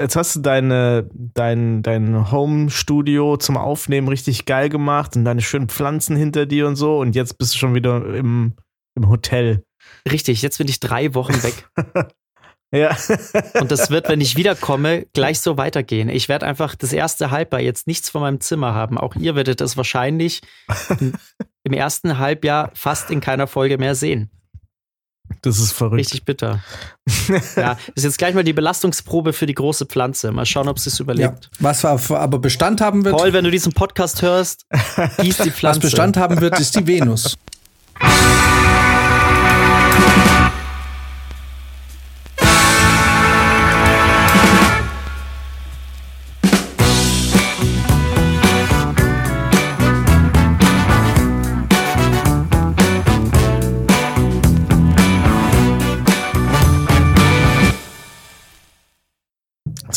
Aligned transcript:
jetzt 0.00 0.16
hast 0.16 0.36
du 0.36 0.40
deine, 0.40 1.08
dein, 1.12 1.82
dein 1.82 2.30
Home-Studio 2.30 3.36
zum 3.36 3.56
Aufnehmen 3.56 4.08
richtig 4.08 4.46
geil 4.46 4.68
gemacht 4.68 5.16
und 5.16 5.24
deine 5.24 5.42
schönen 5.42 5.68
Pflanzen 5.68 6.16
hinter 6.16 6.46
dir 6.46 6.66
und 6.66 6.76
so 6.76 6.98
und 6.98 7.14
jetzt 7.14 7.38
bist 7.38 7.54
du 7.54 7.58
schon 7.58 7.74
wieder 7.74 8.04
im, 8.14 8.54
im 8.94 9.08
Hotel. 9.08 9.64
Richtig, 10.10 10.42
jetzt 10.42 10.58
bin 10.58 10.68
ich 10.68 10.80
drei 10.80 11.14
Wochen 11.14 11.42
weg. 11.42 11.68
Ja. 12.70 12.94
Und 13.58 13.70
das 13.70 13.90
wird, 13.90 14.08
wenn 14.08 14.20
ich 14.20 14.36
wiederkomme, 14.36 15.06
gleich 15.14 15.40
so 15.40 15.56
weitergehen. 15.56 16.08
Ich 16.08 16.28
werde 16.28 16.46
einfach 16.46 16.74
das 16.74 16.92
erste 16.92 17.30
Halbjahr 17.30 17.62
jetzt 17.62 17.86
nichts 17.86 18.10
von 18.10 18.20
meinem 18.20 18.40
Zimmer 18.40 18.74
haben. 18.74 18.98
Auch 18.98 19.14
ihr 19.16 19.34
werdet 19.34 19.60
das 19.60 19.76
wahrscheinlich 19.76 20.42
im 21.64 21.72
ersten 21.72 22.18
Halbjahr 22.18 22.70
fast 22.74 23.10
in 23.10 23.20
keiner 23.20 23.46
Folge 23.46 23.78
mehr 23.78 23.94
sehen. 23.94 24.30
Das 25.42 25.58
ist 25.58 25.72
verrückt. 25.72 26.00
Richtig 26.00 26.24
bitter. 26.24 26.62
ja, 27.56 27.74
das 27.74 27.78
ist 27.94 28.04
jetzt 28.04 28.18
gleich 28.18 28.34
mal 28.34 28.44
die 28.44 28.52
Belastungsprobe 28.52 29.32
für 29.32 29.46
die 29.46 29.54
große 29.54 29.86
Pflanze. 29.86 30.32
Mal 30.32 30.46
schauen, 30.46 30.68
ob 30.68 30.78
sie 30.78 30.90
es 30.90 31.00
überlebt. 31.00 31.44
Ja. 31.44 31.50
Was 31.60 31.84
aber 31.84 32.38
Bestand 32.38 32.80
haben 32.80 33.04
wird. 33.04 33.16
Paul, 33.16 33.32
wenn 33.32 33.44
du 33.44 33.50
diesen 33.50 33.72
Podcast 33.72 34.22
hörst, 34.22 34.66
hieß 35.20 35.38
die 35.38 35.50
Pflanze. 35.50 35.82
Was 35.82 35.90
Bestand 35.90 36.16
haben 36.16 36.40
wird, 36.40 36.58
ist 36.58 36.76
die 36.76 36.86
Venus. 36.86 37.36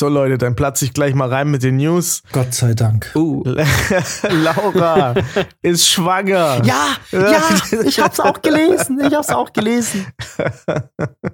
So 0.01 0.09
Leute, 0.09 0.39
dann 0.39 0.55
platze 0.55 0.83
ich 0.85 0.93
gleich 0.93 1.13
mal 1.13 1.29
rein 1.29 1.51
mit 1.51 1.61
den 1.61 1.77
News. 1.77 2.23
Gott 2.31 2.55
sei 2.55 2.73
Dank. 2.73 3.11
Uh. 3.13 3.43
Laura 4.31 5.13
ist 5.61 5.87
schwanger. 5.87 6.59
Ja, 6.65 6.97
ja, 7.11 7.43
ich 7.85 7.99
hab's 7.99 8.19
auch 8.19 8.41
gelesen. 8.41 8.99
Ich 8.99 9.13
hab's 9.13 9.29
auch 9.29 9.53
gelesen. 9.53 10.07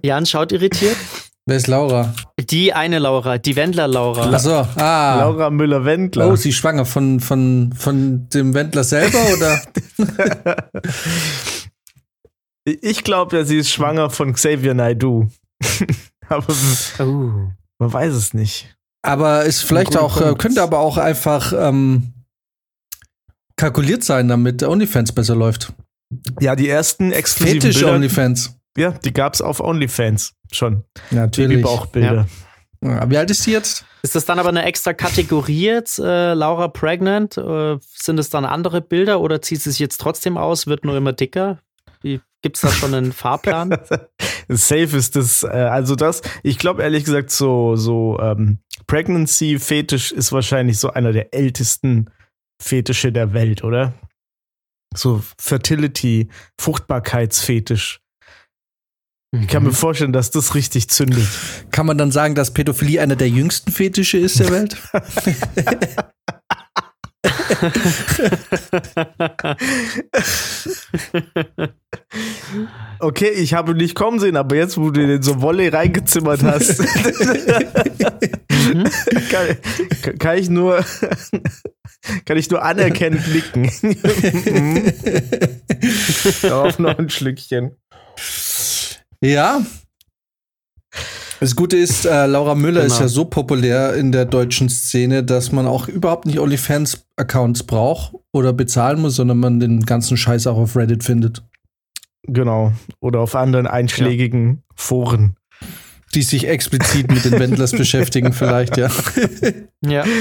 Jan 0.01 0.25
schaut 0.25 0.51
irritiert. 0.51 0.97
Wer 1.45 1.55
ist 1.55 1.67
Laura? 1.67 2.13
Die 2.37 2.73
eine 2.73 2.99
Laura, 2.99 3.37
die 3.37 3.55
Wendler-Laura. 3.55 4.33
Achso, 4.33 4.67
ah. 4.75 5.15
Laura 5.21 5.49
Müller-Wendler. 5.49 6.27
Oh, 6.27 6.35
sie 6.35 6.49
ist 6.49 6.55
schwanger 6.55 6.83
von, 6.83 7.21
von, 7.21 7.71
von 7.73 8.27
dem 8.27 8.53
Wendler 8.53 8.83
selber, 8.83 9.19
oder? 9.33 9.61
ich 12.65 13.05
glaube 13.05 13.37
ja, 13.37 13.45
sie 13.45 13.59
ist 13.59 13.71
schwanger 13.71 14.09
von 14.09 14.33
Xavier 14.33 14.73
Naidoo. 14.73 15.29
Aber 16.27 16.53
Uh. 16.99 17.47
Man 17.79 17.91
weiß 17.91 18.13
es 18.13 18.33
nicht. 18.33 18.75
Aber 19.01 19.43
ist 19.43 19.61
vielleicht 19.61 19.95
auch, 19.95 20.17
äh, 20.17 20.25
Punkt. 20.25 20.41
könnte 20.41 20.61
aber 20.61 20.79
auch 20.79 20.97
einfach 20.97 21.53
ähm, 21.53 22.13
kalkuliert 23.55 24.03
sein, 24.03 24.27
damit 24.27 24.63
OnlyFans 24.63 25.11
besser 25.13 25.35
läuft. 25.35 25.73
Ja, 26.39 26.55
die 26.55 26.69
ersten 26.69 27.11
exklusiven 27.11 27.61
Fetisch 27.61 27.79
Bilder, 27.79 27.95
OnlyFans. 27.95 28.57
ja, 28.77 28.91
die 28.91 29.13
gab's 29.13 29.41
auf 29.41 29.59
OnlyFans 29.59 30.33
schon. 30.51 30.83
Natürlich. 31.11 31.61
Babybauchbilder. 31.61 32.27
Ja, 32.83 33.09
wie 33.09 33.17
alt 33.17 33.31
ist 33.31 33.43
sie 33.43 33.51
jetzt? 33.51 33.85
Ist 34.03 34.15
das 34.15 34.25
dann 34.25 34.39
aber 34.39 34.49
eine 34.49 34.63
extra 34.63 34.93
Kategorie 34.93 35.65
jetzt, 35.65 35.99
äh, 35.99 36.33
Laura 36.33 36.67
Pregnant? 36.67 37.37
Äh, 37.37 37.77
sind 37.81 38.19
es 38.19 38.29
dann 38.29 38.45
andere 38.45 38.81
Bilder 38.81 39.19
oder 39.19 39.41
zieht 39.41 39.61
sie 39.61 39.71
sich 39.71 39.79
jetzt 39.79 39.99
trotzdem 39.99 40.37
aus, 40.37 40.67
wird 40.67 40.85
nur 40.85 40.95
immer 40.95 41.13
dicker? 41.13 41.59
Wie, 42.37 42.41
gibt's 42.41 42.61
da 42.61 42.69
schon 42.69 42.93
einen 42.93 43.13
Fahrplan? 43.13 43.71
Safe 44.49 44.97
ist 44.97 45.15
das, 45.15 45.43
äh, 45.43 45.47
also 45.47 45.95
das, 45.95 46.21
ich 46.43 46.57
glaube 46.57 46.83
ehrlich 46.83 47.03
gesagt, 47.03 47.31
so, 47.31 47.75
so 47.75 48.19
ähm, 48.19 48.59
Pregnancy-Fetisch 48.87 50.11
ist 50.11 50.31
wahrscheinlich 50.31 50.79
so 50.79 50.91
einer 50.91 51.11
der 51.11 51.33
ältesten 51.33 52.09
Fetische 52.61 53.11
der 53.11 53.33
Welt, 53.33 53.63
oder? 53.63 53.93
So 54.95 55.21
Fertility, 55.39 56.29
Fruchtbarkeitsfetisch. 56.59 57.99
Ich 59.33 59.47
kann 59.49 59.63
mir 59.63 59.73
vorstellen, 59.73 60.13
dass 60.13 60.31
das 60.31 60.55
richtig 60.55 60.89
zündet. 60.89 61.27
Kann 61.71 61.85
man 61.85 61.97
dann 61.97 62.11
sagen, 62.11 62.33
dass 62.33 62.53
Pädophilie 62.53 63.01
einer 63.01 63.17
der 63.17 63.29
jüngsten 63.29 63.71
Fetische 63.71 64.17
ist 64.17 64.39
der 64.39 64.49
Welt? 64.49 64.77
Okay, 72.99 73.29
ich 73.29 73.53
habe 73.53 73.75
nicht 73.75 73.93
kommen 73.95 74.19
sehen, 74.19 74.35
aber 74.37 74.55
jetzt, 74.55 74.77
wo 74.77 74.89
du 74.89 75.05
den 75.05 75.21
so 75.21 75.41
Wolle 75.41 75.71
reingezimmert 75.71 76.41
hast, 76.43 76.77
kann, 79.29 80.17
kann 80.17 80.37
ich 80.37 80.49
nur, 80.49 80.83
kann 82.25 82.37
ich 82.37 82.49
nur 82.49 82.63
anerkennend 82.63 83.21
nicken. 83.33 83.69
Mhm. 84.53 84.91
Darauf 86.41 86.79
noch 86.79 86.97
ein 86.97 87.09
Schlückchen. 87.09 87.75
ja. 89.21 89.61
Das 91.39 91.55
Gute 91.55 91.77
ist, 91.77 92.05
äh, 92.05 92.25
Laura 92.25 92.55
Müller 92.55 92.81
ist 92.83 92.93
Genau. 92.93 93.01
ja 93.03 93.07
so 93.09 93.25
populär 93.25 93.93
in 93.93 94.11
der 94.11 94.25
deutschen 94.25 94.69
Szene, 94.69 95.23
dass 95.23 95.51
man 95.51 95.67
auch 95.67 95.87
überhaupt 95.87 96.25
nicht 96.25 96.39
OnlyFans-Accounts 96.39 97.61
braucht 97.63 98.15
oder 98.33 98.53
bezahlen 98.53 98.99
muss, 99.01 99.17
sondern 99.17 99.37
man 99.37 99.59
den 99.59 99.81
ganzen 99.85 100.17
Scheiß 100.17 100.47
auch 100.47 100.57
auf 100.57 100.75
Reddit 100.75 101.03
findet. 101.03 101.43
Genau. 102.27 102.73
Oder 102.99 103.21
auf 103.21 103.35
anderen 103.35 103.67
einschlägigen 103.67 104.63
Foren. 104.75 105.35
Die 106.13 106.21
sich 106.21 106.47
explizit 106.47 107.11
mit 107.11 107.25
den 107.25 107.39
Wendlers 107.39 107.71
beschäftigen, 107.77 108.33
vielleicht, 108.33 108.77
ja. 108.77 108.89
ja. 109.81 110.05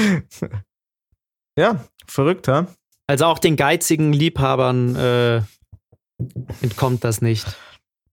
Ja, 1.58 1.86
verrückt, 2.06 2.48
ha? 2.48 2.66
Also 3.06 3.24
auch 3.24 3.38
den 3.38 3.56
geizigen 3.56 4.12
Liebhabern 4.12 4.94
äh, 4.94 5.42
entkommt 6.60 7.02
das 7.02 7.22
nicht. 7.22 7.46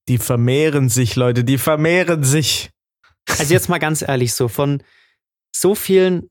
Die 0.08 0.18
vermehren 0.18 0.88
sich, 0.88 1.18
Leute, 1.18 1.44
die 1.44 1.58
vermehren 1.58 2.24
sich. 2.24 2.72
Also 3.38 3.54
jetzt 3.54 3.68
mal 3.68 3.80
ganz 3.80 4.02
ehrlich, 4.02 4.34
so 4.34 4.48
von 4.48 4.82
so 5.54 5.76
vielen 5.76 6.30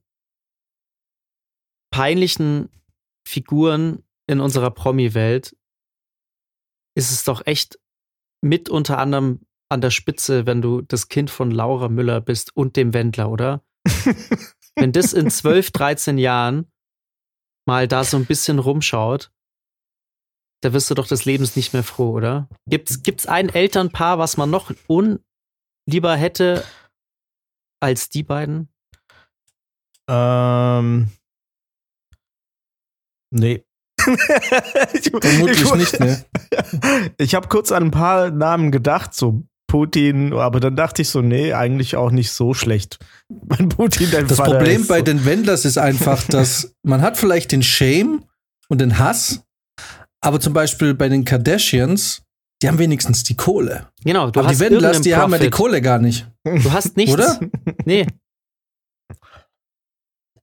peinlichen 1.90 2.70
Figuren 3.26 4.02
in 4.26 4.40
unserer 4.40 4.70
Promi-Welt 4.70 5.54
ist 6.94 7.10
es 7.10 7.24
doch 7.24 7.46
echt 7.46 7.78
mit 8.42 8.68
unter 8.68 8.98
anderem 8.98 9.40
an 9.68 9.80
der 9.80 9.90
Spitze, 9.90 10.46
wenn 10.46 10.60
du 10.60 10.82
das 10.82 11.08
Kind 11.08 11.30
von 11.30 11.50
Laura 11.50 11.88
Müller 11.88 12.20
bist 12.20 12.54
und 12.54 12.76
dem 12.76 12.92
Wendler, 12.92 13.30
oder? 13.30 13.64
wenn 14.76 14.92
das 14.92 15.12
in 15.12 15.30
12, 15.30 15.70
13 15.70 16.18
Jahren 16.18 16.70
mal 17.66 17.88
da 17.88 18.04
so 18.04 18.16
ein 18.16 18.26
bisschen 18.26 18.58
rumschaut, 18.58 19.32
da 20.62 20.72
wirst 20.72 20.90
du 20.90 20.94
doch 20.94 21.06
des 21.06 21.24
Lebens 21.24 21.56
nicht 21.56 21.72
mehr 21.72 21.82
froh, 21.82 22.10
oder? 22.10 22.48
Gibt's, 22.68 23.02
gibt's 23.02 23.26
ein 23.26 23.48
Elternpaar, 23.48 24.18
was 24.18 24.36
man 24.36 24.50
noch 24.50 24.72
unlieber 24.86 26.16
hätte 26.16 26.64
als 27.80 28.08
die 28.08 28.22
beiden? 28.22 28.68
Ähm. 30.08 31.10
Nee. 33.30 33.64
Ich, 34.92 35.10
Vermutlich 35.20 35.62
ich, 35.62 35.74
nicht, 35.74 36.00
ne? 36.00 36.24
Ich 37.18 37.34
habe 37.34 37.48
kurz 37.48 37.72
an 37.72 37.84
ein 37.84 37.90
paar 37.90 38.30
Namen 38.30 38.70
gedacht, 38.70 39.14
so 39.14 39.42
Putin, 39.66 40.34
aber 40.34 40.60
dann 40.60 40.76
dachte 40.76 41.02
ich 41.02 41.08
so, 41.08 41.22
nee, 41.22 41.54
eigentlich 41.54 41.96
auch 41.96 42.10
nicht 42.10 42.30
so 42.30 42.52
schlecht. 42.52 42.98
Mein 43.46 43.68
Putin, 43.70 44.08
dein 44.10 44.28
Das 44.28 44.36
Vater 44.36 44.56
Problem 44.58 44.82
ist 44.82 44.88
bei 44.88 44.98
so. 44.98 45.04
den 45.04 45.24
Wendlers 45.24 45.64
ist 45.64 45.78
einfach, 45.78 46.22
dass 46.24 46.74
man 46.82 47.00
hat 47.00 47.16
vielleicht 47.16 47.52
den 47.52 47.62
Shame 47.62 48.24
und 48.68 48.80
den 48.80 48.98
Hass, 48.98 49.42
aber 50.20 50.40
zum 50.40 50.52
Beispiel 50.52 50.94
bei 50.94 51.08
den 51.08 51.24
Kardashians, 51.24 52.22
die 52.60 52.68
haben 52.68 52.78
wenigstens 52.78 53.24
die 53.24 53.34
Kohle. 53.34 53.88
Genau, 54.04 54.30
du 54.30 54.40
aber 54.40 54.50
hast 54.50 54.60
die 54.60 54.64
Wendlers, 54.64 55.00
die 55.00 55.16
haben 55.16 55.32
ja 55.32 55.38
die. 55.38 55.50
Kohle 55.50 55.80
gar 55.80 55.98
nicht. 55.98 56.30
Du 56.44 56.70
hast 56.70 56.96
nichts. 56.96 57.12
Oder? 57.12 57.40
Nee. 57.84 58.06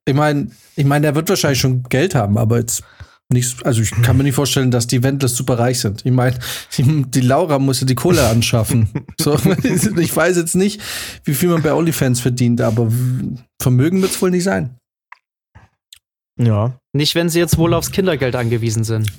Ich 0.06 0.16
meine, 0.16 0.50
ich 0.76 0.86
meine, 0.86 1.04
der 1.04 1.16
wird 1.16 1.30
wahrscheinlich 1.30 1.60
schon 1.60 1.84
Geld 1.84 2.16
haben, 2.16 2.38
aber 2.38 2.58
jetzt 2.58 2.84
nicht, 3.32 3.64
also 3.66 3.82
ich 3.82 3.92
kann 4.02 4.18
mir 4.18 4.24
nicht 4.24 4.34
vorstellen, 4.36 4.72
dass 4.72 4.88
die 4.88 5.04
Wendlers 5.04 5.36
super 5.36 5.60
reich 5.60 5.80
sind. 5.80 6.04
Ich 6.06 6.12
meine, 6.12 6.38
die, 6.78 7.04
die 7.04 7.22
Laura 7.22 7.60
muss 7.60 7.80
ja 7.80 7.86
die 7.86 7.96
Kohle 7.96 8.28
anschaffen. 8.28 8.90
so, 9.22 9.36
ich 9.64 10.16
weiß 10.16 10.36
jetzt 10.38 10.56
nicht, 10.56 10.82
wie 11.26 11.34
viel 11.36 11.50
man 11.50 11.62
bei 11.62 11.74
OnlyFans 11.74 12.20
verdient, 12.22 12.60
aber 12.62 12.92
Vermögen 13.62 14.02
wird 14.02 14.12
es 14.12 14.22
wohl 14.22 14.32
nicht 14.32 14.44
sein. 14.46 14.76
Ja, 16.40 16.80
Nicht, 16.94 17.16
wenn 17.16 17.30
sie 17.30 17.40
jetzt 17.40 17.58
wohl 17.58 17.74
aufs 17.74 17.92
Kindergeld 17.92 18.36
angewiesen 18.36 18.84
sind. 18.84 19.12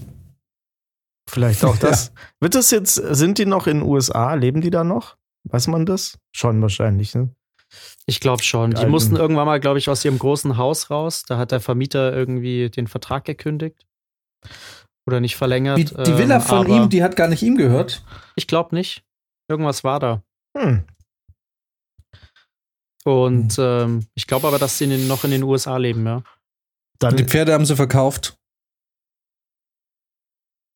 vielleicht 1.29 1.65
auch 1.65 1.77
das. 1.79 2.13
Wird 2.41 2.55
das 2.55 2.71
jetzt, 2.71 2.95
sind 2.95 3.39
die 3.39 3.47
noch 3.47 3.67
in 3.67 3.81
den 3.81 3.89
USA? 3.89 4.35
Leben 4.35 4.61
die 4.63 4.71
da 4.71 4.85
noch? 4.85 5.17
Weiß 5.45 5.67
man 5.69 5.87
das? 5.87 6.19
Schon 6.35 6.61
wahrscheinlich, 6.63 7.15
ne? 7.15 7.31
Ich 8.07 8.21
glaube 8.21 8.43
schon. 8.43 8.71
Die 8.73 8.79
alten- 8.79 8.91
mussten 8.91 9.17
irgendwann 9.17 9.47
mal, 9.47 9.61
glaube 9.61 9.79
ich, 9.79 9.89
aus 9.89 10.05
ihrem 10.05 10.19
großen 10.19 10.57
Haus 10.57 10.91
raus. 10.91 11.23
Da 11.29 11.39
hat 11.39 11.53
der 11.53 11.61
Vermieter 11.61 12.13
irgendwie 12.13 12.71
den 12.71 12.87
Vertrag 12.89 13.25
gekündigt. 13.27 13.87
Oder 15.11 15.21
nicht 15.21 15.35
verlängert. 15.37 15.77
Die, 15.79 15.85
die 15.85 16.17
Villa 16.19 16.37
ähm, 16.37 16.41
von 16.41 16.69
ihm, 16.69 16.89
die 16.89 17.03
hat 17.03 17.17
gar 17.17 17.27
nicht 17.27 17.43
ihm 17.43 17.57
gehört. 17.57 18.05
Ich 18.37 18.47
glaube 18.47 18.75
nicht. 18.77 19.03
Irgendwas 19.49 19.83
war 19.83 19.99
da. 19.99 20.23
Hm. 20.57 20.85
Und 23.05 23.57
ähm, 23.59 24.07
ich 24.15 24.27
glaube 24.29 24.47
aber, 24.47 24.59
dass 24.59 24.79
sie 24.79 24.85
in 24.85 24.91
den, 24.91 25.09
noch 25.09 25.25
in 25.25 25.33
den 25.33 25.43
USA 25.43 25.77
leben, 25.79 26.07
ja. 26.07 26.23
Dann, 27.01 27.17
Die 27.17 27.25
Pferde 27.25 27.53
haben 27.55 27.65
sie 27.67 27.75
verkauft. 27.75 28.37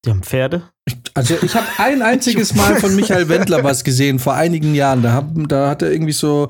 die 0.05 0.11
haben 0.11 0.23
Pferde. 0.23 0.69
Also 1.15 1.37
ich 1.43 1.55
habe 1.55 1.67
ein 1.79 2.03
einziges 2.03 2.55
Mal 2.57 2.81
von 2.81 2.97
Michael 2.97 3.29
Wendler 3.29 3.63
was 3.63 3.85
gesehen 3.85 4.19
vor 4.19 4.35
einigen 4.35 4.75
Jahren. 4.75 5.03
Da, 5.03 5.13
hab, 5.13 5.31
da 5.49 5.69
hat 5.71 5.83
er 5.83 5.93
irgendwie 5.93 6.13
so 6.13 6.49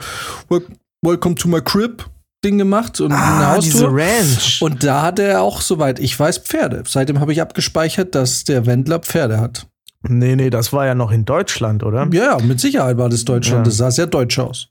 Wel- 0.48 0.66
Welcome 1.02 1.34
to 1.34 1.48
my 1.48 1.60
crib 1.60 2.08
Ding 2.44 2.58
gemacht 2.58 3.00
und 3.00 3.12
eine 3.12 3.20
Ah, 3.22 3.58
diese 3.58 3.86
Haustour. 3.86 3.98
Ranch. 3.98 4.62
Und 4.62 4.84
da 4.84 5.02
hat 5.02 5.18
er 5.18 5.40
auch, 5.42 5.60
soweit 5.60 5.98
ich 5.98 6.18
weiß, 6.18 6.38
Pferde. 6.38 6.82
Seitdem 6.86 7.18
habe 7.20 7.32
ich 7.32 7.40
abgespeichert, 7.40 8.14
dass 8.14 8.44
der 8.44 8.66
Wendler 8.66 8.98
Pferde 9.00 9.40
hat. 9.40 9.66
nee, 10.02 10.36
nee, 10.36 10.50
das 10.50 10.72
war 10.72 10.84
ja 10.86 10.94
noch 10.94 11.10
in 11.10 11.24
Deutschland, 11.24 11.82
oder? 11.82 12.06
Ja, 12.12 12.38
ja, 12.38 12.44
mit 12.44 12.60
Sicherheit 12.60 12.98
war 12.98 13.08
das 13.08 13.24
Deutschland. 13.24 13.60
Ja. 13.60 13.70
Das 13.70 13.76
sah 13.78 13.90
sehr 13.90 14.06
deutsch 14.06 14.38
aus. 14.38 14.68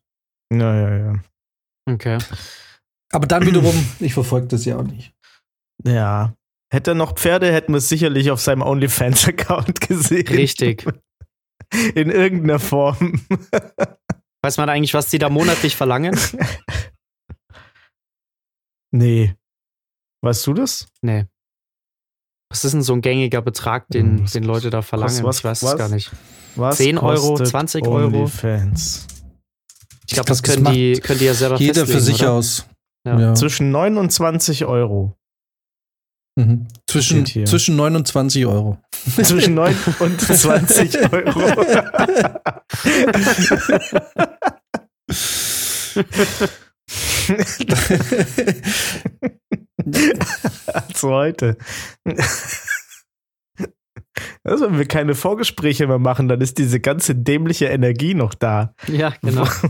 Ja, 0.54 0.74
ja, 0.76 0.98
ja. 0.98 1.14
Okay. 1.90 2.18
Aber 3.12 3.28
dann 3.28 3.46
wiederum, 3.46 3.74
ich 4.00 4.14
verfolge 4.14 4.48
das 4.48 4.64
ja 4.66 4.78
auch 4.78 4.84
nicht. 4.84 5.12
Ja. 5.86 6.34
Hätte 6.72 6.92
er 6.92 6.96
noch 6.96 7.16
Pferde, 7.16 7.52
hätten 7.52 7.74
wir 7.74 7.78
es 7.80 7.90
sicherlich 7.90 8.32
auf 8.32 8.40
seinem 8.42 8.62
OnlyFans-Account 8.62 9.82
gesehen. 9.88 10.28
Richtig. 10.28 10.86
In 11.96 12.10
irgendeiner 12.12 12.60
Form. 12.60 13.22
Weiß 14.44 14.58
man 14.58 14.70
eigentlich, 14.70 14.94
was 14.94 15.08
die 15.08 15.18
da 15.20 15.30
monatlich 15.30 15.76
verlangen? 15.76 16.18
Nee. 18.94 19.36
Weißt 20.22 20.46
du 20.48 20.54
das? 20.54 20.88
Nee. 21.02 21.26
Was 22.50 22.64
ist 22.64 22.74
denn 22.74 22.84
so 22.84 22.94
ein 22.94 23.02
gängiger 23.02 23.42
Betrag, 23.42 23.88
den, 23.90 24.18
Hm, 24.20 24.24
was- 24.24 24.32
den 24.34 24.44
Leute 24.44 24.70
da 24.70 24.82
verlangen? 24.84 25.24
was- 25.24 25.40
ich 25.40 25.44
weiß 25.44 25.64
was? 25.64 25.72
es 25.72 25.78
gar 25.78 25.90
nicht. 25.90 26.12
Was 26.56 26.78
10 26.78 27.00
Euro, 27.00 27.30
kostet 27.30 27.48
20 27.48 27.88
Euro? 27.88 28.06
OnlyFans? 28.20 29.08
Ich 30.06 30.14
glaube, 30.14 30.26
glaub, 30.26 30.26
das 30.28 30.42
das 30.42 30.56
können, 30.56 30.66
die, 30.74 31.00
können 31.00 31.18
die 31.20 31.26
ja 31.26 31.34
selber 31.34 31.58
Jeder 31.58 31.74
festlegen, 31.88 31.98
für 32.00 32.04
sich 32.04 32.22
oder? 32.22 32.32
aus. 32.34 32.68
Ja. 33.08 33.20
Ja. 33.20 33.34
Zwischen 33.34 33.72
29 33.72 34.66
Euro. 34.66 35.18
Mhm. 36.36 36.68
Zwischen, 36.88 37.22
Steht 37.26 37.34
hier. 37.34 37.46
zwischen 37.46 37.76
29 37.76 38.46
Euro. 38.46 38.78
Zwischen 39.24 39.56
9 39.56 39.76
und 40.00 40.22
20 40.22 41.12
Euro. 41.12 41.42
Als 50.74 51.04
heute. 51.04 51.58
Also, 54.44 54.66
wenn 54.66 54.78
wir 54.78 54.88
keine 54.88 55.16
Vorgespräche 55.16 55.88
mehr 55.88 56.00
machen, 56.00 56.28
dann 56.28 56.42
ist 56.42 56.58
diese 56.58 56.80
ganze 56.80 57.16
dämliche 57.16 57.68
Energie 57.68 58.14
noch 58.14 58.34
da. 58.34 58.74
Ja, 58.88 59.14
genau. 59.22 59.46
Das 59.46 59.62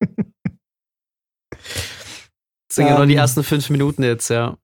sind 2.72 2.86
ja 2.86 2.94
nur 2.94 3.02
Ähm. 3.02 3.08
die 3.08 3.16
ersten 3.16 3.44
fünf 3.44 3.70
Minuten 3.70 4.02
jetzt, 4.02 4.28
ja. 4.30 4.56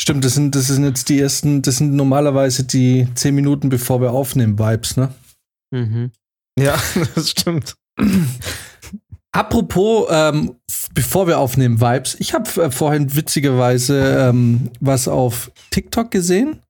Stimmt, 0.00 0.24
das 0.24 0.34
sind, 0.34 0.54
das 0.56 0.66
sind 0.66 0.84
jetzt 0.84 1.08
die 1.08 1.20
ersten, 1.20 1.62
das 1.62 1.76
sind 1.76 1.94
normalerweise 1.94 2.64
die 2.64 3.06
10 3.14 3.34
Minuten, 3.34 3.68
bevor 3.68 4.00
wir 4.00 4.10
aufnehmen, 4.10 4.58
Vibes, 4.58 4.96
ne? 4.96 5.14
Mhm. 5.70 6.10
Ja, 6.58 6.76
das 7.14 7.30
stimmt. 7.30 7.76
Apropos, 9.34 10.08
ähm, 10.10 10.56
bevor 10.92 11.26
wir 11.26 11.38
aufnehmen, 11.38 11.80
Vibes, 11.80 12.16
ich 12.20 12.34
habe 12.34 12.62
äh, 12.62 12.70
vorhin 12.70 13.14
witzigerweise 13.16 14.28
ähm, 14.28 14.70
was 14.80 15.08
auf 15.08 15.50
TikTok 15.70 16.10
gesehen 16.10 16.60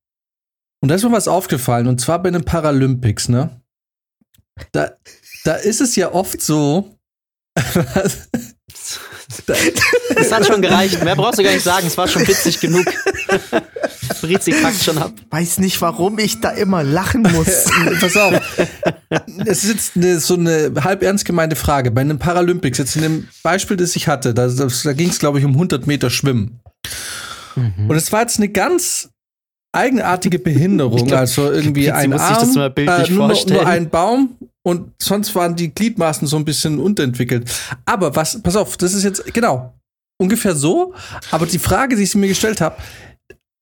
und 0.80 0.88
da 0.88 0.94
ist 0.94 1.02
mir 1.02 1.12
was 1.12 1.28
aufgefallen 1.28 1.88
und 1.88 2.00
zwar 2.00 2.22
bei 2.22 2.30
den 2.30 2.44
Paralympics, 2.44 3.28
ne? 3.28 3.60
Da, 4.70 4.92
da 5.44 5.54
ist 5.54 5.80
es 5.80 5.96
ja 5.96 6.12
oft 6.12 6.40
so. 6.40 6.96
Das 10.14 10.32
hat 10.32 10.46
schon 10.46 10.62
gereicht. 10.62 11.02
Mehr 11.02 11.16
brauchst 11.16 11.38
du 11.38 11.42
gar 11.42 11.52
nicht 11.52 11.64
sagen. 11.64 11.86
Es 11.86 11.96
war 11.96 12.08
schon 12.08 12.26
witzig 12.26 12.60
genug. 12.60 12.84
Brizi 14.20 14.52
kackt 14.52 14.82
schon 14.82 14.98
ab. 14.98 15.12
Weiß 15.30 15.58
nicht, 15.58 15.80
warum 15.80 16.18
ich 16.18 16.40
da 16.40 16.50
immer 16.50 16.82
lachen 16.82 17.22
muss. 17.22 17.64
Pass 18.00 18.16
auf. 18.16 18.40
Es 19.44 19.64
ist 19.64 19.72
jetzt 19.72 19.96
eine, 19.96 20.20
so 20.20 20.34
eine 20.34 20.72
halb 20.82 21.02
ernst 21.02 21.24
gemeinte 21.24 21.56
Frage. 21.56 21.90
Bei 21.90 22.04
den 22.04 22.18
Paralympics, 22.18 22.78
jetzt 22.78 22.96
in 22.96 23.02
dem 23.02 23.28
Beispiel, 23.42 23.76
das 23.76 23.96
ich 23.96 24.08
hatte, 24.08 24.34
da, 24.34 24.48
da 24.48 24.92
ging 24.92 25.08
es, 25.08 25.18
glaube 25.18 25.38
ich, 25.38 25.44
um 25.44 25.52
100 25.52 25.86
Meter 25.86 26.10
Schwimmen. 26.10 26.60
Und 27.56 27.94
es 27.94 28.12
war 28.12 28.22
jetzt 28.22 28.38
eine 28.38 28.48
ganz 28.48 29.10
eigenartige 29.72 30.38
Behinderung. 30.38 31.06
Glaub, 31.06 31.20
also 31.20 31.50
irgendwie 31.50 31.82
Pizzi 31.82 31.92
ein 31.92 32.12
Arm, 32.12 32.34
das 32.40 32.54
mal 32.54 32.70
bildlich 32.70 33.10
äh, 33.10 33.12
nur, 33.12 33.46
nur 33.46 33.66
ein 33.66 33.90
Baum 33.90 34.36
und 34.64 34.92
sonst 35.02 35.34
waren 35.34 35.56
die 35.56 35.72
Gliedmaßen 35.74 36.26
so 36.28 36.36
ein 36.36 36.44
bisschen 36.44 36.78
unterentwickelt. 36.78 37.50
Aber 37.84 38.14
was, 38.16 38.40
pass 38.42 38.56
auf, 38.56 38.76
das 38.76 38.94
ist 38.94 39.02
jetzt, 39.04 39.24
genau, 39.34 39.74
ungefähr 40.20 40.54
so. 40.54 40.94
Aber 41.30 41.46
die 41.46 41.58
Frage, 41.58 41.96
die 41.96 42.02
ich 42.04 42.14
mir 42.14 42.28
gestellt 42.28 42.60
habe, 42.60 42.76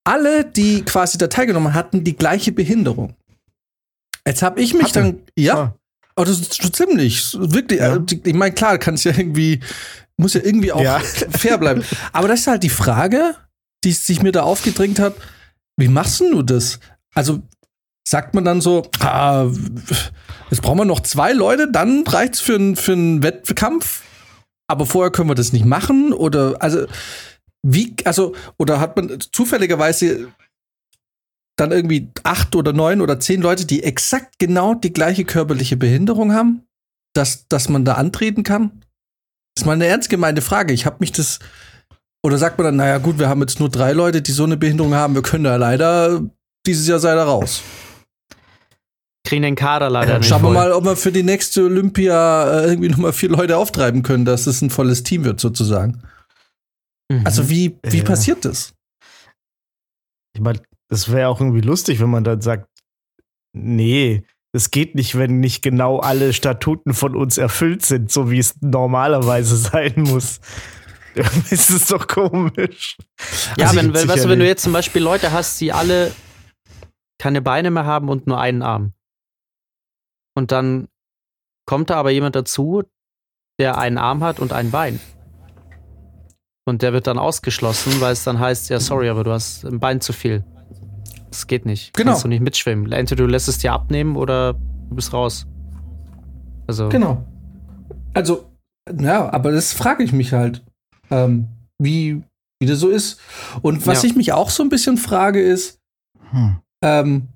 alle, 0.04 0.44
die 0.44 0.82
quasi 0.82 1.18
da 1.18 1.26
teilgenommen 1.26 1.74
hatten, 1.74 2.04
die 2.04 2.16
gleiche 2.16 2.52
Behinderung. 2.52 3.14
Jetzt 4.26 4.42
habe 4.42 4.60
ich 4.60 4.74
mich 4.74 4.84
Hatten? 4.94 4.94
dann, 4.94 5.20
ja, 5.36 5.54
Ah. 5.56 5.74
aber 6.14 6.26
das 6.26 6.40
ist 6.40 6.56
schon 6.62 6.72
ziemlich, 6.72 7.34
wirklich. 7.38 7.80
Ja. 7.80 7.98
die- 7.98 8.20
Ich 8.24 8.34
meine, 8.34 8.54
klar, 8.54 8.76
kann 8.78 8.94
es 8.94 9.04
ja 9.04 9.12
irgendwie, 9.16 9.60
muss 10.16 10.34
ja 10.34 10.42
irgendwie 10.42 10.72
auch 10.72 10.80
Ja. 10.82 10.98
fair 11.30 11.56
bleiben. 11.58 11.82
Aber 12.12 12.28
das 12.28 12.40
ist 12.40 12.46
halt 12.46 12.62
die 12.62 12.68
Frage, 12.68 13.34
die 13.84 13.92
sich 13.92 14.22
mir 14.22 14.32
da 14.32 14.42
aufgedrängt 14.42 14.98
hat. 14.98 15.14
Wie 15.78 15.88
machst 15.88 16.20
denn 16.20 16.32
du 16.32 16.42
das? 16.42 16.78
Also 17.14 17.40
sagt 18.06 18.34
man 18.34 18.44
dann 18.44 18.60
so, 18.60 18.82
ah, 19.00 19.46
jetzt 20.50 20.62
brauchen 20.62 20.78
wir 20.78 20.84
noch 20.84 21.00
zwei 21.00 21.32
Leute, 21.32 21.70
dann 21.70 22.04
reicht's 22.06 22.40
für, 22.40 22.54
einen- 22.56 22.76
für 22.76 22.92
einen 22.92 23.22
Wettkampf. 23.22 24.02
Aber 24.68 24.86
vorher 24.86 25.10
können 25.10 25.28
wir 25.28 25.34
das 25.34 25.52
nicht 25.52 25.64
machen 25.64 26.12
oder 26.12 26.56
also 26.62 26.86
wie 27.66 27.94
also 28.04 28.34
oder 28.56 28.78
hat 28.80 28.96
man 28.96 29.18
zufälligerweise 29.32 30.28
dann 31.58 31.72
irgendwie 31.72 32.08
acht 32.22 32.54
oder 32.56 32.72
neun 32.72 33.00
oder 33.00 33.20
zehn 33.20 33.42
Leute, 33.42 33.66
die 33.66 33.82
exakt 33.82 34.38
genau 34.38 34.74
die 34.74 34.92
gleiche 34.92 35.24
körperliche 35.24 35.76
Behinderung 35.76 36.32
haben, 36.32 36.62
dass, 37.14 37.48
dass 37.48 37.68
man 37.68 37.84
da 37.84 37.94
antreten 37.94 38.44
kann? 38.44 38.80
Das 39.54 39.62
ist 39.62 39.66
mal 39.66 39.72
eine 39.72 39.86
ernst 39.86 40.08
gemeinte 40.08 40.40
Frage. 40.40 40.72
Ich 40.72 40.86
habe 40.86 40.96
mich 41.00 41.12
das 41.12 41.40
oder 42.24 42.38
sagt 42.38 42.56
man 42.58 42.66
dann, 42.66 42.76
naja 42.76 42.98
gut, 42.98 43.18
wir 43.18 43.28
haben 43.28 43.40
jetzt 43.40 43.60
nur 43.60 43.68
drei 43.70 43.92
Leute, 43.92 44.22
die 44.22 44.32
so 44.32 44.44
eine 44.44 44.56
Behinderung 44.56 44.94
haben, 44.94 45.14
wir 45.14 45.22
können 45.22 45.44
da 45.44 45.56
leider 45.56 46.22
dieses 46.66 46.86
Jahr 46.86 46.98
sei 47.00 47.14
da 47.14 47.24
raus. 47.24 47.62
Kriegen 49.30 49.42
den 49.42 49.54
Kader 49.54 49.88
leider 49.90 50.18
nicht. 50.18 50.28
Schauen 50.28 50.42
wir 50.42 50.50
mal, 50.50 50.72
ob 50.72 50.84
wir 50.84 50.96
für 50.96 51.12
die 51.12 51.22
nächste 51.22 51.62
Olympia 51.64 52.62
äh, 52.62 52.66
irgendwie 52.70 52.88
nochmal 52.88 53.12
vier 53.12 53.28
Leute 53.28 53.56
auftreiben 53.56 54.02
können, 54.02 54.24
dass 54.24 54.48
es 54.48 54.60
ein 54.60 54.70
volles 54.70 55.04
Team 55.04 55.22
wird, 55.24 55.38
sozusagen. 55.38 56.02
Mhm. 57.08 57.22
Also, 57.24 57.48
wie, 57.48 57.78
wie 57.84 57.98
Ja. 57.98 58.04
passiert 58.04 58.44
das? 58.44 58.74
Ich 60.34 60.40
meine, 60.40 60.60
es 60.92 61.12
wäre 61.12 61.28
auch 61.28 61.40
irgendwie 61.40 61.60
lustig, 61.60 62.00
wenn 62.00 62.10
man 62.10 62.24
dann 62.24 62.40
sagt, 62.40 62.66
nee, 63.56 64.24
es 64.52 64.72
geht 64.72 64.96
nicht, 64.96 65.16
wenn 65.16 65.38
nicht 65.38 65.62
genau 65.62 66.00
alle 66.00 66.32
Statuten 66.32 66.92
von 66.92 67.14
uns 67.14 67.38
erfüllt 67.38 67.86
sind, 67.86 68.10
so 68.10 68.32
wie 68.32 68.38
es 68.40 68.56
normalerweise 68.60 69.56
sein 69.70 69.94
muss. 69.96 70.40
es 71.14 71.70
ist 71.70 71.92
doch 71.92 72.08
komisch. 72.08 72.96
Ja, 73.56 73.66
Also, 73.68 73.76
wenn, 73.78 73.94
wenn, 73.94 74.08
weißt 74.08 74.24
du, 74.24 74.28
wenn 74.28 74.40
du 74.40 74.46
jetzt 74.46 74.62
zum 74.64 74.72
Beispiel 74.72 75.02
Leute 75.02 75.30
hast, 75.30 75.60
die 75.60 75.72
alle 75.72 76.10
keine 77.20 77.42
Beine 77.42 77.70
mehr 77.70 77.84
haben 77.84 78.08
und 78.08 78.26
nur 78.26 78.40
einen 78.40 78.62
Arm. 78.62 78.92
Und 80.34 80.52
dann 80.52 80.88
kommt 81.66 81.90
da 81.90 81.96
aber 81.96 82.10
jemand 82.10 82.34
dazu, 82.36 82.82
der 83.58 83.78
einen 83.78 83.98
Arm 83.98 84.22
hat 84.24 84.40
und 84.40 84.52
ein 84.52 84.70
Bein. 84.70 85.00
Und 86.66 86.82
der 86.82 86.92
wird 86.92 87.06
dann 87.06 87.18
ausgeschlossen, 87.18 88.00
weil 88.00 88.12
es 88.12 88.24
dann 88.24 88.38
heißt, 88.38 88.70
ja, 88.70 88.78
sorry, 88.80 89.08
aber 89.08 89.24
du 89.24 89.32
hast 89.32 89.64
ein 89.64 89.80
Bein 89.80 90.00
zu 90.00 90.12
viel. 90.12 90.44
Das 91.30 91.46
geht 91.46 91.64
nicht. 91.66 91.92
Genau. 91.94 92.10
Kannst 92.12 92.24
du 92.24 92.28
nicht 92.28 92.40
mitschwimmen. 92.42 92.90
Entweder 92.92 93.24
du 93.24 93.30
lässt 93.30 93.48
es 93.48 93.58
dir 93.58 93.72
abnehmen 93.72 94.16
oder 94.16 94.54
du 94.54 94.94
bist 94.94 95.12
raus. 95.12 95.46
Also, 96.66 96.88
Genau. 96.88 97.24
Also, 98.14 98.50
ja, 98.98 99.30
aber 99.32 99.52
das 99.52 99.72
frage 99.72 100.02
ich 100.02 100.12
mich 100.12 100.32
halt, 100.32 100.64
ähm, 101.10 101.48
wie, 101.78 102.22
wie 102.60 102.66
das 102.66 102.78
so 102.80 102.88
ist. 102.88 103.20
Und 103.62 103.86
was 103.86 104.02
Ja. 104.02 104.08
ich 104.08 104.16
mich 104.16 104.32
auch 104.32 104.50
so 104.50 104.62
ein 104.62 104.68
bisschen 104.68 104.96
frage, 104.96 105.40
ist, 105.40 105.78
Hm. 106.30 106.56
ähm, 106.82 107.28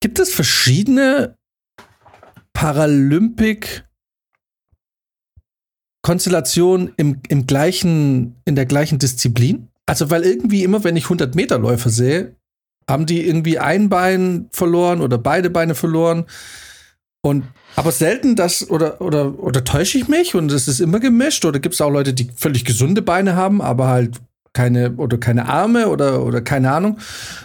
gibt 0.00 0.18
es 0.18 0.32
verschiedene 0.32 1.36
Paralympic 2.58 3.84
Konstellationen 6.02 6.92
im, 6.96 7.20
im 7.28 7.46
gleichen, 7.46 8.34
in 8.46 8.56
der 8.56 8.66
gleichen 8.66 8.98
Disziplin? 8.98 9.68
Also, 9.86 10.10
weil 10.10 10.24
irgendwie 10.24 10.64
immer, 10.64 10.82
wenn 10.82 10.96
ich 10.96 11.04
100 11.04 11.36
Meter 11.36 11.60
Läufer 11.60 11.90
sehe, 11.90 12.34
haben 12.90 13.06
die 13.06 13.24
irgendwie 13.24 13.60
ein 13.60 13.88
Bein 13.88 14.48
verloren 14.50 15.02
oder 15.02 15.18
beide 15.18 15.50
Beine 15.50 15.76
verloren. 15.76 16.24
Und 17.20 17.44
aber 17.76 17.92
selten 17.92 18.34
das, 18.34 18.68
oder, 18.68 19.00
oder, 19.00 19.38
oder 19.38 19.62
täusche 19.62 19.98
ich 19.98 20.08
mich 20.08 20.34
und 20.34 20.50
es 20.50 20.66
ist 20.66 20.80
immer 20.80 20.98
gemischt? 20.98 21.44
Oder 21.44 21.60
gibt 21.60 21.76
es 21.76 21.80
auch 21.80 21.92
Leute, 21.92 22.12
die 22.12 22.28
völlig 22.34 22.64
gesunde 22.64 23.02
Beine 23.02 23.36
haben, 23.36 23.62
aber 23.62 23.86
halt 23.86 24.20
keine 24.58 24.90
oder 24.96 25.18
keine 25.18 25.46
Arme 25.48 25.86
oder 25.88 26.24
oder 26.24 26.40
keine 26.40 26.72
Ahnung, 26.72 26.98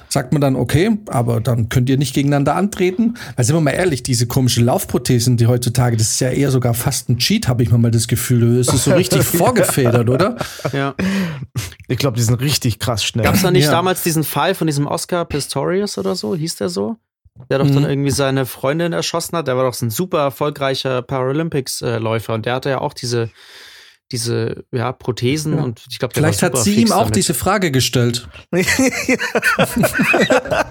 sagt 0.09 0.31
man 0.33 0.41
dann 0.41 0.55
okay, 0.55 0.97
aber 1.09 1.41
dann 1.41 1.69
könnt 1.69 1.87
ihr 1.89 1.97
nicht 1.99 2.15
gegeneinander 2.15 2.55
antreten. 2.55 3.13
Weil 3.35 3.45
sind 3.45 3.55
wir 3.55 3.61
mal 3.61 3.69
ehrlich, 3.71 4.01
diese 4.01 4.25
komischen 4.25 4.65
Laufprothesen, 4.65 5.37
die 5.37 5.45
heutzutage, 5.45 5.95
das 5.95 6.09
ist 6.09 6.19
ja 6.21 6.29
eher 6.31 6.49
sogar 6.49 6.73
fast 6.73 7.09
ein 7.09 7.19
Cheat, 7.19 7.47
habe 7.47 7.61
ich 7.61 7.69
mal 7.69 7.91
das 7.91 8.07
Gefühl. 8.07 8.57
Es 8.59 8.67
ist 8.73 8.85
so 8.85 8.93
richtig 8.93 9.21
vorgefedert, 9.41 10.09
oder? 10.09 10.37
Ja. 10.71 10.95
Ich 11.87 11.99
glaube, 11.99 12.17
die 12.17 12.23
sind 12.23 12.39
richtig 12.41 12.79
krass 12.79 13.03
schnell. 13.03 13.25
Gab 13.25 13.35
es 13.35 13.43
da 13.43 13.51
nicht 13.51 13.65
Ja. 13.65 13.71
damals 13.71 14.01
diesen 14.01 14.23
Fall 14.23 14.55
von 14.55 14.65
diesem 14.65 14.87
Oscar 14.87 15.23
Pistorius 15.25 15.99
oder 15.99 16.15
so? 16.15 16.35
Hieß 16.35 16.55
der 16.55 16.69
so? 16.69 16.97
Der 17.49 17.59
doch 17.59 17.67
dann 17.67 17.83
Mhm. 17.83 17.89
irgendwie 17.89 18.11
seine 18.11 18.45
Freundin 18.47 18.91
erschossen 18.93 19.37
hat. 19.37 19.47
Der 19.47 19.55
war 19.57 19.63
doch 19.65 19.73
so 19.75 19.85
ein 19.85 19.89
super 19.91 20.19
erfolgreicher 20.19 21.01
Paralympics-Läufer 21.03 22.33
und 22.33 22.45
der 22.47 22.55
hatte 22.55 22.69
ja 22.69 22.81
auch 22.81 22.93
diese, 22.93 23.29
diese 24.13 24.63
ja, 24.71 24.91
Prothesen 24.93 25.57
Ja. 25.57 25.63
und 25.63 25.85
ich 25.89 25.99
glaube, 25.99 26.13
Vielleicht 26.13 26.41
hat 26.43 26.57
sie 26.57 26.75
ihm 26.75 26.91
auch 26.91 26.99
damit. 27.01 27.15
diese 27.17 27.33
Frage 27.33 27.71
gestellt. 27.71 28.29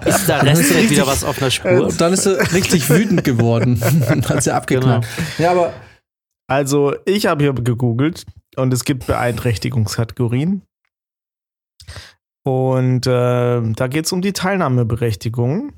Ist 0.05 0.27
da 0.27 0.39
restlich 0.39 0.89
wieder 0.89 1.05
was 1.07 1.23
auf 1.23 1.39
einer 1.41 1.51
Spur? 1.51 1.87
Und 1.87 2.01
dann 2.01 2.13
ist 2.13 2.25
er 2.25 2.53
richtig 2.53 2.89
wütend 2.89 3.23
geworden 3.23 3.79
hat 4.29 4.43
sie 4.43 4.53
abgeknallt. 4.53 5.05
Ja, 5.37 5.51
aber 5.51 5.73
Also, 6.47 6.95
ich 7.05 7.25
habe 7.25 7.43
hier 7.43 7.53
gegoogelt 7.53 8.25
und 8.55 8.73
es 8.73 8.83
gibt 8.85 9.07
Beeinträchtigungskategorien. 9.07 10.63
Und 12.45 13.07
äh, 13.07 13.61
da 13.73 13.87
geht 13.87 14.05
es 14.05 14.11
um 14.11 14.21
die 14.21 14.33
Teilnahmeberechtigung. 14.33 15.73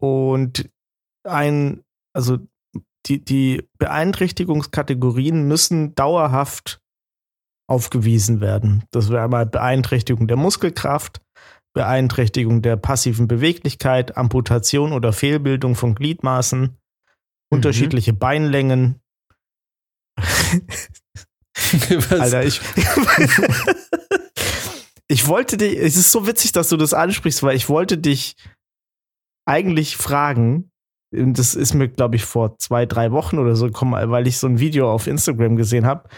Und 0.00 0.68
ein, 1.24 1.82
also 2.14 2.38
die, 3.06 3.24
die 3.24 3.68
Beeinträchtigungskategorien 3.78 5.46
müssen 5.46 5.94
dauerhaft 5.94 6.80
aufgewiesen 7.68 8.40
werden. 8.40 8.84
Das 8.90 9.10
wäre 9.10 9.24
einmal 9.24 9.46
Beeinträchtigung 9.46 10.26
der 10.26 10.36
Muskelkraft, 10.36 11.20
Beeinträchtigung 11.74 12.62
der 12.62 12.76
passiven 12.76 13.28
Beweglichkeit, 13.28 14.16
Amputation 14.16 14.92
oder 14.92 15.12
Fehlbildung 15.12 15.74
von 15.74 15.94
Gliedmaßen, 15.94 16.76
unterschiedliche 17.50 18.12
Beinlängen, 18.12 19.00
Alter, 22.10 22.44
ich. 22.44 22.60
ich 25.08 25.26
wollte 25.26 25.56
dich. 25.56 25.78
Es 25.78 25.96
ist 25.96 26.12
so 26.12 26.26
witzig, 26.26 26.52
dass 26.52 26.68
du 26.68 26.76
das 26.76 26.94
ansprichst, 26.94 27.42
weil 27.42 27.56
ich 27.56 27.68
wollte 27.68 27.98
dich 27.98 28.36
eigentlich 29.46 29.96
fragen. 29.96 30.70
Und 31.12 31.38
Das 31.38 31.54
ist 31.54 31.74
mir, 31.74 31.88
glaube 31.88 32.16
ich, 32.16 32.24
vor 32.24 32.58
zwei, 32.58 32.86
drei 32.86 33.12
Wochen 33.12 33.38
oder 33.38 33.56
so 33.56 33.66
gekommen, 33.66 34.10
weil 34.10 34.26
ich 34.26 34.38
so 34.38 34.46
ein 34.46 34.58
Video 34.58 34.92
auf 34.92 35.06
Instagram 35.06 35.56
gesehen 35.56 35.86
habe, 35.86 36.08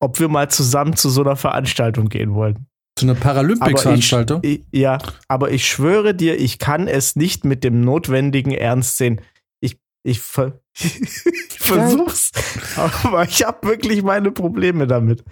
ob 0.00 0.18
wir 0.18 0.28
mal 0.28 0.50
zusammen 0.50 0.96
zu 0.96 1.08
so 1.08 1.22
einer 1.22 1.36
Veranstaltung 1.36 2.08
gehen 2.08 2.34
wollen. 2.34 2.66
zu 2.98 3.06
einer 3.06 3.14
Paralympics-Veranstaltung. 3.14 4.42
Ja, 4.72 4.98
aber 5.28 5.50
ich 5.52 5.66
schwöre 5.66 6.14
dir, 6.14 6.38
ich 6.38 6.58
kann 6.58 6.88
es 6.88 7.16
nicht 7.16 7.44
mit 7.44 7.64
dem 7.64 7.80
notwendigen 7.80 8.52
Ernst 8.52 8.98
sehen. 8.98 9.20
Ich, 9.60 9.78
ich, 10.02 10.20
ver 10.20 10.60
ich 10.78 11.58
versuch's, 11.58 12.32
aber 12.76 13.24
ich 13.24 13.44
habe 13.44 13.68
wirklich 13.68 14.02
meine 14.02 14.32
Probleme 14.32 14.86
damit. 14.86 15.24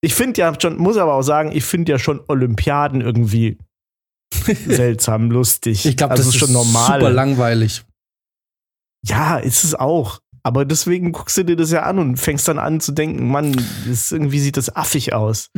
Ich 0.00 0.14
finde 0.14 0.40
ja 0.40 0.58
schon, 0.60 0.78
muss 0.78 0.96
aber 0.96 1.14
auch 1.14 1.22
sagen, 1.22 1.52
ich 1.52 1.64
finde 1.64 1.92
ja 1.92 1.98
schon 1.98 2.20
Olympiaden 2.26 3.00
irgendwie 3.00 3.58
seltsam 4.66 5.30
lustig. 5.30 5.86
Ich 5.86 5.96
glaube, 5.96 6.12
also 6.12 6.24
das 6.24 6.34
ist 6.34 6.38
schon 6.38 6.52
normal. 6.52 7.00
super 7.00 7.12
langweilig. 7.12 7.84
Ja, 9.04 9.38
ist 9.38 9.64
es 9.64 9.74
auch. 9.74 10.20
Aber 10.42 10.64
deswegen 10.64 11.12
guckst 11.12 11.36
du 11.36 11.44
dir 11.44 11.56
das 11.56 11.70
ja 11.70 11.82
an 11.82 11.98
und 11.98 12.16
fängst 12.16 12.48
dann 12.48 12.58
an 12.58 12.80
zu 12.80 12.92
denken, 12.92 13.28
Mann, 13.28 13.54
das 13.86 14.10
irgendwie 14.10 14.40
sieht 14.40 14.56
das 14.56 14.74
affig 14.74 15.12
aus. 15.12 15.50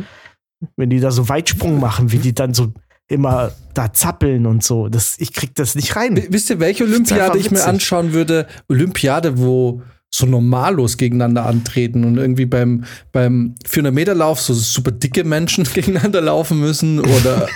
Wenn 0.77 0.89
die 0.89 0.99
da 0.99 1.11
so 1.11 1.27
Weitsprung 1.27 1.79
machen, 1.79 2.11
wie 2.11 2.19
die 2.19 2.33
dann 2.33 2.53
so 2.53 2.71
immer 3.07 3.51
da 3.73 3.93
zappeln 3.93 4.45
und 4.45 4.63
so. 4.63 4.89
Das, 4.89 5.15
ich 5.19 5.33
krieg 5.33 5.53
das 5.55 5.75
nicht 5.75 5.95
rein. 5.95 6.23
Wisst 6.29 6.49
ihr, 6.49 6.59
welche 6.59 6.83
Olympiade 6.83 7.37
ich 7.37 7.51
mir 7.51 7.65
anschauen 7.65 8.13
würde? 8.13 8.47
Olympiade, 8.67 9.37
wo 9.37 9.81
so 10.15 10.25
Normalos 10.25 10.97
gegeneinander 10.97 11.45
antreten 11.45 12.05
und 12.05 12.17
irgendwie 12.17 12.45
beim, 12.45 12.85
beim 13.11 13.55
400-Meter-Lauf 13.67 14.39
so 14.39 14.53
super 14.53 14.91
dicke 14.91 15.23
Menschen 15.23 15.63
gegeneinander 15.73 16.21
laufen 16.21 16.59
müssen 16.59 16.99
oder, 16.99 17.47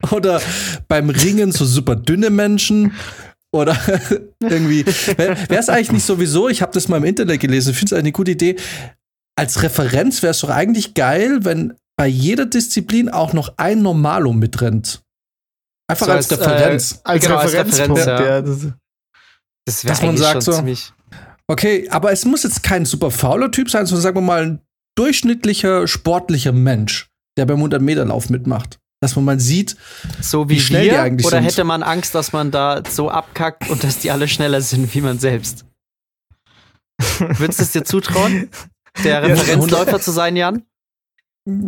oder 0.10 0.40
beim 0.88 1.10
Ringen 1.10 1.52
so 1.52 1.64
super 1.64 1.96
dünne 1.96 2.30
Menschen. 2.30 2.92
Oder 3.50 3.78
irgendwie, 4.42 4.84
wäre 4.86 5.36
es 5.48 5.70
eigentlich 5.70 5.92
nicht 5.92 6.04
sowieso, 6.04 6.50
ich 6.50 6.60
habe 6.60 6.72
das 6.72 6.88
mal 6.88 6.98
im 6.98 7.04
Internet 7.04 7.40
gelesen, 7.40 7.70
ich 7.70 7.78
finde 7.78 7.86
es 7.86 7.92
eigentlich 7.94 8.04
eine 8.04 8.12
gute 8.12 8.30
Idee. 8.32 8.56
Als 9.36 9.62
Referenz 9.62 10.22
wäre 10.22 10.32
es 10.32 10.40
doch 10.40 10.50
eigentlich 10.50 10.92
geil, 10.94 11.44
wenn 11.44 11.74
bei 11.96 12.06
jeder 12.06 12.44
Disziplin 12.44 13.08
auch 13.08 13.32
noch 13.32 13.54
ein 13.56 13.80
Normalo 13.82 14.32
mitrennt. 14.32 15.02
Einfach 15.90 16.06
So 16.06 16.12
als, 16.12 16.30
als, 16.30 16.40
Referenz. 16.40 17.00
Als 17.04 17.24
Genau, 17.24 17.36
als 17.36 17.52
Referenzpunkt, 17.52 18.06
Referenz, 18.06 18.62
ja. 18.62 18.68
ja. 18.68 18.74
Das, 19.68 19.84
wäre 19.84 19.92
Dass 19.92 20.00
man 20.00 20.08
eigentlich 20.10 20.20
sagt 20.22 20.32
schon 20.32 20.40
so- 20.42 20.52
ziemlich. 20.52 20.92
Okay, 21.50 21.88
aber 21.90 22.12
es 22.12 22.24
muss 22.24 22.42
jetzt 22.42 22.62
kein 22.62 22.84
super 22.84 23.10
fauler 23.10 23.50
Typ 23.50 23.70
sein, 23.70 23.86
sondern 23.86 24.02
sagen 24.02 24.16
wir 24.16 24.20
mal 24.22 24.42
ein 24.42 24.60
durchschnittlicher, 24.96 25.86
sportlicher 25.88 26.52
Mensch, 26.52 27.08
der 27.38 27.46
beim 27.46 27.62
100-Meter-Lauf 27.62 28.28
mitmacht. 28.30 28.78
Dass 29.00 29.14
man 29.16 29.24
mal 29.24 29.38
sieht, 29.40 29.76
So 30.20 30.48
wie, 30.48 30.56
wie 30.56 30.60
schnell 30.60 30.84
die 30.84 30.90
wir? 30.90 31.02
eigentlich 31.02 31.26
oder 31.26 31.36
sind. 31.38 31.44
hätte 31.44 31.64
man 31.64 31.82
Angst, 31.84 32.14
dass 32.14 32.32
man 32.32 32.50
da 32.50 32.82
so 32.90 33.10
abkackt 33.10 33.70
und 33.70 33.84
dass 33.84 33.98
die 34.00 34.10
alle 34.10 34.26
schneller 34.28 34.60
sind 34.60 34.92
wie 34.94 35.00
man 35.00 35.18
selbst? 35.20 35.64
Würdest 37.18 37.60
du 37.60 37.62
es 37.62 37.72
dir 37.72 37.84
zutrauen, 37.84 38.50
der 39.04 39.22
Referenzläufer 39.22 40.00
zu 40.00 40.10
sein, 40.10 40.36
Jan? 40.36 40.64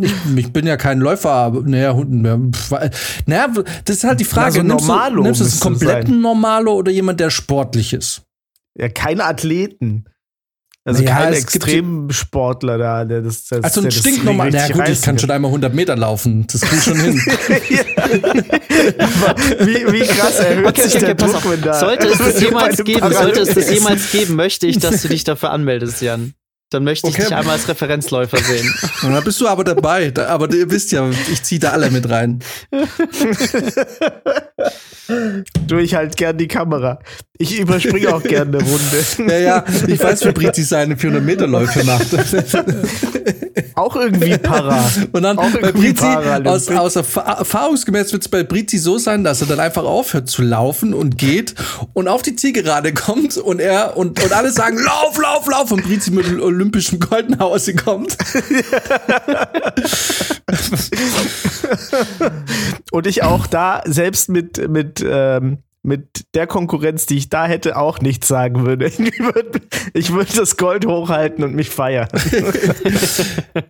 Ich, 0.00 0.12
ich 0.37 0.52
bin 0.52 0.66
ja 0.66 0.76
kein 0.76 0.99
Läufer, 0.99 1.30
aber 1.30 1.62
naja, 1.62 1.94
naja, 3.26 3.49
das 3.84 3.96
ist 3.96 4.04
halt 4.04 4.20
die 4.20 4.25
Frage, 4.25 4.62
Na, 4.62 4.62
so 4.62 4.62
nimmst, 4.62 4.87
Normalo 4.87 5.16
du, 5.16 5.22
nimmst 5.22 5.40
du 5.40 5.44
einen 5.44 5.60
kompletten. 5.60 6.20
Normalo 6.20 6.75
oder 6.75 6.92
jemand, 6.92 7.20
der 7.20 7.30
sportlich 7.30 7.92
ist? 7.92 8.22
ja, 8.76 8.88
keine 8.88 9.25
Athleten. 9.25 10.04
Also 10.82 11.02
Naja, 11.02 11.16
kein 11.16 11.34
Extremsportler 11.34 12.78
da, 12.78 13.04
der 13.04 13.20
das, 13.20 13.44
das 13.44 13.62
Also 13.62 13.80
ein 13.80 13.84
der 13.84 13.90
stinknormal, 13.90 14.46
richtig 14.46 14.62
naja 14.62 14.75
gut, 14.87 14.88
ich 14.88 15.02
kann 15.02 15.18
schon 15.18 15.30
einmal 15.30 15.50
100 15.50 15.75
Meter 15.75 15.94
laufen, 15.94 16.46
das 16.50 16.62
krieg 16.62 16.78
ich 16.78 16.84
schon 16.84 16.99
hin. 16.99 17.20
Wie, 19.60 19.92
wie 19.92 20.00
krass 20.00 20.38
erhöht 20.38 20.76
sich 20.78 20.92
der 20.94 21.10
Okay, 21.10 21.14
pass 21.14 21.32
Druck, 21.32 21.50
wenn 21.50 21.60
da 21.60 21.75
Sollte 21.75 22.06
es 22.06 22.16
das 22.16 22.40
jemals 22.40 22.82
geben, 22.82 23.12
sollte 23.12 23.40
es 23.40 23.54
das 23.54 23.70
jemals 23.70 24.10
geben, 24.10 24.37
möchte 24.37 24.66
ich, 24.66 24.78
dass 24.78 25.02
du 25.02 25.08
dich 25.08 25.25
dafür 25.25 25.50
anmeldest, 25.50 26.00
Jan. 26.00 26.32
Dann 26.71 26.85
möchte 26.85 27.09
ich 27.09 27.15
Okay. 27.15 27.25
dich 27.25 27.35
einmal 27.35 27.57
als 27.57 27.67
Referenzläufer 27.69 28.39
sehen. 28.39 28.73
Und 29.03 29.12
da 29.12 29.21
bist 29.21 29.41
du 29.41 29.49
aber 29.49 29.65
dabei, 29.65 30.11
da, 30.11 30.27
aber 30.29 30.53
ihr 30.55 30.71
wisst 30.71 30.93
ja, 30.93 31.09
ich 31.31 31.43
ziehe 31.43 31.59
da 31.61 31.71
alle 31.71 31.91
mit 31.91 32.09
rein. 32.09 32.39
durch 35.67 35.95
halt 35.95 36.17
gern 36.17 36.39
die 36.39 36.49
Kamera. 36.49 37.00
Ich 37.39 37.59
überspringe 37.59 38.15
auch 38.15 38.23
gerne 38.23 38.59
eine 38.59 38.69
Runde. 38.69 39.05
Ja, 39.31 39.39
ja, 39.39 39.65
ich 39.87 40.03
weiß, 40.03 40.25
wie 40.27 40.33
Brizi 40.33 40.62
seine 40.62 40.97
400 40.97 41.25
Meter 41.25 41.47
Läufe 41.47 41.83
macht. 41.85 42.07
Auch 43.75 43.97
irgendwie 43.97 44.37
para. 44.39 44.85
Und 45.12 45.23
dann 45.23 45.39
Auch 45.39 45.50
bei 45.53 45.73
Paralympic. 45.73 46.47
aus, 46.47 46.69
aus 46.69 46.97
Erfa- 46.97 47.39
erfahrungsgemäß 47.39 48.12
wird 48.12 48.23
es 48.23 48.29
bei 48.29 48.43
Brizi 48.43 48.79
so 48.79 48.99
sein, 48.99 49.25
dass 49.25 49.41
er 49.41 49.47
dann 49.47 49.61
einfach 49.61 49.85
aufhört 49.85 50.29
zu 50.29 50.43
laufen 50.43 50.93
und 50.93 51.17
geht 51.19 51.55
und 51.95 52.09
auf 52.09 52.23
die 52.23 52.37
Zielgerade 52.37 52.93
kommt 52.93 53.37
und 53.39 53.59
er 53.61 53.97
und, 53.97 54.23
und 54.23 54.33
alle 54.33 54.50
sagen, 54.53 54.79
lauf, 54.79 55.19
lauf, 55.21 55.47
lauf 55.49 55.73
und 55.73 55.83
Brizi 55.83 56.11
mit 56.11 56.27
dem 56.27 56.41
olympischen 56.61 57.00
Gold 57.00 57.31
kommt. 57.76 58.19
Und 62.93 63.07
ich 63.07 63.23
auch 63.23 63.47
da, 63.47 63.83
selbst 63.87 64.29
mit, 64.29 64.69
mit, 64.69 65.02
ähm, 65.07 65.62
mit 65.82 66.26
der 66.34 66.46
Konkurrenz, 66.46 67.06
die 67.06 67.16
ich 67.16 67.30
da 67.30 67.46
hätte, 67.46 67.76
auch 67.76 68.00
nichts 68.00 68.28
sagen 68.28 68.66
würde. 68.66 68.90
Ich 69.00 69.18
würde 69.18 69.60
ich 69.94 70.12
würd 70.12 70.37
das 70.37 70.56
Gold 70.56 70.87
hochhalten 70.87 71.42
und 71.42 71.54
mich 71.54 71.70
feiern. 71.70 72.08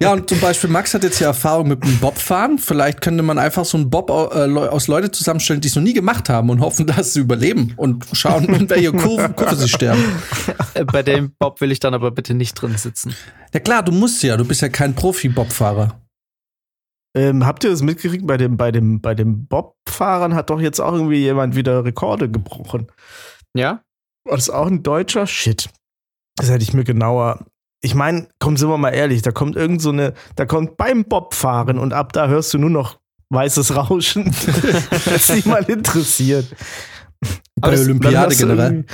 Ja, 0.00 0.12
und 0.12 0.28
zum 0.28 0.40
Beispiel 0.40 0.68
Max 0.70 0.92
hat 0.94 1.04
jetzt 1.04 1.20
ja 1.20 1.28
Erfahrung 1.28 1.68
mit 1.68 1.84
dem 1.84 1.98
Bobfahren. 1.98 2.58
Vielleicht 2.58 3.00
könnte 3.00 3.22
man 3.22 3.38
einfach 3.38 3.64
so 3.64 3.76
einen 3.76 3.90
Bob 3.90 4.10
äh, 4.10 4.12
aus 4.12 4.88
Leute 4.88 5.10
zusammenstellen, 5.10 5.60
die 5.60 5.68
es 5.68 5.76
noch 5.76 5.82
nie 5.82 5.92
gemacht 5.92 6.28
haben 6.28 6.50
und 6.50 6.60
hoffen, 6.60 6.86
dass 6.86 7.14
sie 7.14 7.20
überleben 7.20 7.74
und 7.76 8.04
schauen, 8.12 8.44
in 8.44 8.68
welcher 8.68 8.92
Kurve, 8.92 9.30
Kurve 9.30 9.56
sie 9.56 9.68
sterben. 9.68 10.04
Äh, 10.74 10.84
Bei 10.84 11.02
dem 11.02 11.32
Bob 11.38 11.60
will 11.60 11.72
ich 11.72 11.80
dann 11.80 11.94
aber 11.94 12.10
bitte 12.10 12.34
nicht 12.34 12.54
drin 12.54 12.76
sitzen. 12.76 13.14
Ja 13.54 13.60
klar, 13.60 13.82
du 13.82 13.92
musst 13.92 14.22
ja, 14.22 14.36
du 14.36 14.44
bist 14.44 14.62
ja 14.62 14.68
kein 14.68 14.94
Profi-Bobfahrer. 14.94 16.00
Ähm, 17.14 17.44
habt 17.44 17.64
ihr 17.64 17.70
das 17.70 17.82
mitgekriegt? 17.82 18.26
Bei 18.26 18.36
dem, 18.36 18.56
bei 18.56 18.70
dem, 18.70 19.00
bei 19.00 19.14
dem 19.14 19.46
Bob-Fahrern 19.46 20.34
hat 20.34 20.50
doch 20.50 20.60
jetzt 20.60 20.80
auch 20.80 20.92
irgendwie 20.92 21.18
jemand 21.18 21.56
wieder 21.56 21.84
Rekorde 21.84 22.30
gebrochen. 22.30 22.86
Ja? 23.54 23.82
War 24.24 24.36
das 24.36 24.50
auch 24.50 24.66
ein 24.66 24.82
Deutscher? 24.82 25.26
Shit. 25.26 25.70
Das 26.36 26.50
hätte 26.50 26.62
ich 26.62 26.72
mir 26.72 26.84
genauer. 26.84 27.46
Ich 27.82 27.94
meine, 27.94 28.28
komm, 28.38 28.56
sind 28.56 28.68
wir 28.68 28.78
mal 28.78 28.90
ehrlich, 28.90 29.22
da 29.22 29.32
kommt 29.32 29.56
irgend 29.56 29.82
so 29.82 29.90
eine, 29.90 30.14
da 30.36 30.44
kommt 30.44 30.76
beim 30.76 31.04
Bobfahren 31.04 31.78
und 31.78 31.92
ab 31.92 32.12
da 32.12 32.28
hörst 32.28 32.52
du 32.54 32.58
nur 32.58 32.70
noch 32.70 32.98
weißes 33.30 33.74
Rauschen. 33.74 34.24
das 34.90 35.06
ist 35.06 35.34
nicht 35.34 35.46
mal 35.46 35.64
interessiert. 35.64 36.54
Bei 37.56 37.78
Olympiade 37.78 38.36
generell. 38.36 38.84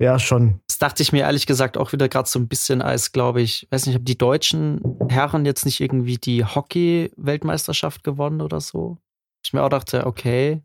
Ja, 0.00 0.18
schon. 0.18 0.60
Das 0.66 0.78
dachte 0.78 1.02
ich 1.02 1.12
mir 1.12 1.20
ehrlich 1.22 1.46
gesagt 1.46 1.78
auch 1.78 1.92
wieder 1.92 2.08
gerade 2.08 2.28
so 2.28 2.38
ein 2.38 2.48
bisschen 2.48 2.82
als, 2.82 3.12
glaube 3.12 3.40
ich, 3.42 3.68
weiß 3.70 3.86
nicht, 3.86 3.96
ob 3.96 4.04
die 4.04 4.18
deutschen 4.18 4.80
Herren 5.08 5.44
jetzt 5.46 5.64
nicht 5.64 5.80
irgendwie 5.80 6.16
die 6.18 6.44
Hockey-Weltmeisterschaft 6.44 8.02
gewonnen 8.02 8.40
oder 8.40 8.60
so. 8.60 8.98
Ich 9.44 9.52
mir 9.52 9.62
auch 9.62 9.68
dachte, 9.68 10.06
okay. 10.06 10.62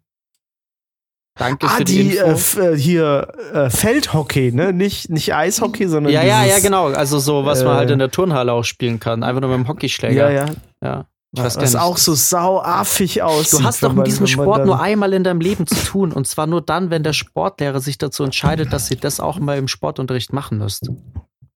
Danke 1.37 1.67
ah, 1.67 1.77
für 1.77 1.83
die, 1.85 2.09
die 2.09 2.17
Info. 2.17 2.25
äh, 2.25 2.31
f- 2.31 2.57
äh, 2.57 2.77
hier 2.77 3.33
äh, 3.53 3.69
Feldhockey, 3.69 4.51
ne? 4.51 4.73
Nicht, 4.73 5.09
nicht 5.09 5.33
Eishockey, 5.33 5.87
sondern 5.87 6.11
ja, 6.11 6.21
ja, 6.23 6.39
ja, 6.43 6.45
dieses- 6.55 6.63
genau. 6.63 6.87
Also 6.87 7.19
so, 7.19 7.45
was 7.45 7.63
man 7.63 7.75
äh, 7.75 7.77
halt 7.77 7.91
in 7.91 7.99
der 7.99 8.11
Turnhalle 8.11 8.51
auch 8.51 8.63
spielen 8.63 8.99
kann. 8.99 9.23
Einfach 9.23 9.41
nur 9.41 9.49
mit 9.51 9.59
dem 9.59 9.67
Hockeyschläger. 9.69 10.31
Ja, 10.31 10.45
ja. 10.47 10.53
ja. 10.83 11.05
Gar 11.35 11.45
Was 11.45 11.57
nicht. 11.57 11.75
auch 11.75 11.97
so 11.97 12.15
sauaffig 12.15 13.21
aussieht. 13.21 13.59
Du 13.59 13.63
hast 13.63 13.83
doch 13.83 13.93
mit 13.93 14.07
diesem 14.07 14.25
Sport 14.25 14.65
nur 14.65 14.81
einmal 14.81 15.13
in 15.13 15.23
deinem 15.23 15.41
Leben 15.41 15.67
zu 15.67 15.75
tun. 15.75 16.11
Und 16.11 16.25
zwar 16.27 16.47
nur 16.47 16.61
dann, 16.61 16.89
wenn 16.89 17.03
der 17.03 17.13
Sportlehrer 17.13 17.79
sich 17.81 17.99
dazu 17.99 18.23
entscheidet, 18.23 18.73
dass 18.73 18.89
ihr 18.89 18.97
das 18.97 19.19
auch 19.19 19.37
mal 19.39 19.57
im 19.57 19.67
Sportunterricht 19.67 20.33
machen 20.33 20.57
müsst. 20.57 20.89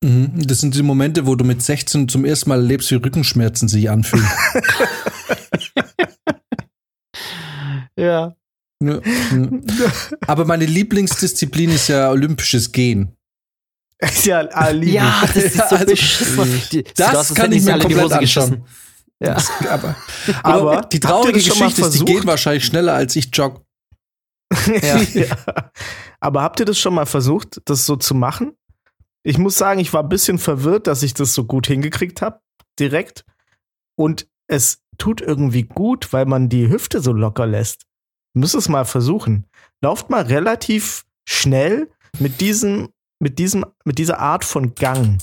Mhm. 0.04 0.32
Das 0.48 0.60
sind 0.60 0.76
die 0.76 0.84
Momente, 0.84 1.26
wo 1.26 1.34
du 1.36 1.44
mit 1.44 1.64
16 1.64 2.08
zum 2.08 2.24
ersten 2.24 2.50
Mal 2.50 2.60
erlebst, 2.60 2.92
wie 2.92 2.96
Rückenschmerzen 2.96 3.68
sich 3.68 3.90
anfühlen. 3.90 4.28
Ja. 7.96 8.36
Ja, 8.82 8.96
ja. 8.96 9.92
Aber 10.28 10.46
meine 10.46 10.66
Lieblingsdisziplin 10.66 11.70
ist 11.72 11.88
ja 11.90 12.10
olympisches 12.10 12.72
Gehen. 12.72 13.16
ja, 14.24 14.48
ah, 14.52 14.72
Ja, 14.72 15.22
das 15.34 15.36
ist 15.44 15.56
so 15.58 15.62
Also, 15.76 15.86
beschissen. 15.86 16.62
Die- 16.72 16.84
das 16.96 17.30
es 17.30 17.36
kann 17.36 17.52
ich 17.52 17.64
mir 17.64 17.78
komplett 17.78 18.12
anschauen. 18.12 18.20
geschissen. 18.20 18.66
Ja. 19.24 19.38
Aber, 19.70 19.96
Aber 20.44 20.72
aber 20.72 20.82
die 20.88 21.00
traurige 21.00 21.40
das 21.40 21.48
Geschichte 21.48 21.82
ist, 21.82 22.00
die 22.00 22.06
gehen 22.06 22.26
wahrscheinlich 22.26 22.66
schneller 22.66 22.94
als 22.94 23.16
ich 23.16 23.30
jogge. 23.34 23.62
Ja. 24.82 24.98
ja. 25.14 25.36
Aber 26.20 26.42
habt 26.42 26.60
ihr 26.60 26.66
das 26.66 26.80
schon 26.80 26.94
mal 26.94 27.06
versucht, 27.06 27.62
das 27.66 27.86
so 27.86 27.96
zu 27.96 28.16
machen? 28.16 28.56
Ich 29.24 29.38
muss 29.38 29.58
sagen, 29.58 29.80
ich 29.80 29.94
war 29.94 30.04
ein 30.04 30.10
bisschen 30.10 30.38
verwirrt, 30.38 30.88
dass 30.88 31.04
ich 31.04 31.14
das 31.14 31.34
so 31.34 31.46
gut 31.46 31.68
hingekriegt 31.68 32.22
habe, 32.22 32.40
direkt. 32.80 33.26
Und 33.96 34.28
es 34.48 34.82
tut 34.98 35.22
irgendwie 35.22 35.64
gut, 35.64 36.12
weil 36.12 36.26
man 36.26 36.50
die 36.50 36.70
Hüfte 36.70 37.00
so 37.00 37.14
locker 37.14 37.46
lässt. 37.46 37.86
Müsst 38.34 38.56
es 38.56 38.70
mal 38.70 38.86
versuchen. 38.86 39.48
Lauft 39.82 40.10
mal 40.10 40.24
relativ 40.24 41.06
schnell 41.28 41.90
mit 42.20 42.42
diesem, 42.42 42.90
mit 43.20 43.40
diesem, 43.40 43.66
mit 43.86 43.98
dieser 43.98 44.20
Art 44.20 44.44
von 44.44 44.76
Gang. 44.76 45.20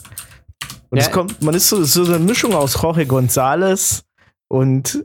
Und 0.90 0.98
Ja. 0.98 1.04
es 1.04 1.10
kommt, 1.12 1.40
man 1.42 1.54
ist 1.54 1.68
so, 1.68 1.82
so 1.84 2.04
eine 2.04 2.18
Mischung 2.18 2.54
aus 2.54 2.80
Jorge 2.82 3.02
González 3.04 4.02
und 4.48 5.04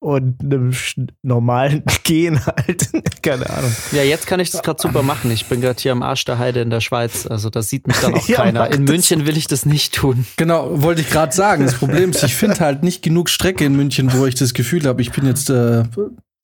und 0.00 0.38
einem 0.42 0.74
normalen 1.22 1.82
Gehen 2.04 2.44
halt. 2.44 2.90
Keine 3.22 3.48
Ahnung. 3.48 3.74
ja, 3.92 4.02
jetzt 4.02 4.26
kann 4.26 4.38
ich 4.38 4.50
das 4.50 4.62
gerade 4.62 4.82
super 4.82 5.02
machen. 5.02 5.30
Ich 5.30 5.46
bin 5.46 5.62
gerade 5.62 5.80
hier 5.80 5.92
am 5.92 6.02
Arsch 6.02 6.26
der 6.26 6.38
Heide 6.38 6.60
in 6.60 6.68
der 6.68 6.82
Schweiz. 6.82 7.26
Also 7.26 7.48
da 7.48 7.62
sieht 7.62 7.86
mich 7.86 7.96
dann 8.00 8.12
auch 8.14 8.28
Ja, 8.28 8.36
keiner. 8.36 8.70
In. 8.70 8.84
München 8.84 9.26
will 9.26 9.38
ich 9.38 9.46
das 9.46 9.64
nicht 9.64 9.94
tun. 9.94 10.26
Genau, 10.36 10.82
wollte 10.82 11.00
ich 11.00 11.08
gerade 11.08 11.32
sagen. 11.34 11.64
Das 11.64 11.74
Problem 11.78 12.10
ist, 12.10 12.22
ich 12.22 12.34
finde 12.34 12.60
halt 12.60 12.82
nicht 12.82 13.00
genug 13.02 13.30
Strecke 13.30 13.64
in 13.64 13.76
München, 13.76 14.12
wo 14.12 14.26
ich 14.26 14.34
das 14.34 14.52
Gefühl 14.52 14.84
habe, 14.86 15.00
ich 15.00 15.10
bin 15.10 15.24
jetzt 15.26 15.48
äh, 15.48 15.84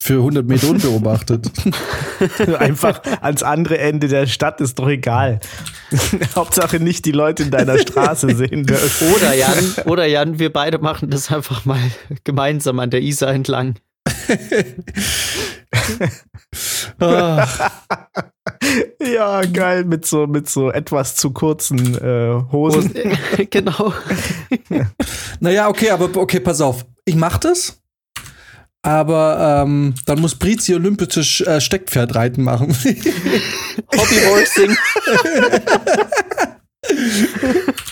für 0.01 0.15
100 0.15 0.47
Meter 0.47 0.67
unbeobachtet. 0.69 1.51
Einfach 2.57 3.01
ans 3.21 3.43
andere 3.43 3.77
Ende 3.77 4.07
der 4.07 4.25
Stadt 4.25 4.59
ist 4.59 4.79
doch 4.79 4.87
egal. 4.89 5.39
Hauptsache 6.35 6.79
nicht 6.79 7.05
die 7.05 7.11
Leute 7.11 7.43
in 7.43 7.51
deiner 7.51 7.77
Straße 7.77 8.35
sehen 8.35 8.65
dürfen. 8.65 9.13
Oder 9.13 9.35
Jan, 9.35 9.73
oder 9.85 10.07
Jan, 10.07 10.39
wir 10.39 10.51
beide 10.51 10.79
machen 10.79 11.11
das 11.11 11.31
einfach 11.31 11.65
mal 11.65 11.79
gemeinsam 12.23 12.79
an 12.79 12.89
der 12.89 13.01
Isar 13.01 13.31
entlang. 13.31 13.75
Ah, 16.99 17.47
Ja, 18.99 19.41
geil, 19.45 19.85
mit 19.85 20.05
so, 20.05 20.27
mit 20.27 20.49
so 20.49 20.69
etwas 20.69 21.15
zu 21.15 21.31
kurzen 21.31 21.95
äh, 21.97 22.43
Hosen. 22.51 22.91
genau. 23.49 23.93
naja, 25.39 25.69
okay, 25.69 25.91
aber 25.91 26.09
okay, 26.19 26.39
pass 26.39 26.59
auf. 26.59 26.85
Ich 27.05 27.15
mach 27.15 27.37
das. 27.37 27.80
Aber 28.83 29.63
ähm, 29.63 29.93
dann 30.05 30.21
muss 30.21 30.35
Brizi 30.35 30.73
olympisches 30.73 31.41
äh, 31.41 31.61
Steckpferdreiten 31.61 32.43
machen. 32.43 32.69
Hobbyhorsing. 33.95 34.75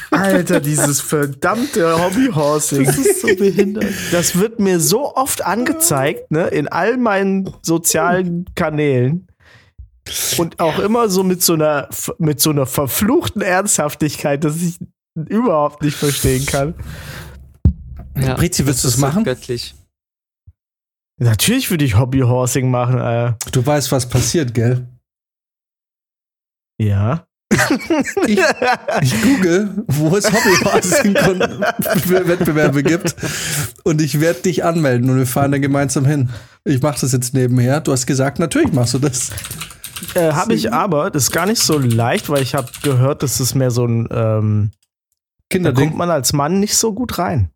Alter, 0.09 0.59
dieses 0.59 0.99
verdammte 0.99 2.03
Hobbyhorsing. 2.03 2.85
Das 2.85 2.97
ist 2.97 3.21
so 3.21 3.27
behindert. 3.27 3.85
Das 4.11 4.39
wird 4.39 4.59
mir 4.59 4.79
so 4.79 5.15
oft 5.15 5.45
angezeigt, 5.45 6.31
ne, 6.31 6.47
in 6.47 6.67
all 6.67 6.97
meinen 6.97 7.53
sozialen 7.61 8.45
Kanälen. 8.55 9.27
Und 10.37 10.59
auch 10.59 10.79
immer 10.79 11.07
so 11.09 11.23
mit 11.23 11.43
so 11.43 11.53
einer, 11.53 11.87
mit 12.17 12.41
so 12.41 12.49
einer 12.49 12.65
verfluchten 12.65 13.43
Ernsthaftigkeit, 13.43 14.43
dass 14.43 14.55
ich 14.55 14.79
überhaupt 15.13 15.83
nicht 15.83 15.97
verstehen 15.97 16.47
kann. 16.47 16.73
Ja, 18.17 18.33
Brizi, 18.33 18.65
willst 18.65 18.83
du 18.83 18.89
so 18.89 19.01
machen? 19.01 19.23
Göttlich. 19.23 19.75
Natürlich 21.19 21.69
würde 21.69 21.85
ich 21.85 21.97
Hobbyhorsing 21.97 22.71
machen, 22.71 22.99
äh. 22.99 23.33
Du 23.51 23.65
weißt, 23.65 23.91
was 23.91 24.07
passiert, 24.07 24.53
gell? 24.53 24.87
Ja. 26.79 27.25
Ich, 28.25 28.39
ich 29.01 29.21
google, 29.21 29.83
wo 29.87 30.15
es 30.15 30.31
Hobbyhorsing-Wettbewerbe 30.31 32.83
gibt 32.83 33.15
und 33.83 34.01
ich 34.01 34.21
werde 34.21 34.41
dich 34.41 34.63
anmelden 34.63 35.09
und 35.09 35.17
wir 35.17 35.27
fahren 35.27 35.51
dann 35.51 35.61
gemeinsam 35.61 36.05
hin. 36.05 36.29
Ich 36.63 36.81
mache 36.81 37.01
das 37.01 37.11
jetzt 37.11 37.33
nebenher. 37.33 37.81
Du 37.81 37.91
hast 37.91 38.05
gesagt, 38.05 38.39
natürlich 38.39 38.71
machst 38.71 38.93
du 38.93 38.99
das. 38.99 39.31
Äh, 40.15 40.31
habe 40.31 40.53
ich 40.53 40.71
aber, 40.71 41.11
das 41.11 41.23
ist 41.23 41.31
gar 41.31 41.45
nicht 41.45 41.61
so 41.61 41.77
leicht, 41.77 42.29
weil 42.29 42.41
ich 42.41 42.55
habe 42.55 42.69
gehört, 42.81 43.23
das 43.23 43.39
ist 43.39 43.55
mehr 43.55 43.71
so 43.71 43.85
ein, 43.85 44.07
ähm, 44.11 44.71
da 44.71 44.77
kommt 44.77 45.49
Kinderding. 45.49 45.97
man 45.97 46.11
als 46.11 46.33
Mann 46.33 46.59
nicht 46.59 46.75
so 46.77 46.93
gut 46.93 47.17
rein. 47.17 47.49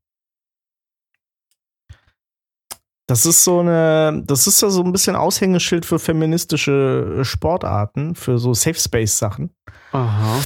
Das 3.08 3.26
ist 3.26 3.44
so 3.44 3.60
eine, 3.60 4.24
das 4.26 4.48
ist 4.48 4.62
ja 4.62 4.70
so 4.70 4.82
ein 4.84 4.92
bisschen 4.94 5.16
Aushängeschild 5.16 5.86
für 5.86 6.00
feministische 6.00 7.20
Sportarten, 7.24 8.16
für 8.16 8.40
so 8.40 8.54
Safe 8.54 8.80
Space 8.80 9.18
Sachen. 9.18 9.50
Aha. 9.92 10.40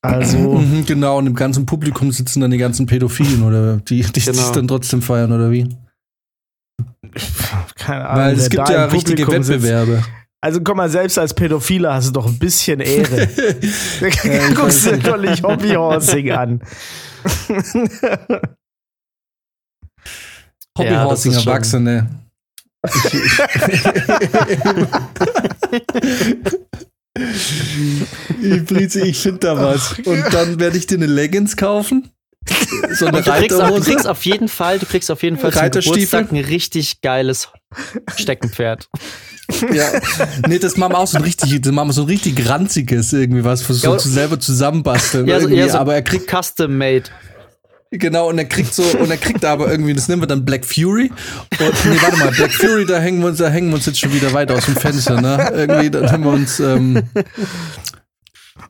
Also, 0.00 0.38
Mhm, 0.58 0.84
genau, 0.86 1.18
und 1.18 1.26
im 1.26 1.34
ganzen 1.34 1.66
Publikum 1.66 2.10
sitzen 2.10 2.40
dann 2.40 2.50
die 2.50 2.58
ganzen 2.58 2.86
Pädophilen 2.86 3.42
oder 3.42 3.76
die, 3.78 4.02
die 4.02 4.20
Genau. 4.20 4.32
sich 4.38 4.50
dann 4.50 4.66
trotzdem 4.68 5.02
feiern 5.02 5.32
oder 5.32 5.50
wie? 5.50 5.68
keine 7.76 8.08
Ahnung. 8.08 8.24
Weil 8.24 8.34
es 8.36 8.48
gibt 8.50 8.68
ja 8.68 8.86
richtige 8.86 9.24
Publikum 9.24 9.42
sitzt. 9.42 9.62
Wettbewerbe. 9.62 10.02
Also 10.40 10.60
komm 10.62 10.76
mal, 10.78 10.90
selbst 10.90 11.18
als 11.18 11.32
Pädophile 11.32 11.92
hast 11.92 12.08
du 12.08 12.12
doch 12.12 12.26
ein 12.26 12.38
bisschen 12.38 12.80
Ehre. 12.80 13.28
Ja, 14.00 14.48
Guckst 14.54 14.84
dir 14.86 14.98
doch 14.98 15.16
nicht 15.18 15.42
Hobbyhorsing 15.42 16.30
an. 16.32 16.60
Ja, 20.78 20.84
Hobbyhorsing 20.84 21.32
schon- 21.32 21.46
Erwachsene. 21.46 22.08
Ich, 28.42 28.96
ich 28.96 29.18
finde 29.18 29.38
da 29.38 29.56
was. 29.56 29.98
Und 30.04 30.24
dann 30.32 30.58
werde 30.58 30.76
ich 30.76 30.86
dir 30.86 30.96
eine 30.96 31.06
Leggings 31.06 31.56
kaufen. 31.56 32.10
So 32.92 33.06
eine 33.06 33.22
du 33.22 33.30
kriegst, 33.32 33.60
auch, 33.60 33.74
du 33.74 33.80
kriegst 33.80 34.06
auf 34.06 34.24
jeden 34.24 34.48
Fall, 34.48 34.78
du 34.78 34.86
kriegst 34.86 35.10
auf 35.10 35.22
jeden 35.22 35.36
Fall 35.38 35.50
zum 35.50 35.62
Reiterstiefel. 35.62 36.20
Geburtstag 36.20 36.32
ein 36.32 36.44
richtig 36.44 37.00
geiles 37.00 37.48
Steckenpferd. 38.16 38.88
Ja. 39.72 39.86
Nee, 40.46 40.58
das 40.58 40.76
machen 40.76 40.92
wir 40.92 40.98
auch 40.98 41.06
so 41.06 41.16
ein 41.16 41.24
richtig, 41.24 41.60
das 41.60 41.72
machen 41.72 41.88
wir 41.88 41.92
so 41.92 42.02
ein 42.02 42.08
richtig 42.08 42.48
ranziges 42.48 43.12
irgendwie 43.12 43.42
was, 43.44 43.62
für 43.62 43.74
so 43.74 43.92
Ja, 43.92 43.98
zu 43.98 44.08
selber 44.08 44.38
zusammenbasteln. 44.38 45.26
Ja, 45.26 45.40
so, 45.40 45.48
ja, 45.48 45.68
so 45.68 45.78
aber 45.78 45.94
er 45.94 46.02
kriegt, 46.02 46.30
Custom 46.30 46.76
Made. 46.76 47.04
Genau, 47.98 48.28
und 48.28 48.38
er 48.38 48.44
kriegt 48.44 48.74
so, 48.74 48.82
und 48.82 49.10
er 49.10 49.16
kriegt 49.16 49.44
aber 49.44 49.70
irgendwie, 49.70 49.94
das 49.94 50.08
nennen 50.08 50.22
wir 50.22 50.26
dann 50.26 50.44
Black 50.44 50.64
Fury. 50.64 51.10
Und, 51.58 51.84
nee, 51.86 51.98
warte 52.00 52.16
mal, 52.18 52.30
Black 52.30 52.52
Fury, 52.52 52.86
da 52.86 52.98
hängen 52.98 53.20
wir 53.20 53.28
uns, 53.28 53.38
da 53.38 53.48
hängen 53.48 53.68
wir 53.68 53.76
uns 53.76 53.86
jetzt 53.86 54.00
schon 54.00 54.12
wieder 54.12 54.32
weit 54.32 54.50
aus 54.50 54.66
dem 54.66 54.76
Fenster, 54.76 55.20
ne? 55.20 55.50
Irgendwie, 55.54 55.90
dann 55.90 56.10
haben 56.10 56.24
wir 56.24 56.32
uns, 56.32 56.60
ähm, 56.60 57.02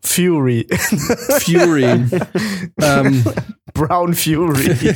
Fury. 0.02 0.66
Fury. 1.40 2.04
ähm, 2.80 3.24
Brown 3.72 4.14
Fury. 4.14 4.94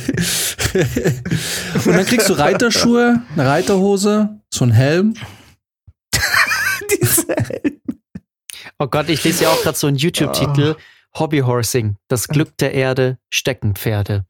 und 1.85 1.87
dann 1.87 2.05
kriegst 2.05 2.29
du 2.29 2.33
Reiterschuhe, 2.33 3.21
eine 3.33 3.47
Reiterhose, 3.47 4.39
so 4.53 4.65
ein 4.65 4.71
Helm. 4.71 5.13
Oh 8.81 8.87
Gott, 8.87 9.09
ich 9.09 9.21
lese 9.25 9.43
ja 9.43 9.49
auch 9.49 9.61
gerade 9.61 9.77
so 9.77 9.87
einen 9.87 9.97
YouTube-Titel. 9.97 10.77
Hobbyhorsing, 11.19 11.97
das 12.07 12.27
Glück 12.27 12.57
der 12.57 12.73
Erde, 12.73 13.17
Steckenpferde. 13.29 14.25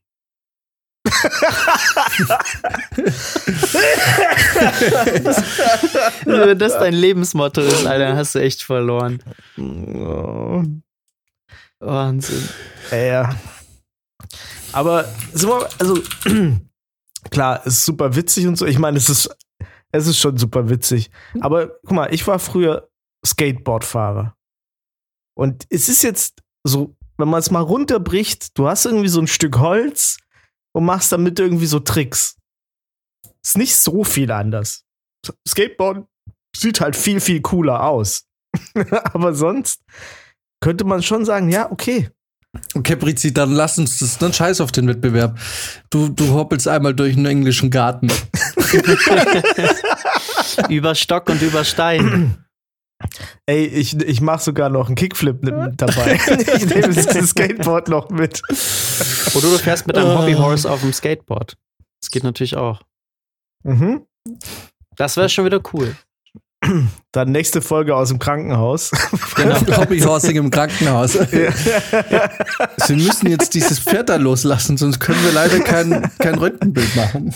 Wenn 6.26 6.60
das 6.60 6.74
dein 6.74 6.94
Lebensmotto 6.94 7.62
ist, 7.62 7.86
Alter, 7.86 8.16
hast 8.16 8.36
du 8.36 8.40
echt 8.40 8.64
verloren. 8.64 9.24
Wahnsinn. 11.80 12.50
Ja. 12.92 13.36
Aber 14.72 15.06
also 15.80 16.04
klar, 17.32 17.66
ist 17.66 17.86
super 17.86 18.16
witzig 18.16 18.48
und 18.48 18.58
so. 18.58 18.66
Ich 18.66 18.80
meine, 18.80 18.98
es 18.98 19.10
ist, 19.10 19.30
es 19.92 20.08
ist 20.08 20.20
schon 20.20 20.38
super 20.38 20.70
witzig. 20.70 21.12
Aber 21.40 21.80
guck 21.82 21.92
mal, 21.92 22.14
ich 22.14 22.28
war 22.28 22.40
früher 22.40 22.90
Skateboardfahrer. 23.26 24.36
Und 25.36 25.66
es 25.70 25.88
ist 25.88 26.04
jetzt 26.04 26.44
so, 26.64 26.96
wenn 27.18 27.30
man 27.30 27.40
es 27.40 27.52
mal 27.52 27.62
runterbricht, 27.62 28.58
du 28.58 28.68
hast 28.68 28.86
irgendwie 28.86 29.10
so 29.10 29.20
ein 29.20 29.28
Stück 29.28 29.60
Holz 29.60 30.18
und 30.74 30.86
machst 30.86 31.12
damit 31.12 31.40
irgendwie 31.40 31.66
so 31.66 31.80
Tricks. 31.80 32.38
Ist 33.44 33.58
nicht 33.58 33.76
so 33.76 34.04
viel 34.04 34.32
anders. 34.32 34.84
Skateboard 35.48 36.08
sieht 36.56 36.82
halt 36.82 36.96
viel, 36.96 37.20
viel 37.20 37.42
cooler 37.42 37.84
aus. 37.84 38.26
Aber 39.14 39.34
sonst 39.34 39.82
könnte 40.62 40.84
man 40.84 41.04
schon 41.04 41.26
sagen, 41.26 41.50
ja, 41.50 41.72
okay. 41.72 42.10
Okay, 42.74 42.96
Brizi, 42.96 43.32
dann 43.32 43.52
lass 43.52 43.78
uns 43.78 44.00
das, 44.00 44.18
dann 44.18 44.34
scheiß 44.34 44.60
auf 44.62 44.72
den 44.72 44.88
Wettbewerb. 44.88 45.38
Du, 45.90 46.10
du 46.10 46.34
hoppelst 46.34 46.68
einmal 46.68 46.96
durch 46.96 47.16
einen 47.16 47.28
englischen 47.28 47.70
Garten. 47.70 48.08
über 50.70 50.96
Stock 50.96 51.30
und 51.30 51.42
über 51.42 51.64
Stein. 51.64 52.44
Ey, 53.46 53.66
ich, 53.66 54.00
ich 54.02 54.22
mach 54.22 54.40
sogar 54.40 54.70
noch 54.70 54.88
einen 54.88 54.96
Kickflip 54.96 55.44
mit 55.44 55.54
dabei. 55.78 56.20
ich 56.56 56.66
nehme 56.66 56.94
das 56.94 57.30
Skateboard 57.30 57.90
noch 57.90 58.10
mit. 58.10 58.42
Oder 59.36 59.50
du 59.50 59.58
fährst 59.58 59.88
mit 59.88 59.96
deinem 59.96 60.18
Hobbyhorse 60.18 60.70
auf 60.70 60.82
dem 60.82 60.94
Skateboard. 60.94 61.58
Das 62.02 62.12
geht 62.12 62.24
natürlich 62.24 62.58
auch. 62.58 62.82
Mhm. 63.64 64.06
Das 64.96 65.18
wäre 65.18 65.30
schon 65.30 65.46
wieder 65.46 65.62
cool. 65.74 65.96
Dann 67.12 67.32
nächste 67.32 67.62
Folge 67.62 67.96
aus 67.96 68.10
dem 68.10 68.20
Krankenhaus. 68.20 68.92
Genau, 69.36 69.56
Hobbyhorsing 69.78 70.36
im 70.36 70.52
Krankenhaus. 70.52 71.18
Ja. 71.32 72.30
Sie 72.86 72.96
müssen 72.96 73.30
jetzt 73.30 73.54
dieses 73.54 73.80
Pferd 73.80 74.10
da 74.10 74.16
loslassen, 74.18 74.78
sonst 74.78 75.00
können 75.00 75.24
wir 75.24 75.32
leider 75.32 75.60
kein, 75.60 76.12
kein 76.20 76.36
Röntgenbild 76.36 76.96
machen. 76.96 77.34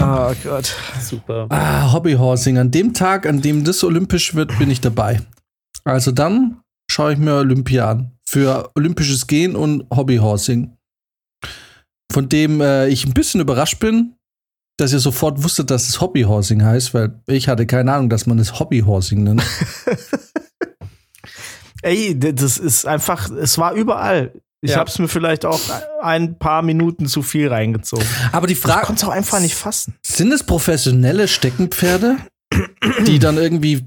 Oh 0.00 0.32
Gott. 0.44 0.74
Super. 1.00 1.46
Ah, 1.50 1.92
Hobbyhorsing. 1.92 2.58
An 2.58 2.70
dem 2.70 2.92
Tag, 2.92 3.26
an 3.26 3.40
dem 3.40 3.64
das 3.64 3.82
olympisch 3.82 4.34
wird, 4.34 4.58
bin 4.58 4.70
ich 4.70 4.80
dabei. 4.80 5.20
Also 5.84 6.12
dann 6.12 6.60
schaue 6.90 7.14
ich 7.14 7.18
mir 7.18 7.34
Olympia 7.36 7.90
an. 7.90 8.12
Für 8.24 8.70
olympisches 8.74 9.26
Gehen 9.26 9.56
und 9.56 9.86
Hobbyhorsing. 9.94 10.76
Von 12.12 12.28
dem 12.28 12.60
äh, 12.60 12.88
ich 12.88 13.06
ein 13.06 13.14
bisschen 13.14 13.40
überrascht 13.40 13.78
bin, 13.78 14.16
dass 14.78 14.92
ihr 14.92 14.98
sofort 14.98 15.42
wusstet, 15.42 15.70
dass 15.70 15.88
es 15.88 16.00
Hobbyhorsing 16.00 16.62
heißt, 16.62 16.92
weil 16.92 17.20
ich 17.26 17.48
hatte 17.48 17.66
keine 17.66 17.92
Ahnung, 17.92 18.10
dass 18.10 18.26
man 18.26 18.38
es 18.38 18.58
Hobbyhorsing 18.58 19.22
nennt. 19.22 19.42
Ey, 21.82 22.18
das 22.18 22.58
ist 22.58 22.86
einfach, 22.86 23.30
es 23.30 23.58
war 23.58 23.72
überall. 23.74 24.32
Ich 24.66 24.72
ja. 24.72 24.78
habe 24.78 24.90
es 24.90 24.98
mir 24.98 25.08
vielleicht 25.08 25.44
auch 25.44 25.60
ein 26.02 26.38
paar 26.38 26.62
Minuten 26.62 27.06
zu 27.06 27.22
viel 27.22 27.48
reingezogen. 27.48 28.06
Aber 28.32 28.46
die 28.46 28.54
Frage. 28.54 28.80
Ich 28.80 28.86
konnte 28.86 29.02
es 29.02 29.08
auch 29.08 29.12
einfach 29.12 29.40
nicht 29.40 29.54
fassen. 29.54 29.94
Sind 30.02 30.32
es 30.32 30.44
professionelle 30.44 31.28
Steckenpferde, 31.28 32.16
die 33.06 33.18
dann 33.20 33.38
irgendwie 33.38 33.84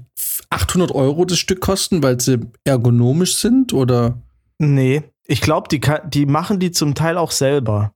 800 0.50 0.92
Euro 0.92 1.24
das 1.24 1.38
Stück 1.38 1.60
kosten, 1.60 2.02
weil 2.02 2.20
sie 2.20 2.40
ergonomisch 2.64 3.36
sind? 3.36 3.72
Oder? 3.72 4.18
Nee, 4.58 5.02
ich 5.24 5.40
glaube, 5.40 5.68
die, 5.68 5.80
die 6.08 6.26
machen 6.26 6.58
die 6.58 6.72
zum 6.72 6.94
Teil 6.94 7.16
auch 7.16 7.30
selber 7.30 7.92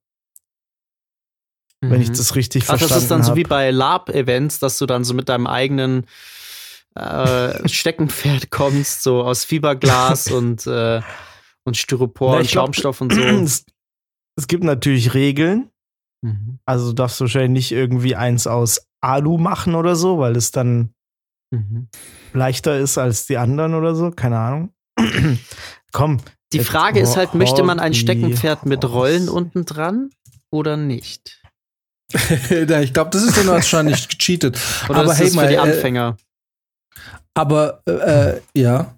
mhm. 1.85 1.91
wenn 1.91 2.01
ich 2.01 2.09
mhm. 2.09 2.17
das 2.17 2.35
richtig 2.35 2.65
Ach, 2.65 2.79
verstanden 2.79 2.91
habe. 2.91 2.95
Das 2.95 3.03
ist 3.03 3.11
dann 3.11 3.21
hab. 3.21 3.27
so 3.27 3.37
wie 3.37 3.45
bei 3.45 3.71
Lab-Events, 3.71 4.59
dass 4.59 4.79
du 4.79 4.87
dann 4.87 5.05
so 5.05 5.15
mit 5.15 5.29
deinem 5.29 5.47
eigenen 5.47 6.07
äh, 6.95 7.69
Steckenpferd 7.69 8.51
kommst, 8.51 9.03
so 9.03 9.23
aus 9.23 9.45
Fiberglas 9.45 10.27
und, 10.31 10.67
äh, 10.67 11.01
und 11.65 11.77
Styropor 11.77 12.33
Na, 12.33 12.39
und 12.39 12.51
Schaumstoff 12.51 13.01
und 13.01 13.13
so. 13.15 13.21
Es, 13.21 14.47
gibt 14.49 14.65
natürlich 14.65 15.15
Regeln. 15.15 15.71
Mhm. 16.23 16.59
Also 16.65 16.93
darfst 16.93 17.21
du 17.21 17.25
wahrscheinlich 17.25 17.51
nicht 17.51 17.73
irgendwie 17.73 18.17
eins 18.17 18.47
aus 18.47 18.87
Alu 19.01 19.39
machen 19.39 19.75
oder 19.75 19.97
so, 19.97 20.19
weil 20.19 20.37
es 20.37 20.51
dann 20.51 20.95
mhm. 21.51 21.89
leichter 22.33 22.79
ist 22.79 22.99
als 22.99 23.27
die 23.27 23.37
anderen 23.37 23.75
oder 23.75 23.95
so. 23.95 24.11
Keine 24.11 24.39
Ahnung. 24.39 24.73
Komm. 25.93 26.21
Die 26.53 26.61
Frage 26.61 27.01
ist 27.01 27.17
halt, 27.17 27.35
möchte 27.35 27.63
man 27.65 27.81
ein 27.81 27.95
Steckenpferd 27.95 28.65
mit 28.65 28.85
Rollen 28.85 29.29
unten 29.29 29.65
dran 29.65 30.11
oder 30.51 30.77
nicht? 30.77 31.43
ich 32.15 32.93
glaube, 32.93 33.11
das 33.11 33.23
ist 33.25 33.37
dann 33.37 33.49
wahrscheinlich 33.49 34.09
gecheatet. 34.09 34.59
Oder 34.89 35.01
aber 35.01 35.13
ist 35.13 35.19
hey, 35.19 35.31
mal, 35.33 35.43
für 35.43 35.49
die 35.49 35.55
äh, 35.55 35.59
Anfänger? 35.59 36.17
Äh, 36.17 37.01
aber 37.35 37.83
äh, 37.87 38.41
ja. 38.55 38.95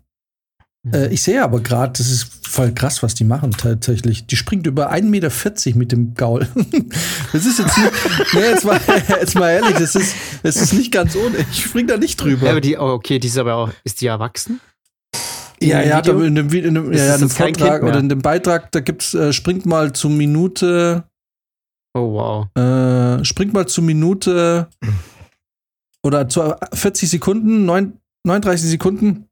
Äh, 0.93 1.13
ich 1.13 1.23
sehe 1.23 1.43
aber 1.43 1.61
gerade, 1.61 1.95
das 1.97 2.11
ist 2.11 2.47
voll 2.47 2.73
krass, 2.73 3.03
was 3.03 3.15
die 3.15 3.25
machen 3.25 3.53
tatsächlich. 3.53 4.27
Die 4.27 4.37
springt 4.37 4.67
über 4.67 4.93
1,40 4.93 5.05
Meter 5.09 5.79
mit 5.79 5.93
dem 5.93 6.15
Gaul. 6.15 6.49
das 7.33 7.47
ist 7.47 7.59
jetzt 7.59 7.79
nicht, 7.79 7.93
nee, 8.35 8.41
jetzt 8.41 8.65
mal, 8.65 8.81
jetzt 9.09 9.35
mal 9.35 9.51
ehrlich, 9.51 9.77
das 9.77 9.95
ist, 9.95 10.15
das 10.43 10.57
ist 10.57 10.73
nicht 10.73 10.93
ganz 10.93 11.17
ohne. 11.17 11.37
Ich 11.51 11.65
spring 11.65 11.87
da 11.87 11.97
nicht 11.97 12.17
drüber. 12.17 12.47
Ja, 12.47 12.53
aber 12.53 12.61
die, 12.61 12.77
oh, 12.77 12.93
okay, 12.93 13.19
die 13.19 13.29
ist 13.29 13.39
aber 13.39 13.55
auch, 13.55 13.71
ist 13.85 14.01
die 14.01 14.07
erwachsen? 14.07 14.61
Ja, 15.61 15.81
ja, 15.81 16.01
in 16.01 16.35
dem, 16.35 16.51
in 16.51 16.75
dem, 16.75 16.93
ja, 16.93 17.15
in 17.15 17.21
dem 17.21 17.31
Vortrag 17.31 17.83
oder 17.83 17.99
in 17.99 18.11
dem 18.11 18.21
Beitrag, 18.21 18.71
da 18.73 18.81
gibt's, 18.81 19.15
äh, 19.15 19.33
springt 19.33 19.65
mal 19.65 19.93
zur 19.93 20.11
Minute 20.11 21.05
Oh, 21.97 22.13
wow. 22.13 22.47
Äh, 22.55 23.25
springt 23.25 23.55
mal 23.55 23.67
zur 23.67 23.83
Minute 23.83 24.69
oder 26.03 26.29
zu 26.29 26.55
40 26.75 27.09
Sekunden, 27.09 27.65
9, 27.65 27.99
39 28.25 28.69
Sekunden. 28.69 29.29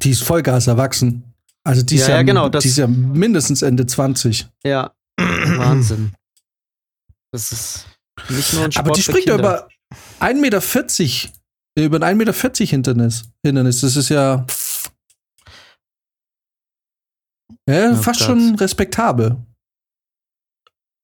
Die 0.00 0.10
ist 0.10 0.22
Vollgas 0.22 0.66
erwachsen. 0.66 1.24
Also 1.64 1.82
die 1.82 1.96
ist 1.96 2.08
ja, 2.08 2.16
ja, 2.16 2.22
genau, 2.22 2.48
die 2.48 2.66
ist 2.66 2.78
ja 2.78 2.86
mindestens 2.86 3.62
Ende 3.62 3.86
20. 3.86 4.48
Ja, 4.64 4.92
Wahnsinn. 5.16 6.12
Das 7.32 7.52
ist 7.52 7.86
nicht 8.28 8.52
nur 8.52 8.64
ein 8.64 8.72
Sport 8.72 8.86
Aber 8.86 8.94
die 8.94 9.02
springt 9.02 9.26
ja 9.26 9.36
über 9.36 9.68
1,40 10.20 10.40
Meter, 10.40 10.60
über 11.78 12.02
ein 12.02 12.18
1,40 12.18 12.18
Meter 12.18 12.64
Hindernis. 12.64 13.24
Hindernis. 13.44 13.80
Das 13.80 13.96
ist 13.96 14.08
ja, 14.08 14.44
ja 17.68 17.92
oh 17.92 17.94
fast 17.96 18.20
Gott. 18.20 18.28
schon 18.28 18.54
respektabel. 18.56 19.36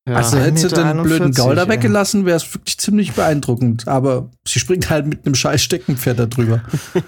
Ja, 0.09 0.17
also 0.17 0.39
hättest 0.39 0.65
du 0.65 0.69
den 0.69 1.03
blöden 1.03 1.33
Gaul 1.33 1.55
da 1.55 1.69
weggelassen, 1.69 2.25
wäre 2.25 2.39
es 2.39 2.55
wirklich 2.55 2.79
ziemlich 2.79 3.13
beeindruckend. 3.13 3.87
Aber 3.87 4.31
sie 4.47 4.59
springt 4.59 4.89
halt 4.89 5.07
mit 5.07 5.27
einem 5.27 5.35
scheiß 5.35 5.63
Steckenpferd 5.63 6.19
da 6.19 6.27
drüber. 6.27 6.63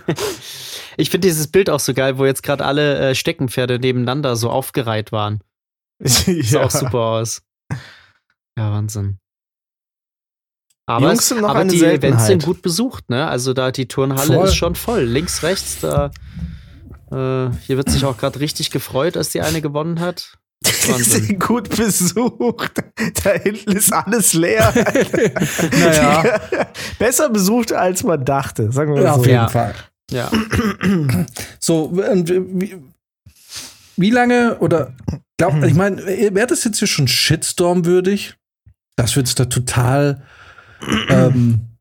ich 1.00 1.10
finde 1.10 1.28
dieses 1.28 1.48
Bild 1.48 1.70
auch 1.70 1.80
so 1.80 1.94
geil, 1.94 2.18
wo 2.18 2.26
jetzt 2.26 2.42
gerade 2.42 2.64
alle 2.64 3.10
äh, 3.10 3.14
Steckenpferde 3.14 3.78
nebeneinander 3.78 4.36
so 4.36 4.50
aufgereiht 4.50 5.12
waren. 5.12 5.40
ja. 5.98 6.08
Sah 6.42 6.64
auch 6.64 6.70
super 6.70 6.98
aus. 6.98 7.42
Ja, 8.56 8.72
Wahnsinn. 8.72 9.18
Aber, 10.86 11.12
es, 11.12 11.30
aber 11.32 11.64
die 11.64 11.84
Events 11.84 12.26
sind 12.26 12.44
gut 12.44 12.62
besucht, 12.62 13.10
ne? 13.10 13.28
Also 13.28 13.52
da 13.52 13.70
die 13.70 13.86
Turnhalle 13.86 14.34
voll. 14.34 14.48
ist 14.48 14.56
schon 14.56 14.74
voll. 14.74 15.04
Links, 15.04 15.44
rechts, 15.44 15.78
da 15.80 16.10
äh, 17.10 17.50
hier 17.66 17.76
wird 17.76 17.90
sich 17.90 18.04
auch 18.04 18.16
gerade 18.16 18.40
richtig 18.40 18.70
gefreut, 18.70 19.16
als 19.16 19.30
die 19.30 19.40
eine 19.40 19.60
gewonnen 19.60 20.00
hat. 20.00 20.36
Die 20.62 21.02
sind 21.02 21.40
gut 21.40 21.74
besucht. 21.74 22.72
Da 23.24 23.30
hinten 23.30 23.72
ist 23.72 23.92
alles 23.92 24.34
leer. 24.34 24.72
naja. 25.72 26.40
Besser 26.98 27.30
besucht, 27.30 27.72
als 27.72 28.02
man 28.02 28.22
dachte, 28.24 28.70
sagen 28.70 28.94
wir 28.94 29.00
mal 29.00 29.04
ja, 29.04 29.14
so. 29.14 29.20
Auf 29.20 29.26
jeden 29.26 29.36
ja. 29.36 29.48
Fall. 29.48 29.74
Ja. 30.10 30.30
So, 31.58 31.94
wie, 31.94 32.76
wie 33.96 34.10
lange 34.10 34.58
oder 34.60 34.94
glaub, 35.36 35.62
ich 35.62 35.74
meine, 35.74 36.04
wäre 36.06 36.46
das 36.46 36.64
jetzt 36.64 36.78
hier 36.78 36.88
schon 36.88 37.06
Shitstorm 37.06 37.84
würdig? 37.84 38.36
Das 38.96 39.14
wird 39.14 39.38
da 39.38 39.44
total 39.44 40.26
ähm, 41.08 41.76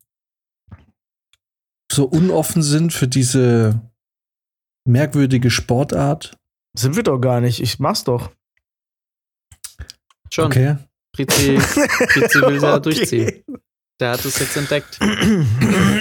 so 1.92 2.06
unoffen 2.06 2.62
sind 2.62 2.94
für 2.94 3.08
diese 3.08 3.82
merkwürdige 4.86 5.50
Sportart. 5.50 6.38
Sind 6.78 6.96
wir 6.96 7.04
doch 7.04 7.20
gar 7.20 7.42
nicht. 7.42 7.62
Ich 7.62 7.80
mach's 7.80 8.04
doch. 8.04 8.32
Schon. 10.32 10.46
Okay. 10.46 10.78
Prizi, 11.12 11.56
Prizi 11.56 12.42
will 12.42 12.62
ja 12.62 12.76
okay. 12.76 12.82
durchziehen. 12.82 13.44
Der 14.00 14.12
hat 14.12 14.24
es 14.24 14.40
jetzt 14.40 14.56
entdeckt. 14.56 15.00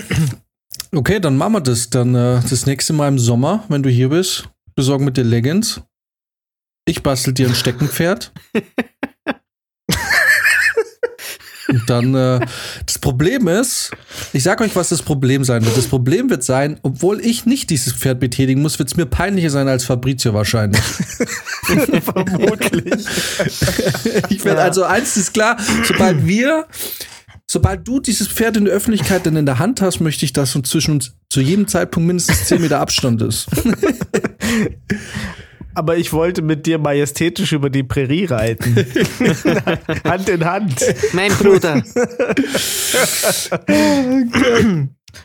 Okay, 0.94 1.20
dann 1.20 1.36
machen 1.36 1.52
wir 1.54 1.60
das. 1.60 1.90
Dann 1.90 2.14
äh, 2.14 2.40
das 2.48 2.66
nächste 2.66 2.92
Mal 2.92 3.08
im 3.08 3.18
Sommer, 3.18 3.64
wenn 3.68 3.82
du 3.82 3.90
hier 3.90 4.08
bist, 4.08 4.48
besorgen 4.74 5.04
mit 5.04 5.16
dir 5.16 5.24
Leggings. 5.24 5.80
Ich 6.86 7.02
bastel 7.02 7.34
dir 7.34 7.48
ein 7.48 7.54
Steckenpferd. 7.54 8.32
Und 11.68 11.90
dann, 11.90 12.14
äh, 12.14 12.40
das 12.86 12.98
Problem 12.98 13.46
ist, 13.46 13.90
ich 14.32 14.42
sag 14.42 14.62
euch, 14.62 14.74
was 14.74 14.88
das 14.88 15.02
Problem 15.02 15.44
sein 15.44 15.64
wird. 15.66 15.76
Das 15.76 15.86
Problem 15.86 16.30
wird 16.30 16.42
sein, 16.42 16.80
obwohl 16.82 17.20
ich 17.20 17.44
nicht 17.44 17.68
dieses 17.68 17.92
Pferd 17.92 18.20
betätigen 18.20 18.62
muss, 18.62 18.78
wird 18.78 18.88
es 18.88 18.96
mir 18.96 19.04
peinlicher 19.04 19.50
sein 19.50 19.68
als 19.68 19.84
Fabrizio 19.84 20.32
wahrscheinlich. 20.32 20.80
Vermutlich. 21.62 22.94
ich 24.30 24.44
werde 24.46 24.60
ja. 24.60 24.64
also 24.64 24.84
eins 24.84 25.18
ist 25.18 25.34
klar, 25.34 25.58
sobald 25.84 26.26
wir 26.26 26.66
sobald 27.50 27.88
du 27.88 27.98
dieses 27.98 28.28
Pferd 28.28 28.56
in 28.56 28.66
der 28.66 28.74
Öffentlichkeit 28.74 29.26
dann 29.26 29.36
in 29.36 29.46
der 29.46 29.58
Hand 29.58 29.80
hast, 29.80 30.00
möchte 30.00 30.24
ich, 30.24 30.32
dass 30.32 30.52
zwischen 30.52 30.92
uns 30.92 31.16
zu 31.30 31.40
jedem 31.40 31.66
Zeitpunkt 31.66 32.06
mindestens 32.06 32.44
10 32.46 32.60
Meter 32.60 32.80
Abstand 32.80 33.22
ist. 33.22 33.48
aber 35.74 35.96
ich 35.96 36.12
wollte 36.12 36.42
mit 36.42 36.66
dir 36.66 36.78
majestätisch 36.78 37.52
über 37.52 37.70
die 37.70 37.84
Prärie 37.84 38.26
reiten. 38.26 38.74
Hand 40.04 40.28
in 40.28 40.44
Hand. 40.44 40.84
Mein 41.12 41.32
Bruder. 41.32 41.82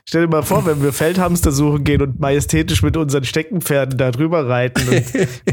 Stell 0.06 0.22
dir 0.22 0.28
mal 0.28 0.44
vor, 0.44 0.66
wenn 0.66 0.82
wir 0.82 0.94
Feldhamster 0.94 1.52
suchen 1.52 1.84
gehen 1.84 2.02
und 2.02 2.20
majestätisch 2.20 2.84
mit 2.84 2.96
unseren 2.96 3.26
Steckenpferden 3.26 3.98
da 3.98 4.12
drüber 4.12 4.48
reiten 4.48 4.88
und, 4.88 5.04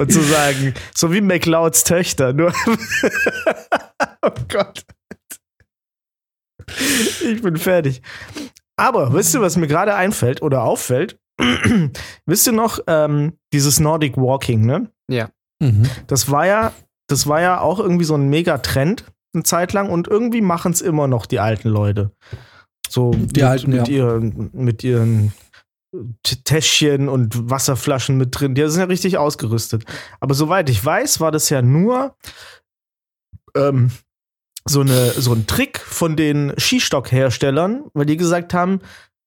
und 0.00 0.12
so 0.12 0.20
sagen, 0.20 0.74
so 0.94 1.12
wie 1.12 1.20
McLeods 1.20 1.82
Töchter, 1.84 2.32
nur. 2.32 2.52
oh 4.22 4.30
Gott. 4.48 4.84
Ich 7.24 7.42
bin 7.42 7.56
fertig. 7.56 8.02
Aber 8.76 9.12
wisst 9.12 9.34
ihr, 9.34 9.40
was 9.40 9.56
mir 9.56 9.66
gerade 9.66 9.94
einfällt 9.94 10.42
oder 10.42 10.62
auffällt? 10.64 11.18
wisst 12.26 12.46
ihr 12.46 12.52
noch, 12.52 12.80
ähm, 12.86 13.34
dieses 13.52 13.80
Nordic 13.80 14.16
Walking, 14.16 14.64
ne? 14.64 14.90
Ja. 15.10 15.30
Mhm. 15.60 15.82
Das 16.06 16.30
war 16.30 16.46
ja, 16.46 16.72
das 17.08 17.26
war 17.26 17.40
ja 17.40 17.60
auch 17.60 17.78
irgendwie 17.78 18.04
so 18.04 18.14
ein 18.14 18.28
Mega-Trend 18.28 19.04
eine 19.34 19.42
Zeit 19.44 19.72
lang 19.72 19.90
und 19.90 20.08
irgendwie 20.08 20.40
machen 20.40 20.72
es 20.72 20.80
immer 20.80 21.06
noch 21.06 21.26
die 21.26 21.40
alten 21.40 21.68
Leute. 21.68 22.12
So 22.88 23.12
Die 23.12 23.20
mit, 23.20 23.42
Alten, 23.42 23.70
mit, 23.70 23.88
ja. 23.88 23.94
ihren, 23.94 24.50
mit 24.52 24.82
ihren 24.82 25.32
Täschchen 26.22 27.08
und 27.08 27.50
Wasserflaschen 27.50 28.16
mit 28.16 28.38
drin. 28.38 28.54
Die 28.54 28.68
sind 28.68 28.80
ja 28.80 28.86
richtig 28.86 29.18
ausgerüstet. 29.18 29.84
Aber 30.20 30.34
soweit 30.34 30.68
ich 30.70 30.84
weiß, 30.84 31.20
war 31.20 31.30
das 31.32 31.50
ja 31.50 31.62
nur 31.62 32.16
ähm, 33.56 33.90
so, 34.70 34.80
eine, 34.80 35.10
so 35.10 35.32
ein 35.32 35.46
Trick 35.46 35.80
von 35.80 36.16
den 36.16 36.52
Skistockherstellern, 36.56 37.84
weil 37.92 38.06
die 38.06 38.16
gesagt 38.16 38.54
haben, 38.54 38.80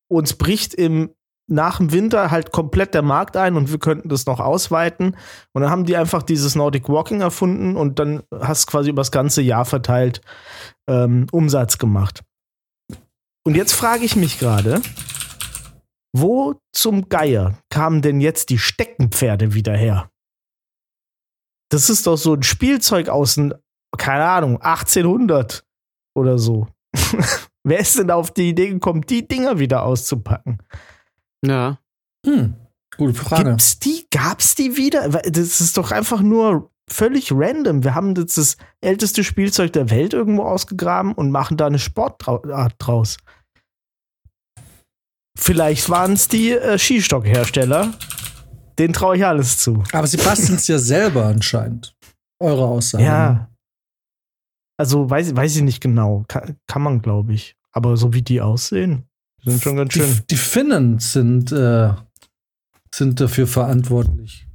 uns 0.07 0.33
bricht 0.33 0.73
im 0.73 1.09
nach 1.47 1.77
dem 1.77 1.91
Winter 1.91 2.31
halt 2.31 2.51
komplett 2.51 2.93
der 2.93 3.01
Markt 3.01 3.35
ein 3.35 3.57
und 3.57 3.69
wir 3.69 3.77
könnten 3.77 4.07
das 4.07 4.25
noch 4.25 4.39
ausweiten. 4.39 5.17
Und 5.51 5.61
dann 5.61 5.69
haben 5.69 5.85
die 5.85 5.97
einfach 5.97 6.23
dieses 6.23 6.55
Nordic 6.55 6.87
Walking 6.87 7.19
erfunden 7.19 7.75
und 7.75 7.99
dann 7.99 8.23
hast 8.31 8.67
quasi 8.67 8.89
über 8.89 9.01
das 9.01 9.11
ganze 9.11 9.41
Jahr 9.41 9.65
verteilt 9.65 10.21
ähm, 10.89 11.27
Umsatz 11.31 11.77
gemacht. 11.77 12.23
Und 13.45 13.55
jetzt 13.55 13.73
frage 13.73 14.05
ich 14.05 14.15
mich 14.15 14.39
gerade, 14.39 14.81
wo 16.15 16.55
zum 16.71 17.09
Geier 17.09 17.57
kamen 17.69 18.01
denn 18.01 18.21
jetzt 18.21 18.49
die 18.49 18.57
Steckenpferde 18.59 19.53
wieder 19.53 19.75
her? 19.75 20.09
Das 21.69 21.89
ist 21.89 22.07
doch 22.07 22.17
so 22.17 22.35
ein 22.35 22.43
Spielzeug 22.43 23.09
aus 23.09 23.35
den, 23.35 23.53
keine 23.97 24.25
Ahnung, 24.25 24.61
1800 24.61 25.65
oder 26.15 26.37
so. 26.37 26.67
Wer 27.63 27.79
ist 27.79 27.97
denn 27.97 28.11
auf 28.11 28.31
die 28.31 28.49
Idee 28.49 28.69
gekommen, 28.69 29.01
die 29.01 29.27
Dinger 29.27 29.59
wieder 29.59 29.83
auszupacken? 29.83 30.59
Ja. 31.45 31.79
Hm. 32.25 32.55
Gute 32.97 33.13
Frage. 33.13 33.51
Gibt's 33.51 33.79
die? 33.79 34.05
Gab's 34.11 34.55
die 34.55 34.77
wieder? 34.77 35.07
Das 35.09 35.61
ist 35.61 35.77
doch 35.77 35.91
einfach 35.91 36.21
nur 36.21 36.71
völlig 36.89 37.31
random. 37.31 37.83
Wir 37.83 37.95
haben 37.95 38.13
jetzt 38.15 38.37
das 38.37 38.57
älteste 38.81 39.23
Spielzeug 39.23 39.73
der 39.73 39.89
Welt 39.89 40.13
irgendwo 40.13 40.43
ausgegraben 40.43 41.13
und 41.13 41.31
machen 41.31 41.57
da 41.57 41.67
eine 41.67 41.79
Sportart 41.79 42.75
draus. 42.77 43.17
Vielleicht 45.37 45.89
waren 45.89 46.13
es 46.13 46.27
die 46.27 46.51
äh, 46.51 46.77
Skistockhersteller. 46.77 47.93
Den 48.77 48.93
traue 48.93 49.17
ich 49.17 49.25
alles 49.25 49.57
zu. 49.57 49.83
Aber 49.91 50.07
sie 50.07 50.17
basteln 50.17 50.57
es 50.57 50.67
ja 50.67 50.77
selber 50.77 51.25
anscheinend. 51.25 51.95
Eure 52.39 52.65
Aussage. 52.65 53.03
Ja. 53.03 53.49
Also 54.77 55.09
weiß, 55.09 55.35
weiß 55.35 55.55
ich 55.57 55.61
nicht 55.61 55.81
genau. 55.81 56.25
Kann, 56.27 56.57
kann 56.67 56.81
man, 56.81 57.01
glaube 57.01 57.33
ich. 57.33 57.55
Aber 57.71 57.97
so 57.97 58.13
wie 58.13 58.21
die 58.21 58.41
aussehen, 58.41 59.05
sind 59.43 59.61
schon 59.61 59.75
ganz 59.75 59.93
schön. 59.93 60.05
Die, 60.05 60.27
die 60.27 60.35
Finnen 60.35 60.99
sind, 60.99 61.51
äh, 61.51 61.89
sind 62.93 63.19
dafür 63.19 63.47
verantwortlich. 63.47 64.47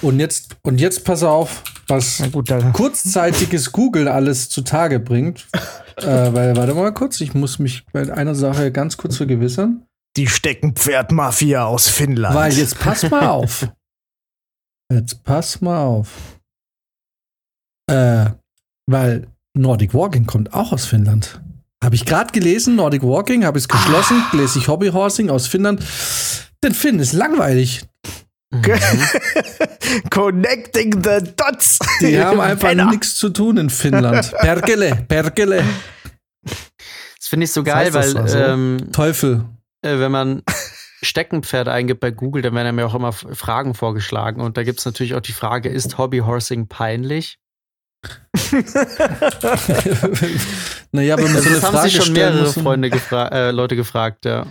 und 0.00 0.20
jetzt, 0.20 0.56
und 0.62 0.80
jetzt 0.80 1.04
pass 1.04 1.22
auf, 1.22 1.62
was 1.86 2.22
gut, 2.32 2.52
kurzzeitiges 2.72 3.72
Google 3.72 4.08
alles 4.08 4.48
zutage 4.48 5.00
bringt. 5.00 5.46
äh, 5.96 6.06
weil, 6.06 6.56
warte 6.56 6.74
mal 6.74 6.94
kurz, 6.94 7.20
ich 7.20 7.34
muss 7.34 7.58
mich 7.58 7.84
bei 7.92 8.12
einer 8.12 8.34
Sache 8.34 8.72
ganz 8.72 8.96
kurz 8.96 9.16
vergewissern. 9.16 9.84
die 10.16 10.28
Steckenpferd-Mafia 10.28 11.64
aus 11.64 11.88
Finnland. 11.88 12.34
Weil 12.34 12.52
jetzt 12.52 12.78
pass 12.78 13.08
mal 13.10 13.28
auf. 13.28 13.68
Jetzt 14.92 15.24
pass 15.24 15.62
mal 15.62 15.82
auf. 15.82 16.38
Äh, 17.90 18.26
weil 18.86 19.26
Nordic 19.54 19.94
Walking 19.94 20.26
kommt 20.26 20.52
auch 20.54 20.72
aus 20.72 20.86
Finnland. 20.86 21.40
Habe 21.82 21.94
ich 21.94 22.04
gerade 22.04 22.32
gelesen, 22.32 22.76
Nordic 22.76 23.02
Walking, 23.02 23.44
habe 23.44 23.58
ich 23.58 23.64
es 23.64 23.68
geschlossen, 23.68 24.22
lese 24.32 24.58
ich 24.58 24.68
Hobbyhorsing 24.68 25.28
aus 25.30 25.46
Finnland. 25.46 25.84
Den 26.62 26.72
Finn 26.74 26.98
ist 26.98 27.12
langweilig. 27.12 27.82
Connecting 30.10 31.02
the 31.04 31.18
dots. 31.36 31.78
Die 32.00 32.20
haben 32.20 32.40
einfach 32.40 32.74
nichts 32.90 33.16
zu 33.16 33.30
tun 33.30 33.56
in 33.56 33.70
Finnland. 33.70 34.32
Perkele, 34.38 34.96
Perkele, 35.08 35.64
Das 36.44 37.28
finde 37.28 37.44
ich 37.44 37.52
so 37.52 37.62
geil, 37.62 37.86
heißt 37.86 37.94
das 37.94 38.14
weil 38.14 38.22
also? 38.22 38.38
ähm, 38.38 38.88
Teufel. 38.92 39.44
äh, 39.82 39.98
wenn 39.98 40.12
man 40.12 40.42
Steckenpferd 41.02 41.68
eingibt 41.68 42.00
bei 42.00 42.10
Google, 42.10 42.42
dann 42.42 42.54
werden 42.54 42.74
mir 42.76 42.86
auch 42.86 42.94
immer 42.94 43.12
Fragen 43.12 43.74
vorgeschlagen. 43.74 44.40
Und 44.40 44.56
da 44.56 44.62
gibt 44.62 44.78
es 44.78 44.86
natürlich 44.86 45.14
auch 45.14 45.20
die 45.20 45.32
Frage, 45.32 45.68
ist 45.68 45.98
Hobbyhorsing 45.98 46.68
peinlich? 46.68 47.38
Naja, 50.92 51.16
wenn 51.18 51.32
man 51.32 51.42
so 51.42 51.48
eine 51.48 51.56
das 51.56 51.64
haben 51.64 51.74
Frage 51.74 51.90
sich 51.90 52.04
schon 52.04 52.12
mehrere 52.12 52.52
Freunde 52.52 52.90
gefra 52.90 53.28
äh, 53.28 53.50
Leute 53.50 53.76
gefragt, 53.76 54.24
ja. 54.24 54.46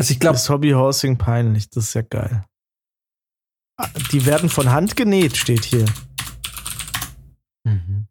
Also 0.00 0.12
ich 0.12 0.20
glaube, 0.20 0.34
Das 0.36 0.48
Hobbyhorsing 0.48 1.18
peinlich, 1.18 1.70
das 1.70 1.88
ist 1.88 1.94
ja 1.94 2.02
geil. 2.02 2.44
Ah, 3.80 3.88
Die 4.12 4.26
werden 4.26 4.48
von 4.48 4.70
Hand 4.70 4.96
genäht, 4.96 5.36
steht 5.36 5.64
hier. 5.64 5.86
Mhm. 7.64 8.06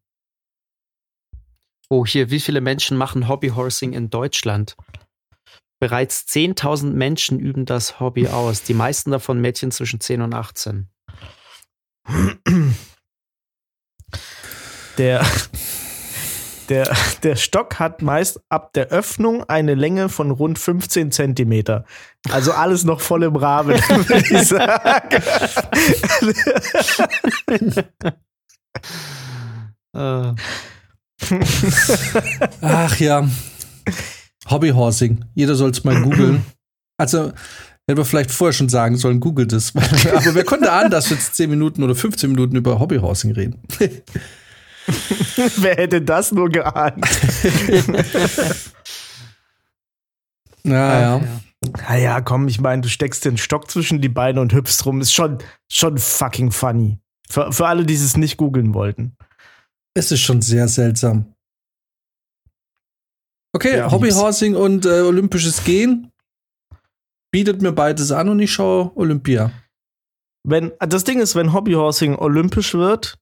Oh, 1.90 2.06
hier, 2.06 2.30
wie 2.30 2.42
viele 2.42 2.60
Menschen 2.60 2.98
machen 2.98 3.28
Hobbyhorsing 3.30 3.94
in 3.94 4.10
Deutschland? 4.10 4.76
Bereits 5.80 6.26
10.000 6.28 6.92
Menschen 6.92 7.40
üben 7.40 7.66
das 7.66 8.00
Hobby 8.00 8.28
aus. 8.28 8.64
Die 8.64 8.74
meisten 8.74 9.12
davon 9.12 9.40
Mädchen 9.40 9.72
zwischen 9.72 10.02
10 10.02 10.22
und 10.22 10.34
18. 10.34 10.90
Der, 14.98 15.24
der, 16.70 16.96
der 17.24 17.36
Stock 17.36 17.80
hat 17.80 18.02
meist 18.02 18.42
ab 18.50 18.74
der 18.74 18.88
Öffnung 18.88 19.44
eine 19.48 19.76
Länge 19.76 20.10
von 20.10 20.32
rund 20.32 20.58
15 20.58 21.12
Zentimeter. 21.12 21.86
Also 22.32 22.52
alles 22.52 22.84
noch 22.84 23.00
voll 23.00 23.24
im 23.24 23.36
Rahmen, 23.36 23.76
würde 23.90 24.36
ich 24.36 24.48
sagen. 24.48 25.24
Ach 32.62 33.00
ja, 33.00 33.28
Hobbyhorsing. 34.50 35.26
Jeder 35.36 35.56
soll 35.56 35.72
es 35.72 35.84
mal 35.84 36.02
googeln. 36.02 36.44
Also, 36.98 37.32
hätte 37.88 38.00
man 38.00 38.06
vielleicht 38.06 38.32
vorher 38.32 38.54
schon 38.54 38.70
sagen 38.70 38.98
sollen, 38.98 39.20
googelt 39.20 39.54
es. 39.54 39.74
Aber 39.76 40.36
wer 40.36 40.44
konnte 40.44 40.72
ahnen, 40.72 40.92
dass 40.92 41.10
wir 41.10 41.18
jetzt 41.18 41.36
10 41.36 41.50
Minuten 41.50 41.84
oder 41.84 41.96
15 41.96 42.30
Minuten 42.30 42.56
über 42.56 42.80
Hobbyhorsing 42.80 43.32
reden? 43.32 43.62
Wer 45.58 45.76
hätte 45.76 46.02
das 46.02 46.32
nur 46.32 46.50
geahnt? 46.50 47.06
Naja. 50.64 51.22
Naja, 51.88 52.22
komm, 52.22 52.50
ich 52.50 52.60
meine, 52.60 52.82
du 52.82 52.90
steckst 52.90 53.24
den 53.24 53.38
Stock 53.38 53.72
zwischen 53.72 54.02
die 54.02 54.10
Beine 54.10 54.42
und 54.42 54.54
hüpfst 54.54 54.86
rum. 54.86 55.00
Ist 55.00 55.14
schon, 55.14 55.38
schon 55.72 55.98
fucking 55.98 56.52
funny. 56.52 57.00
Für, 57.30 57.54
für 57.54 57.68
alle, 57.68 57.86
die 57.86 57.94
es 57.94 58.18
nicht 58.18 58.36
googeln 58.36 58.74
wollten. 58.74 59.16
Es 59.94 60.12
ist 60.12 60.20
schon 60.20 60.42
sehr 60.42 60.68
seltsam. 60.68 61.34
Okay, 63.54 63.78
Ja, 63.78 63.92
Hobbyhorsing 63.92 64.56
und 64.56 64.86
äh, 64.86 65.02
olympisches 65.02 65.64
Gehen 65.64 66.12
bietet 67.32 67.62
mir 67.62 67.72
beides 67.72 68.12
an 68.12 68.30
und 68.30 68.40
ich 68.40 68.52
schaue 68.52 68.92
Olympia. 68.96 69.52
Wenn, 70.44 70.72
das 70.80 71.04
Ding 71.04 71.20
ist, 71.20 71.36
wenn 71.36 71.54
Hobbyhorsing 71.54 72.16
olympisch 72.16 72.74
wird, 72.74 73.18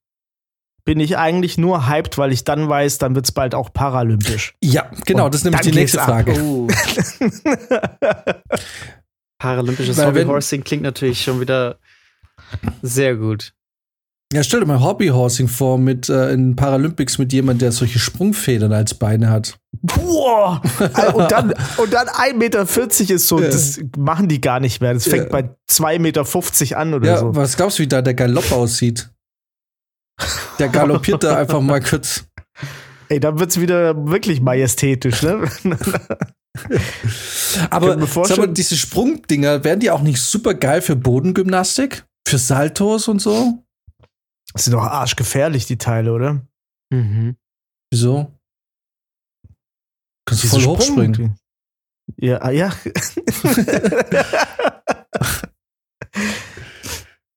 bin 0.86 1.00
ich 1.00 1.18
eigentlich 1.18 1.58
nur 1.58 1.88
hyped, 1.88 2.18
weil 2.20 2.32
ich 2.32 2.44
dann 2.44 2.70
weiß, 2.70 3.00
dann 3.00 3.16
wird 3.16 3.26
es 3.26 3.32
bald 3.32 3.56
auch 3.56 3.74
paralympisch. 3.74 4.54
Ja, 4.64 4.92
genau, 5.06 5.26
Und 5.26 5.34
das 5.34 5.42
ist 5.42 5.46
nämlich 5.46 5.62
die 5.62 5.72
nächste. 5.72 5.98
Frage. 5.98 6.40
Oh. 6.40 6.68
Paralympisches 9.40 10.04
Hobbyhorsing 10.04 10.64
klingt 10.64 10.84
natürlich 10.84 11.24
schon 11.24 11.42
wieder 11.42 11.80
sehr 12.82 13.16
gut. 13.16 13.54
Ja, 14.36 14.44
stell 14.44 14.60
dir 14.60 14.66
mal 14.66 14.82
Hobbyhorsing 14.82 15.48
vor 15.48 15.78
mit 15.78 16.10
äh, 16.10 16.34
in 16.34 16.58
Paralympics 16.58 17.18
mit 17.20 17.32
jemand, 17.32 17.62
der 17.62 17.72
solche 17.72 18.00
Sprungfedern 18.00 18.74
als 18.74 18.94
Beine 18.94 19.30
hat. 19.30 19.58
Boah! 19.82 20.62
und 21.14 21.32
dann, 21.32 21.54
und 21.78 21.94
dann 21.94 22.10
1,40 22.10 22.34
Meter 22.36 22.68
ist 23.16 23.30
so, 23.30 23.40
Ja. 23.40 23.48
das 23.48 23.80
machen 23.98 24.28
die 24.28 24.42
gar 24.42 24.60
nicht 24.60 24.82
mehr. 24.82 24.94
Das 24.94 25.06
fängt 25.08 25.28
Ja. 25.28 25.30
bei 25.30 25.56
2,50 25.72 26.00
Meter 26.00 26.78
an 26.78 26.94
oder 26.94 27.08
Ja, 27.08 27.18
so. 27.20 27.34
was 27.34 27.56
glaubst 27.56 27.80
du, 27.80 27.84
wie 27.84 27.88
da 27.88 28.02
der 28.02 28.14
Galopp 28.14 28.52
aussieht? 28.52 29.10
Der 30.60 30.68
galoppiert 30.68 31.24
da 31.24 31.38
einfach 31.38 31.62
mal 31.62 31.80
kurz. 31.80 32.26
Ey, 33.08 33.22
dann 33.22 33.40
wird's 33.40 33.62
wieder 33.62 33.96
wirklich 34.06 34.42
majestätisch, 34.42 35.22
ne? 35.22 35.50
Aber 37.70 38.06
sag 38.06 38.38
mal, 38.38 38.48
diese 38.50 38.76
Sprungdinger, 38.76 39.64
wären 39.64 39.80
die 39.80 39.92
auch 39.92 40.02
nicht 40.02 40.22
super 40.22 40.56
geil 40.56 40.82
für 40.82 40.98
Bodengymnastik? 40.98 42.04
Für 42.28 42.38
Saltos 42.38 43.08
und 43.08 43.22
so? 43.22 43.65
Das 44.56 44.64
sind 44.64 44.74
doch 44.74 44.84
arschgefährlich, 44.84 45.66
die 45.66 45.78
Teile, 45.78 46.14
oder? 46.14 46.42
Mhm. 46.90 47.36
Wieso? 47.92 48.32
Kannst 50.26 50.46
du 50.46 50.48
voll 50.48 50.64
hochspringen. 50.64 51.14
Sprung- 51.14 51.38
Ja, 52.18 52.38
ah, 52.42 52.52
ja. 52.52 52.74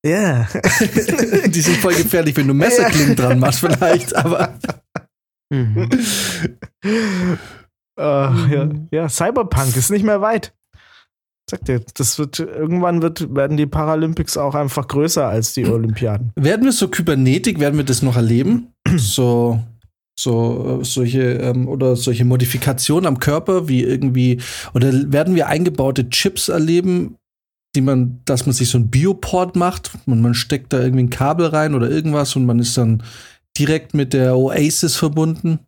Ja. 0.05 0.47
Die 1.47 1.61
sind 1.61 1.77
voll 1.79 1.95
gefährlich, 1.95 2.37
wenn 2.37 2.47
du 2.47 2.55
Messerklingen 2.55 3.17
dran 3.17 3.41
machst, 3.41 3.61
vielleicht, 3.61 4.15
aber. 4.15 4.57
Mhm. 5.53 5.89
Ach, 7.99 8.49
ja. 8.49 8.69
ja, 8.93 9.09
Cyberpunk 9.09 9.77
ist 9.77 9.91
nicht 9.91 10.05
mehr 10.05 10.21
weit. 10.21 10.55
Sag 11.51 11.65
dir, 11.65 11.81
das 11.95 12.19
wird 12.19 12.41
irgendwann 12.41 13.01
wird, 13.01 13.35
werden 13.35 13.57
die 13.57 13.67
Paralympics 13.67 14.37
auch 14.37 14.55
einfach 14.55 14.87
größer 14.87 15.27
als 15.27 15.55
die 15.55 15.67
Olympiaden. 15.67 16.31
Werden 16.37 16.65
wir 16.65 16.73
so 16.73 16.89
Kybernetik, 16.89 17.59
werden 17.59 17.79
wir 17.79 17.85
das 17.85 18.03
noch 18.03 18.17
erleben? 18.17 18.73
So, 18.97 19.61
so, 20.19 20.81
äh, 20.81 20.85
solche, 20.85 21.21
ähm, 21.35 21.69
oder 21.69 21.95
solche 21.95 22.25
Modifikationen 22.25 23.07
am 23.07 23.21
Körper, 23.21 23.69
wie 23.69 23.83
irgendwie, 23.83 24.41
oder 24.75 24.91
werden 25.13 25.35
wir 25.35 25.47
eingebaute 25.47 26.09
Chips 26.11 26.49
erleben, 26.49 27.17
die 27.77 27.81
man, 27.81 28.21
dass 28.25 28.47
man 28.47 28.55
sich 28.55 28.69
so 28.69 28.79
ein 28.79 28.91
Bioport 28.91 29.57
macht 29.57 29.93
und 30.07 30.21
man 30.21 30.35
steckt 30.35 30.73
da 30.73 30.81
irgendwie 30.81 31.05
ein 31.05 31.11
Kabel 31.11 31.47
rein 31.47 31.75
oder 31.75 31.89
irgendwas 31.89 32.35
und 32.35 32.47
man 32.47 32.59
ist 32.59 32.77
dann 32.77 33.03
direkt 33.57 33.95
mit 33.95 34.13
der 34.13 34.37
Oasis 34.37 34.97
verbunden? 34.97 35.61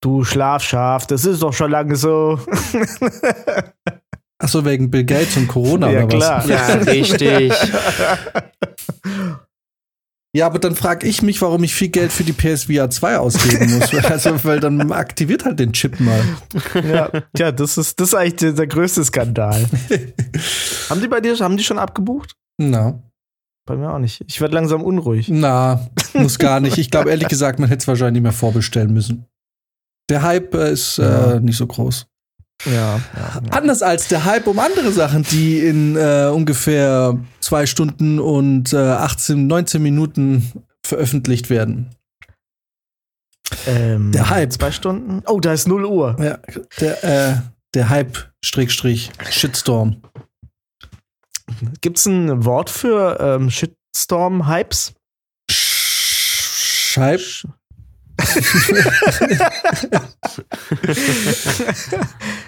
Du 0.00 0.24
Schlafschaf, 0.24 1.06
das 1.06 1.24
ist 1.24 1.42
doch 1.42 1.52
schon 1.52 1.70
lange 1.70 1.96
so. 1.96 2.38
Achso, 4.40 4.64
wegen 4.64 4.90
Bill 4.90 5.04
Gates 5.04 5.36
und 5.36 5.48
Corona 5.48 5.90
ja, 5.90 6.04
oder 6.04 6.16
was? 6.18 6.44
klar. 6.44 6.48
Ja, 6.48 6.74
richtig. 6.92 7.52
Ja, 10.36 10.46
aber 10.46 10.58
dann 10.58 10.76
frage 10.76 11.06
ich 11.08 11.22
mich, 11.22 11.40
warum 11.40 11.64
ich 11.64 11.74
viel 11.74 11.88
Geld 11.88 12.12
für 12.12 12.22
die 12.22 12.34
PSVR 12.34 12.90
2 12.90 13.18
ausgeben 13.18 13.78
muss. 13.78 13.92
also, 14.04 14.44
weil 14.44 14.60
dann 14.60 14.92
aktiviert 14.92 15.44
halt 15.44 15.58
den 15.58 15.72
Chip 15.72 15.98
mal. 16.00 16.20
ja, 16.74 17.10
tja, 17.34 17.50
das 17.50 17.78
ist, 17.78 17.98
das 17.98 18.08
ist 18.08 18.14
eigentlich 18.14 18.36
der, 18.36 18.52
der 18.52 18.66
größte 18.66 19.04
Skandal. 19.04 19.66
haben 20.90 21.00
die 21.00 21.08
bei 21.08 21.20
dir, 21.20 21.36
haben 21.38 21.56
die 21.56 21.64
schon 21.64 21.78
abgebucht? 21.78 22.36
Na, 22.60 23.02
Bei 23.66 23.74
mir 23.76 23.90
auch 23.92 23.98
nicht. 23.98 24.22
Ich 24.28 24.40
werde 24.40 24.54
langsam 24.54 24.82
unruhig. 24.82 25.28
na, 25.30 25.88
muss 26.12 26.38
gar 26.38 26.60
nicht. 26.60 26.76
Ich 26.78 26.90
glaube, 26.90 27.10
ehrlich 27.10 27.28
gesagt, 27.28 27.58
man 27.58 27.68
hätte 27.70 27.80
es 27.82 27.88
wahrscheinlich 27.88 28.14
nicht 28.22 28.22
mehr 28.22 28.32
vorbestellen 28.32 28.92
müssen. 28.92 29.24
Der 30.10 30.22
Hype 30.22 30.54
äh, 30.54 30.72
ist 30.72 30.98
Ja. 30.98 31.32
äh, 31.34 31.40
nicht 31.40 31.56
so 31.56 31.66
groß. 31.66 32.06
Ja, 32.64 33.00
ja. 33.16 33.42
Anders 33.50 33.82
als 33.82 34.08
der 34.08 34.24
Hype 34.24 34.46
um 34.48 34.58
andere 34.58 34.90
Sachen, 34.90 35.22
die 35.22 35.60
in 35.60 35.96
äh, 35.96 36.28
ungefähr 36.32 37.16
zwei 37.40 37.66
Stunden 37.66 38.18
und 38.18 38.72
äh, 38.72 38.76
18, 38.76 39.46
19 39.46 39.82
Minuten 39.82 40.64
veröffentlicht 40.84 41.50
werden. 41.50 41.94
Ähm, 43.66 44.12
Der 44.12 44.28
Hype. 44.28 44.52
Zwei 44.52 44.72
Stunden? 44.72 45.22
Oh, 45.26 45.40
da 45.40 45.52
ist 45.52 45.68
0 45.68 45.84
Uhr. 45.84 46.16
Ja, 46.20 46.38
der, 46.80 47.04
äh, 47.04 47.36
der 47.74 47.88
Hype, 47.88 48.18
Strickstrich, 48.44 49.10
Shitstorm. 49.30 50.02
Gibt 51.80 51.98
es 51.98 52.06
ein 52.06 52.44
Wort 52.44 52.70
für 52.70 53.18
ähm, 53.20 53.50
Shitstorm-Hypes? 53.50 54.94
Scheib. 55.50 57.20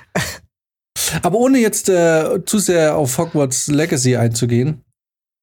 Aber 1.23 1.39
ohne 1.39 1.59
jetzt 1.59 1.89
äh, 1.89 2.45
zu 2.45 2.59
sehr 2.59 2.97
auf 2.97 3.17
Hogwarts 3.19 3.69
Legacy 3.69 4.17
einzugehen, 4.17 4.83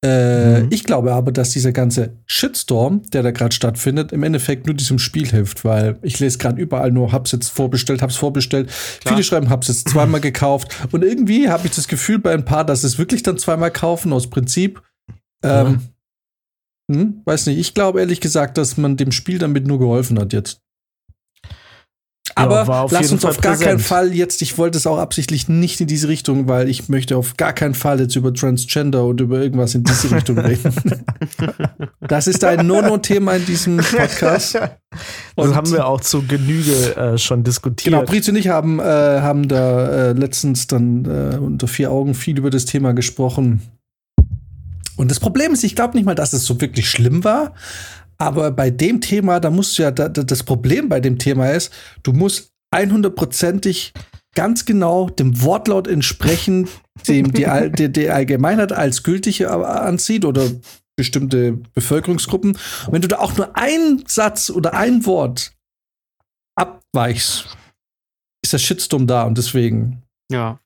äh, 0.04 0.60
Mhm. 0.60 0.68
ich 0.70 0.84
glaube 0.84 1.12
aber, 1.12 1.32
dass 1.32 1.50
dieser 1.50 1.72
ganze 1.72 2.16
Shitstorm, 2.24 3.02
der 3.10 3.24
da 3.24 3.32
gerade 3.32 3.52
stattfindet, 3.52 4.12
im 4.12 4.22
Endeffekt 4.22 4.66
nur 4.66 4.76
diesem 4.76 5.00
Spiel 5.00 5.26
hilft, 5.28 5.64
weil 5.64 5.98
ich 6.02 6.20
lese 6.20 6.38
gerade 6.38 6.60
überall 6.62 6.92
nur, 6.92 7.10
hab's 7.10 7.32
jetzt 7.32 7.48
vorbestellt, 7.48 8.00
hab's 8.00 8.14
vorbestellt. 8.14 8.68
Klar. 9.00 9.14
Viele 9.14 9.24
schreiben, 9.24 9.50
hab's 9.50 9.66
jetzt 9.66 9.88
zweimal 9.88 10.20
gekauft. 10.20 10.72
Und 10.92 11.02
irgendwie 11.02 11.48
habe 11.48 11.66
ich 11.66 11.74
das 11.74 11.88
Gefühl 11.88 12.20
bei 12.20 12.32
ein 12.32 12.44
paar, 12.44 12.64
dass 12.64 12.84
es 12.84 12.96
wirklich 12.98 13.24
dann 13.24 13.38
zweimal 13.38 13.72
kaufen 13.72 14.12
aus 14.12 14.30
Prinzip. 14.30 14.80
Ähm, 15.42 15.80
hm, 16.90 17.22
weiß 17.24 17.46
nicht, 17.46 17.58
ich 17.58 17.74
glaube 17.74 17.98
ehrlich 17.98 18.20
gesagt, 18.20 18.56
dass 18.56 18.76
man 18.76 18.96
dem 18.96 19.10
Spiel 19.10 19.38
damit 19.38 19.66
nur 19.66 19.80
geholfen 19.80 20.18
hat 20.20 20.32
jetzt. 20.32 20.60
Ja, 22.38 22.44
Aber 22.44 22.80
auf 22.84 22.92
lass 22.92 23.10
uns 23.12 23.22
Fall 23.22 23.30
auf 23.32 23.40
gar 23.40 23.52
keinen 23.54 23.62
präsent. 23.76 23.80
Fall 23.82 24.14
jetzt, 24.14 24.42
ich 24.42 24.58
wollte 24.58 24.78
es 24.78 24.86
auch 24.86 24.98
absichtlich 24.98 25.48
nicht 25.48 25.80
in 25.80 25.86
diese 25.86 26.08
Richtung, 26.08 26.48
weil 26.48 26.68
ich 26.68 26.88
möchte 26.88 27.16
auf 27.16 27.36
gar 27.36 27.52
keinen 27.52 27.74
Fall 27.74 28.00
jetzt 28.00 28.14
über 28.16 28.32
Transgender 28.32 29.04
und 29.04 29.20
über 29.20 29.40
irgendwas 29.40 29.74
in 29.74 29.84
diese 29.84 30.10
Richtung 30.14 30.38
reden. 30.38 30.72
Das 32.00 32.26
ist 32.26 32.44
ein 32.44 32.66
No-No-Thema 32.66 33.34
in 33.34 33.46
diesem 33.46 33.76
Podcast. 33.78 34.54
das 34.54 34.70
Und- 35.34 35.54
haben 35.54 35.70
wir 35.72 35.86
auch 35.86 36.00
zu 36.00 36.22
Genüge 36.22 36.96
äh, 36.96 37.18
schon 37.18 37.44
diskutiert. 37.44 37.92
Genau, 37.94 38.04
Briz 38.06 38.28
und 38.28 38.36
ich 38.36 38.48
haben, 38.48 38.78
äh, 38.80 38.82
haben 38.84 39.48
da 39.48 39.88
äh, 40.10 40.12
letztens 40.12 40.66
dann 40.66 41.04
äh, 41.04 41.36
unter 41.38 41.68
vier 41.68 41.90
Augen 41.90 42.14
viel 42.14 42.38
über 42.38 42.50
das 42.50 42.64
Thema 42.64 42.92
gesprochen. 42.92 43.62
Und 44.96 45.10
das 45.12 45.20
Problem 45.20 45.52
ist, 45.52 45.62
ich 45.62 45.76
glaube 45.76 45.96
nicht 45.96 46.06
mal, 46.06 46.16
dass 46.16 46.32
es 46.32 46.44
so 46.44 46.60
wirklich 46.60 46.90
schlimm 46.90 47.22
war. 47.22 47.54
Aber 48.20 48.50
bei 48.50 48.70
dem 48.70 49.00
Thema, 49.00 49.40
da 49.40 49.50
musst 49.50 49.78
du 49.78 49.82
ja, 49.82 49.90
da, 49.90 50.08
da, 50.08 50.22
das 50.22 50.42
Problem 50.42 50.88
bei 50.88 51.00
dem 51.00 51.18
Thema 51.18 51.50
ist, 51.50 51.72
du 52.02 52.12
musst 52.12 52.50
100%ig 52.74 53.92
ganz 54.34 54.64
genau 54.64 55.08
dem 55.08 55.40
Wortlaut 55.42 55.86
entsprechen, 55.88 56.68
dem 57.08 57.32
die, 57.32 57.46
All- 57.46 57.70
die, 57.70 57.90
die 57.90 58.10
Allgemeinheit 58.10 58.72
als 58.72 59.02
gültig 59.02 59.40
äh, 59.40 59.46
ansieht 59.46 60.24
oder 60.24 60.50
bestimmte 60.96 61.52
Bevölkerungsgruppen. 61.74 62.52
Und 62.86 62.92
wenn 62.92 63.02
du 63.02 63.08
da 63.08 63.18
auch 63.18 63.36
nur 63.36 63.56
einen 63.56 64.04
Satz 64.06 64.50
oder 64.50 64.74
ein 64.74 65.06
Wort 65.06 65.52
abweichst, 66.56 67.56
ist 68.42 68.52
der 68.52 68.58
Shitstorm 68.58 69.06
da 69.06 69.22
und 69.22 69.38
deswegen. 69.38 70.02
Ja. 70.30 70.58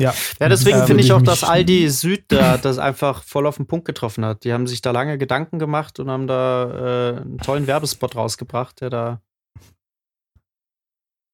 Ja. 0.00 0.14
Ja, 0.40 0.48
deswegen 0.48 0.78
Da 0.78 0.86
finde 0.86 1.02
ich 1.02 1.12
auch, 1.12 1.20
ich 1.20 1.26
dass 1.26 1.44
Aldi 1.44 1.88
Süd 1.90 2.24
da 2.28 2.56
das 2.56 2.78
einfach 2.78 3.22
voll 3.22 3.46
auf 3.46 3.56
den 3.56 3.66
Punkt 3.66 3.84
getroffen 3.86 4.24
hat. 4.24 4.44
Die 4.44 4.52
haben 4.52 4.66
sich 4.66 4.80
da 4.82 4.90
lange 4.90 5.18
Gedanken 5.18 5.58
gemacht 5.58 6.00
und 6.00 6.10
haben 6.10 6.26
da 6.26 7.12
äh, 7.14 7.20
einen 7.20 7.38
tollen 7.38 7.66
Werbespot 7.66 8.16
rausgebracht, 8.16 8.80
der 8.80 8.90
da 8.90 9.20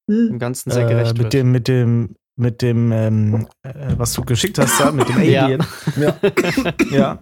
dem 0.08 0.38
Ganzen 0.38 0.70
sehr 0.70 0.86
äh, 0.86 0.88
gerecht 0.88 1.12
mit 1.14 1.22
wird. 1.24 1.32
dem, 1.32 1.50
mit 1.50 1.68
dem, 1.68 2.16
mit 2.36 2.62
dem, 2.62 2.92
ähm, 2.92 3.46
äh, 3.62 3.72
was 3.96 4.12
du 4.12 4.22
geschickt 4.24 4.58
hast 4.58 4.78
da, 4.78 4.92
mit 4.92 5.08
dem 5.08 5.22
Ja. 5.22 5.44
Alien. 5.44 5.64
Ja. 5.96 6.16
ja. 6.90 7.18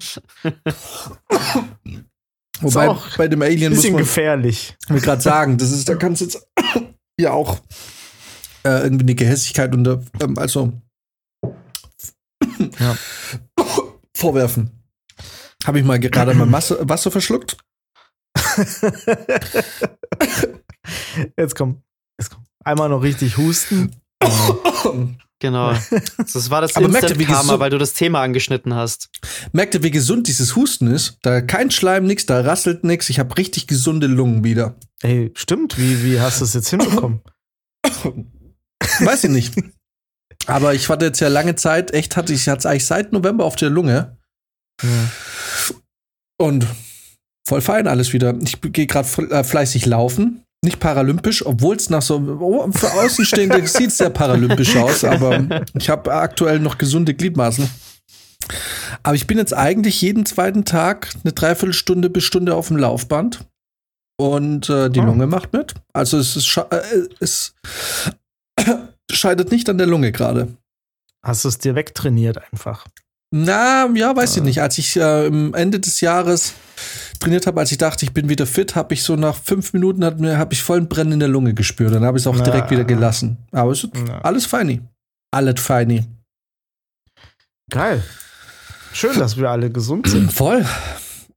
Wobei 2.60 2.88
auch 2.88 3.16
bei 3.16 3.28
dem 3.28 3.42
Alien 3.42 3.72
muss 3.72 3.78
Bisschen 3.82 3.94
man 3.94 4.02
gefährlich. 4.02 4.76
mir 4.88 5.00
gerade 5.00 5.20
sagen, 5.22 5.58
das 5.58 5.70
ist, 5.70 5.88
da 5.88 5.94
kannst 5.96 6.20
du 6.20 6.24
jetzt 6.26 6.46
ja 7.20 7.32
auch 7.32 7.58
äh, 8.64 8.82
irgendwie 8.82 9.04
eine 9.04 9.14
Gehässigkeit 9.14 9.74
unter, 9.74 10.02
ähm, 10.22 10.38
also 10.38 10.72
Ja. 12.78 12.96
vorwerfen. 14.16 14.70
Habe 15.64 15.78
ich 15.78 15.84
mal 15.84 15.98
gerade 15.98 16.34
mal 16.34 16.50
Wasser, 16.52 16.76
Wasser 16.88 17.10
verschluckt? 17.10 17.56
Jetzt 21.38 21.54
komm. 21.56 21.82
Jetzt 22.18 22.30
komm. 22.30 22.44
Einmal 22.64 22.88
noch 22.88 23.02
richtig 23.02 23.36
husten. 23.36 23.90
Genau. 25.40 25.74
Das 26.18 26.50
war 26.50 26.60
das 26.62 26.76
Aber 26.76 26.86
ihr, 26.86 26.94
Instant 26.94 27.18
wie 27.18 27.24
Karma, 27.26 27.40
gesund- 27.54 27.58
weil 27.60 27.70
du 27.70 27.78
das 27.78 27.92
Thema 27.92 28.22
angeschnitten 28.22 28.74
hast. 28.74 29.10
Merkt 29.52 29.74
ihr, 29.74 29.82
wie 29.82 29.90
gesund 29.90 30.26
dieses 30.28 30.56
Husten 30.56 30.86
ist? 30.86 31.18
Da 31.22 31.40
kein 31.42 31.70
Schleim, 31.70 32.06
nix, 32.06 32.24
da 32.26 32.40
rasselt 32.40 32.84
nix. 32.84 33.10
Ich 33.10 33.18
habe 33.18 33.36
richtig 33.36 33.66
gesunde 33.66 34.06
Lungen 34.06 34.44
wieder. 34.44 34.76
Ey, 35.02 35.32
stimmt. 35.34 35.76
Wie, 35.78 36.02
wie 36.04 36.20
hast 36.20 36.40
du 36.40 36.44
es 36.44 36.54
jetzt 36.54 36.70
hinbekommen? 36.70 37.20
Weiß 39.00 39.24
ich 39.24 39.30
nicht. 39.30 39.54
Aber 40.46 40.74
ich 40.74 40.88
hatte 40.88 41.06
jetzt 41.06 41.20
ja 41.20 41.28
lange 41.28 41.54
Zeit, 41.56 41.92
echt 41.92 42.16
hatte 42.16 42.32
ich 42.32 42.46
es 42.46 42.66
eigentlich 42.66 42.86
seit 42.86 43.12
November 43.12 43.44
auf 43.44 43.56
der 43.56 43.70
Lunge. 43.70 44.16
Ja. 44.82 44.88
Und 46.38 46.66
voll 47.46 47.60
fein 47.60 47.86
alles 47.86 48.12
wieder. 48.12 48.34
Ich 48.42 48.60
gehe 48.60 48.86
gerade 48.86 49.08
äh, 49.30 49.44
fleißig 49.44 49.86
laufen. 49.86 50.42
Nicht 50.64 50.80
paralympisch, 50.80 51.44
obwohl 51.44 51.76
es 51.76 51.90
nach 51.90 52.02
so 52.02 52.16
oh, 52.40 52.70
für 52.72 52.92
Außenstehende 52.92 53.66
sieht 53.66 53.88
es 53.88 53.98
sehr 53.98 54.10
paralympisch 54.10 54.76
aus, 54.76 55.04
aber 55.04 55.64
ich 55.78 55.90
habe 55.90 56.12
aktuell 56.12 56.58
noch 56.58 56.78
gesunde 56.78 57.14
Gliedmaßen. 57.14 57.68
Aber 59.02 59.14
ich 59.14 59.26
bin 59.26 59.36
jetzt 59.36 59.54
eigentlich 59.54 60.00
jeden 60.00 60.24
zweiten 60.24 60.64
Tag 60.64 61.10
eine 61.22 61.32
Dreiviertelstunde 61.32 62.08
bis 62.08 62.24
Stunde 62.24 62.54
auf 62.54 62.68
dem 62.68 62.78
Laufband. 62.78 63.44
Und 64.16 64.70
äh, 64.70 64.90
die 64.90 65.00
Oh. 65.00 65.04
Lunge 65.04 65.26
macht 65.26 65.52
mit. 65.52 65.74
Also 65.92 66.18
es, 66.18 66.36
ist, 66.36 66.56
äh, 66.56 67.08
es 67.20 67.54
scheidet 69.14 69.50
nicht 69.50 69.68
an 69.68 69.78
der 69.78 69.86
Lunge 69.86 70.12
gerade. 70.12 70.48
Hast 71.24 71.44
du 71.44 71.48
es 71.48 71.58
dir 71.58 71.74
wegtrainiert 71.74 72.38
einfach? 72.52 72.86
Na, 73.30 73.88
ja, 73.94 74.14
weiß 74.14 74.36
ich 74.36 74.42
Ah. 74.42 74.44
nicht. 74.44 74.60
Als 74.62 74.78
ich 74.78 74.96
äh, 74.96 75.26
im 75.26 75.54
Ende 75.54 75.80
des 75.80 76.00
Jahres 76.00 76.52
trainiert 77.18 77.46
habe, 77.46 77.58
als 77.60 77.72
ich 77.72 77.78
dachte, 77.78 78.04
ich 78.04 78.12
bin 78.12 78.28
wieder 78.28 78.46
fit, 78.46 78.76
habe 78.76 78.94
ich 78.94 79.02
so 79.02 79.16
nach 79.16 79.36
fünf 79.36 79.72
Minuten 79.72 80.04
hat 80.04 80.20
mir, 80.20 80.38
habe 80.38 80.52
ich 80.54 80.62
vollen 80.62 80.88
Brennen 80.88 81.12
in 81.12 81.20
der 81.20 81.28
Lunge 81.28 81.54
gespürt. 81.54 81.92
Dann 81.94 82.04
habe 82.04 82.18
ich 82.18 82.22
es 82.22 82.26
auch 82.28 82.36
Na. 82.36 82.44
direkt 82.44 82.70
wieder 82.70 82.84
gelassen. 82.84 83.38
Aber 83.50 83.72
es 83.72 83.82
ist 83.84 83.92
Na. 84.06 84.20
alles 84.20 84.46
feini. 84.46 84.82
Alles 85.32 85.60
feini. 85.60 86.04
Geil. 87.70 88.04
Schön, 88.92 89.18
dass 89.18 89.36
wir 89.36 89.50
alle 89.50 89.70
gesund 89.70 90.06
sind. 90.08 90.32
Voll. 90.32 90.64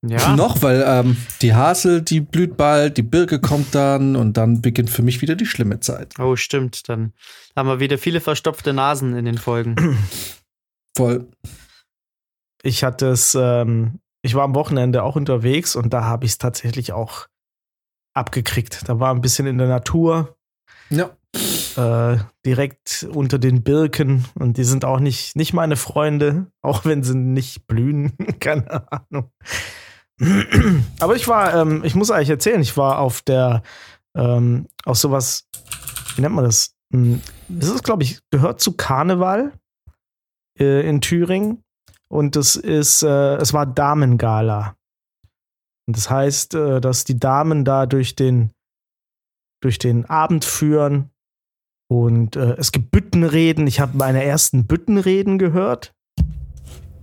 Ja. 0.05 0.35
Noch, 0.35 0.61
weil 0.61 0.83
ähm, 0.85 1.17
die 1.41 1.53
Hasel, 1.53 2.01
die 2.01 2.21
blüht 2.21 2.57
bald, 2.57 2.97
die 2.97 3.03
Birke 3.03 3.39
kommt 3.41 3.73
dann 3.73 4.15
und 4.15 4.37
dann 4.37 4.61
beginnt 4.61 4.89
für 4.89 5.01
mich 5.01 5.21
wieder 5.21 5.35
die 5.35 5.45
schlimme 5.45 5.79
Zeit. 5.79 6.13
Oh, 6.19 6.35
stimmt. 6.35 6.87
Dann 6.89 7.13
haben 7.55 7.67
wir 7.67 7.79
wieder 7.79 7.97
viele 7.97 8.21
verstopfte 8.21 8.73
Nasen 8.73 9.15
in 9.15 9.25
den 9.25 9.37
Folgen. 9.37 9.97
Voll. 10.97 11.27
Ich 12.63 12.83
hatte 12.83 13.07
es, 13.07 13.35
ähm, 13.39 13.99
ich 14.21 14.35
war 14.35 14.43
am 14.43 14.55
Wochenende 14.55 15.03
auch 15.03 15.15
unterwegs 15.15 15.75
und 15.75 15.93
da 15.93 16.03
habe 16.03 16.25
ich 16.25 16.31
es 16.31 16.37
tatsächlich 16.37 16.91
auch 16.91 17.27
abgekriegt. 18.13 18.87
Da 18.89 18.99
war 18.99 19.13
ein 19.13 19.21
bisschen 19.21 19.45
in 19.47 19.57
der 19.57 19.67
Natur, 19.67 20.35
Ja. 20.89 21.11
äh, 21.75 22.17
direkt 22.45 23.07
unter 23.13 23.37
den 23.39 23.61
Birken 23.63 24.25
und 24.35 24.57
die 24.57 24.63
sind 24.63 24.85
auch 24.85 24.99
nicht, 24.99 25.35
nicht 25.35 25.53
meine 25.53 25.75
Freunde, 25.75 26.47
auch 26.61 26.83
wenn 26.83 27.03
sie 27.03 27.15
nicht 27.15 27.67
blühen. 27.67 28.13
Keine 28.39 28.91
Ahnung. 28.91 29.31
Aber 30.99 31.15
ich 31.15 31.27
war, 31.27 31.53
ähm, 31.55 31.83
ich 31.83 31.95
muss 31.95 32.11
eigentlich 32.11 32.29
erzählen, 32.29 32.61
ich 32.61 32.75
war 32.75 32.99
auf 32.99 33.21
der, 33.21 33.61
ähm, 34.15 34.67
auf 34.85 34.97
sowas, 34.97 35.47
wie 36.15 36.21
nennt 36.21 36.35
man 36.35 36.45
das? 36.45 36.75
Hm, 36.91 37.21
Das 37.47 37.69
ist, 37.69 37.83
glaube 37.83 38.03
ich, 38.03 38.19
gehört 38.31 38.59
zu 38.59 38.73
Karneval 38.73 39.53
äh, 40.59 40.87
in 40.87 41.01
Thüringen. 41.01 41.63
Und 42.09 42.35
das 42.35 42.55
ist, 42.55 43.03
äh, 43.03 43.35
es 43.35 43.53
war 43.53 43.65
Damengala. 43.65 44.75
Und 45.87 45.97
das 45.97 46.09
heißt, 46.09 46.55
äh, 46.55 46.81
dass 46.81 47.03
die 47.03 47.19
Damen 47.19 47.63
da 47.65 47.85
durch 47.85 48.15
den, 48.15 48.51
durch 49.61 49.77
den 49.77 50.05
Abend 50.05 50.45
führen. 50.45 51.11
Und 51.89 52.35
äh, 52.35 52.55
es 52.57 52.71
gibt 52.71 52.91
Büttenreden. 52.91 53.67
Ich 53.67 53.79
habe 53.79 53.97
meine 53.97 54.23
ersten 54.23 54.67
Büttenreden 54.67 55.37
gehört. 55.37 55.93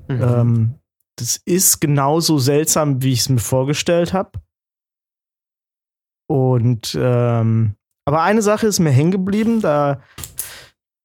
Mhm. 0.09 0.23
Ähm, 0.23 0.75
das 1.17 1.41
ist 1.45 1.81
genauso 1.81 2.39
seltsam, 2.39 3.03
wie 3.03 3.13
ich 3.13 3.21
es 3.21 3.29
mir 3.29 3.39
vorgestellt 3.39 4.13
habe. 4.13 4.41
Und 6.29 6.97
ähm, 6.99 7.77
aber 8.07 8.23
eine 8.23 8.43
Sache 8.43 8.67
ist 8.67 8.81
mir 8.81 8.91
hängen 8.91 9.11
geblieben, 9.11 9.61
da 9.61 10.01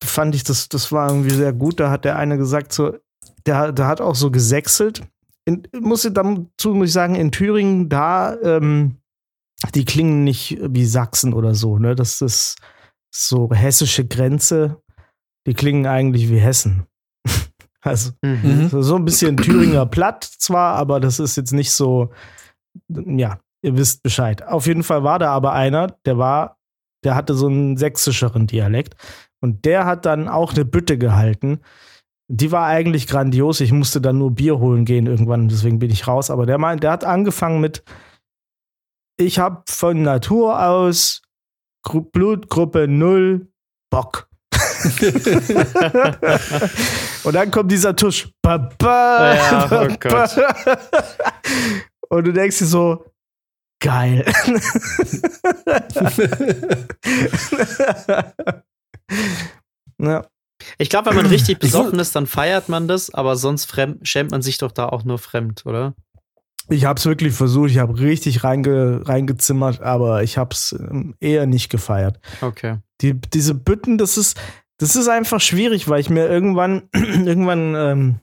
fand 0.03 0.35
ich 0.35 0.43
das, 0.43 0.69
das 0.69 0.91
war 0.91 1.09
irgendwie 1.09 1.33
sehr 1.33 1.53
gut. 1.53 1.79
Da 1.79 1.89
hat 1.89 2.05
der 2.05 2.17
eine 2.17 2.37
gesagt, 2.37 2.73
so, 2.73 2.97
der, 3.45 3.71
der 3.71 3.87
hat 3.87 4.01
auch 4.01 4.15
so 4.15 4.31
gesächselt. 4.31 5.07
In, 5.45 5.67
muss 5.79 6.03
dazu 6.03 6.73
muss 6.73 6.89
ich 6.89 6.93
sagen, 6.93 7.15
in 7.15 7.31
Thüringen, 7.31 7.89
da, 7.89 8.35
ähm, 8.41 8.97
die 9.75 9.85
klingen 9.85 10.23
nicht 10.23 10.59
wie 10.61 10.85
Sachsen 10.85 11.33
oder 11.33 11.55
so, 11.55 11.77
ne? 11.79 11.95
Das 11.95 12.21
ist 12.21 12.57
so 13.13 13.49
hessische 13.51 14.05
Grenze. 14.05 14.81
Die 15.47 15.53
klingen 15.53 15.87
eigentlich 15.87 16.29
wie 16.29 16.39
Hessen. 16.39 16.85
Also, 17.81 18.11
Mhm. 18.21 18.69
So 18.69 18.81
so 18.81 18.95
ein 18.95 19.05
bisschen 19.05 19.37
Thüringer 19.37 19.85
Platt 19.85 20.23
zwar, 20.23 20.75
aber 20.75 20.99
das 20.99 21.19
ist 21.19 21.37
jetzt 21.37 21.53
nicht 21.53 21.71
so, 21.71 22.11
ja, 22.89 23.39
ihr 23.61 23.77
wisst 23.77 24.03
Bescheid. 24.03 24.43
Auf 24.47 24.67
jeden 24.67 24.83
Fall 24.83 25.03
war 25.03 25.19
da 25.19 25.31
aber 25.31 25.53
einer, 25.53 25.87
der 26.05 26.17
war, 26.17 26.57
der 27.03 27.15
hatte 27.15 27.33
so 27.33 27.47
einen 27.47 27.77
sächsischeren 27.77 28.47
Dialekt 28.47 28.95
und 29.41 29.65
der 29.65 29.85
hat 29.85 30.05
dann 30.05 30.27
auch 30.27 30.53
eine 30.53 30.65
Bütte 30.65 30.97
gehalten. 30.97 31.61
Die 32.31 32.51
war 32.51 32.67
eigentlich 32.67 33.07
grandios. 33.07 33.59
Ich 33.59 33.71
musste 33.71 34.01
dann 34.01 34.19
nur 34.19 34.31
Bier 34.31 34.59
holen 34.59 34.85
gehen 34.85 35.07
irgendwann, 35.07 35.47
deswegen 35.47 35.79
bin 35.79 35.89
ich 35.89 36.07
raus. 36.07 36.29
Aber 36.29 36.45
der 36.45 36.57
meint, 36.57 36.83
der 36.83 36.91
hat 36.91 37.03
angefangen 37.03 37.59
mit: 37.59 37.83
Ich 39.17 39.39
habe 39.39 39.63
von 39.67 40.03
Natur 40.03 40.63
aus 40.63 41.23
Gru 41.83 42.01
Blutgruppe 42.01 42.87
0 42.87 43.47
Bock. 43.89 44.28
Und 47.23 47.33
dann 47.33 47.51
kommt 47.51 47.71
dieser 47.71 47.95
Tusch. 47.95 48.29
Ba, 48.41 48.57
ba, 48.57 49.35
Ja, 49.35 49.65
oh 49.65 49.69
ba, 49.69 49.87
Gott. 49.87 50.35
ba. 50.35 50.77
Und 52.09 52.27
du 52.27 52.33
denkst 52.33 52.57
dir 52.59 52.65
so, 52.65 53.05
geil. 53.79 54.25
ja. 59.99 60.25
Ich 60.77 60.89
glaube, 60.89 61.09
wenn 61.09 61.15
man 61.15 61.27
richtig 61.27 61.59
besoffen 61.59 61.99
ist, 61.99 62.15
dann 62.15 62.27
feiert 62.27 62.67
man 62.67 62.87
das, 62.87 63.13
aber 63.13 63.37
sonst 63.37 63.65
fremd, 63.65 64.07
schämt 64.07 64.31
man 64.31 64.41
sich 64.41 64.57
doch 64.57 64.71
da 64.71 64.87
auch 64.87 65.05
nur 65.05 65.17
fremd, 65.17 65.65
oder? 65.65 65.95
Ich 66.69 66.85
habe 66.85 66.99
es 66.99 67.05
wirklich 67.05 67.33
versucht, 67.33 67.71
ich 67.71 67.79
habe 67.79 67.99
richtig 67.99 68.43
reinge, 68.43 69.07
reingezimmert, 69.07 69.81
aber 69.81 70.23
ich 70.23 70.37
habe 70.37 70.53
es 70.53 70.75
eher 71.19 71.47
nicht 71.47 71.69
gefeiert. 71.69 72.19
Okay. 72.41 72.77
Die, 73.01 73.13
diese 73.13 73.55
Bütten, 73.55 73.97
das 73.97 74.17
ist, 74.17 74.39
das 74.79 74.95
ist 74.95 75.07
einfach 75.07 75.39
schwierig, 75.39 75.87
weil 75.87 75.99
ich 75.99 76.09
mir 76.09 76.27
irgendwann, 76.27 76.89
irgendwann 76.93 77.75
ähm, 77.75 78.19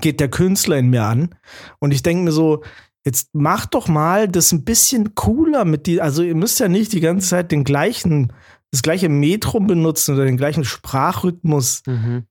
geht 0.00 0.20
der 0.20 0.28
Künstler 0.28 0.78
in 0.78 0.88
mir 0.88 1.04
an 1.04 1.34
und 1.78 1.92
ich 1.92 2.02
denke 2.02 2.24
mir 2.24 2.32
so, 2.32 2.62
jetzt 3.04 3.30
mach 3.34 3.66
doch 3.66 3.86
mal 3.86 4.28
das 4.28 4.52
ein 4.52 4.64
bisschen 4.64 5.14
cooler 5.14 5.64
mit 5.64 5.86
die, 5.86 6.00
also 6.00 6.22
ihr 6.22 6.34
müsst 6.34 6.58
ja 6.60 6.68
nicht 6.68 6.92
die 6.92 7.00
ganze 7.00 7.28
Zeit 7.28 7.52
den 7.52 7.64
gleichen, 7.64 8.32
das 8.70 8.82
gleiche 8.82 9.08
Metrum 9.08 9.66
benutzen 9.66 10.14
oder 10.14 10.24
den 10.24 10.36
gleichen 10.36 10.64
Sprachrhythmus, 10.64 11.82
Mhm. 11.86 12.26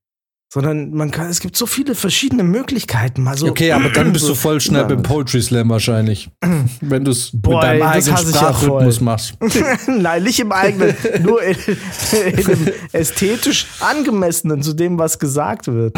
Sondern 0.53 0.91
man 0.91 1.11
kann, 1.11 1.29
es 1.29 1.39
gibt 1.39 1.57
so 1.57 1.65
viele 1.65 1.95
verschiedene 1.95 2.43
Möglichkeiten. 2.43 3.23
Mal 3.23 3.37
so, 3.37 3.47
Okay, 3.47 3.71
aber 3.71 3.89
dann 3.89 4.13
bist 4.13 4.25
so 4.25 4.33
du 4.33 4.35
voll 4.39 4.61
schnell 4.61 4.83
beim 4.85 4.99
überall. 4.99 5.15
Poetry 5.15 5.41
Slam 5.41 5.69
wahrscheinlich. 5.69 6.29
Wenn 6.81 7.03
du 7.03 7.11
es 7.11 7.33
mit 7.33 7.45
deinem 7.45 7.81
eigenen 7.81 8.17
Sprachrhythmus 8.17 9.01
machst. 9.01 9.37
Nein, 9.87 10.23
nicht 10.23 10.39
im 10.39 10.51
eigenen, 10.51 10.95
nur 11.23 11.41
in, 11.43 11.57
in 12.13 12.45
einem 12.45 12.67
ästhetisch 12.91 13.67
angemessenen 13.79 14.61
zu 14.61 14.73
dem, 14.73 14.97
was 14.97 15.19
gesagt 15.19 15.67
wird. 15.67 15.95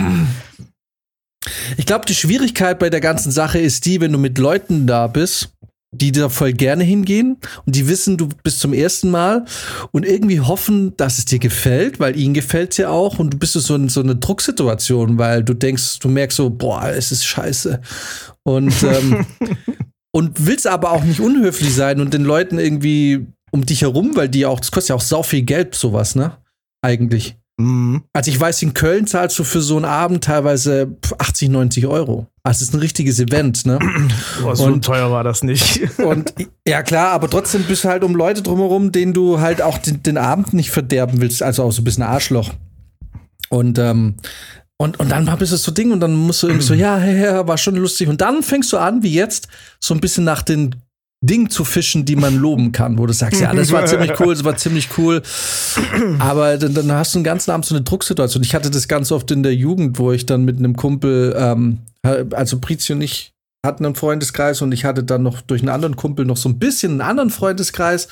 Ich 1.78 1.86
glaube, 1.86 2.06
die 2.06 2.16
Schwierigkeit 2.16 2.80
bei 2.80 2.89
der 2.89 3.02
ganzen 3.02 3.32
Sache 3.32 3.60
ist 3.60 3.86
die, 3.86 4.02
wenn 4.02 4.12
du 4.12 4.18
mit 4.18 4.38
Leuten 4.38 4.88
da 4.88 5.08
bist, 5.08 5.50
die 5.92 6.12
da 6.12 6.30
voll 6.30 6.54
gerne 6.54 6.84
hingehen 6.84 7.38
und 7.66 7.76
die 7.76 7.88
wissen, 7.88 8.18
du 8.18 8.28
bist 8.44 8.60
zum 8.60 8.74
ersten 8.74 9.10
Mal 9.10 9.46
und 9.92 10.06
irgendwie 10.06 10.42
hoffen, 10.42 10.96
dass 10.98 11.18
es 11.18 11.26
dir 11.26 11.40
gefällt, 11.40 12.00
weil 12.00 12.20
ihnen 12.20 12.34
gefällt 12.34 12.72
es 12.72 12.78
ja 12.78 12.90
auch 12.90 13.20
und 13.20 13.34
du 13.34 13.38
bist 13.38 13.54
so 13.54 13.76
in 13.76 13.88
so 13.88 14.02
eine 14.02 14.16
Drucksituation, 14.18 15.18
weil 15.18 15.44
du 15.44 15.54
denkst, 15.54 16.00
du 16.00 16.10
merkst 16.10 16.38
so, 16.38 16.50
boah, 16.50 16.90
es 16.90 17.12
ist 17.12 17.26
scheiße. 17.26 17.82
Und, 18.44 18.74
ähm, 18.84 19.26
und 20.12 20.46
willst 20.46 20.68
aber 20.68 20.92
auch 20.92 21.04
nicht 21.04 21.22
unhöflich 21.22 21.74
sein 21.74 22.02
und 22.02 22.14
den 22.14 22.24
Leuten 22.24 22.60
irgendwie 22.60 23.26
um 23.52 23.66
dich 23.66 23.82
herum, 23.82 24.16
weil 24.16 24.28
die 24.28 24.46
auch, 24.46 24.60
das 24.60 24.72
kostet 24.72 24.90
ja 24.90 24.96
auch 24.96 25.02
sau 25.02 25.24
viel 25.24 25.44
Geld, 25.44 25.74
sowas, 25.74 26.16
ne? 26.16 26.38
Eigentlich. 26.82 27.37
Mhm. 27.60 28.03
Also 28.14 28.30
ich 28.30 28.39
weiß, 28.39 28.62
in 28.62 28.74
Köln 28.74 29.08
zahlst 29.08 29.38
du 29.39 29.43
für 29.43 29.62
so 29.62 29.76
einen 29.78 29.86
Abend 29.86 30.24
teilweise 30.24 30.95
80, 31.18 31.49
90 31.49 31.88
Euro. 31.88 32.28
Also 32.43 32.58
es 32.58 32.70
ist 32.70 32.74
ein 32.74 32.80
richtiges 32.80 33.20
Event, 33.20 33.66
ne? 33.66 33.80
Boah, 34.41 34.55
so 34.55 34.66
Und- 34.66 34.86
teuer 34.86 35.12
war 35.12 35.24
das 35.24 35.43
nicht. 35.43 35.82
Und 35.99 36.34
ja 36.68 36.84
klar, 36.84 37.10
aber 37.12 37.30
trotzdem 37.30 37.64
bist 37.64 37.84
du 37.84 37.89
halt 37.89 38.03
um 38.03 38.16
Leute 38.16 38.43
drumherum, 38.43 38.91
denen 38.91 39.14
du 39.14 39.39
halt 39.39 39.62
auch 39.62 39.80
den, 39.80 40.03
den 40.03 40.18
Abend 40.18 40.53
nicht 40.53 40.70
verderben 40.70 41.20
willst, 41.20 41.41
also 41.41 41.64
auch 41.64 41.72
so 41.72 41.82
ein 41.82 41.86
bisschen 41.86 42.03
Arschloch. 42.03 42.51
Und 43.49 43.80
ähm, 43.80 44.16
und, 44.80 44.99
und 44.99 45.10
dann 45.10 45.26
bist 45.39 45.51
du 45.51 45.58
so 45.58 45.72
Ding 45.72 45.91
und 45.91 46.01
dann 46.01 46.16
musst 46.16 46.43
du 46.43 46.47
irgendwie 46.47 46.66
so, 46.66 46.74
ja, 46.76 47.03
ja, 47.03 47.12
ja, 47.34 47.47
war 47.47 47.58
schon 47.58 47.76
lustig. 47.76 48.08
Und 48.08 48.22
dann 48.22 48.43
fängst 48.43 48.72
du 48.72 48.78
an, 48.78 49.01
wie 49.01 49.12
jetzt, 49.14 49.47
so 49.80 49.95
ein 49.95 49.99
bisschen 49.99 50.24
nach 50.24 50.43
den 50.43 50.76
Dingen 51.22 51.49
zu 51.49 51.65
fischen, 51.65 52.05
die 52.05 52.15
man 52.15 52.36
loben 52.36 52.72
kann, 52.72 52.97
wo 52.99 53.05
du 53.07 53.13
sagst, 53.13 53.41
ja, 53.41 53.53
das 53.53 53.72
war 53.72 53.86
ziemlich 53.88 54.20
cool, 54.20 54.34
das 54.34 54.43
war 54.43 54.55
ziemlich 54.55 54.89
cool. 54.97 55.24
Aber 56.20 56.57
dann, 56.57 56.74
dann 56.74 56.91
hast 56.91 57.15
du 57.15 57.20
den 57.20 57.24
ganzen 57.24 57.51
Abend 57.51 57.65
so 57.65 57.74
eine 57.74 57.84
Drucksituation. 57.84 58.43
Ich 58.43 58.53
hatte 58.53 58.70
das 58.70 58.88
ganz 58.88 59.11
oft 59.11 59.32
in 59.32 59.41
der 59.41 59.55
Jugend, 59.55 59.97
wo 59.97 60.11
ich 60.11 60.26
dann 60.26 60.45
mit 60.45 60.57
einem 60.57 60.76
Kumpel, 60.76 61.36
ähm, 61.38 61.80
also 62.03 62.59
Prizio 62.59 62.95
und 62.95 63.01
ich 63.01 63.34
hatten 63.65 63.86
einen 63.86 63.95
Freundeskreis 63.95 64.61
und 64.61 64.72
ich 64.72 64.86
hatte 64.86 65.03
dann 65.03 65.24
noch 65.24 65.41
durch 65.41 65.61
einen 65.61 65.70
anderen 65.70 65.95
Kumpel 65.95 66.26
noch 66.26 66.38
so 66.38 66.49
ein 66.49 66.59
bisschen 66.59 66.93
einen 66.93 67.01
anderen 67.01 67.30
Freundeskreis. 67.32 68.07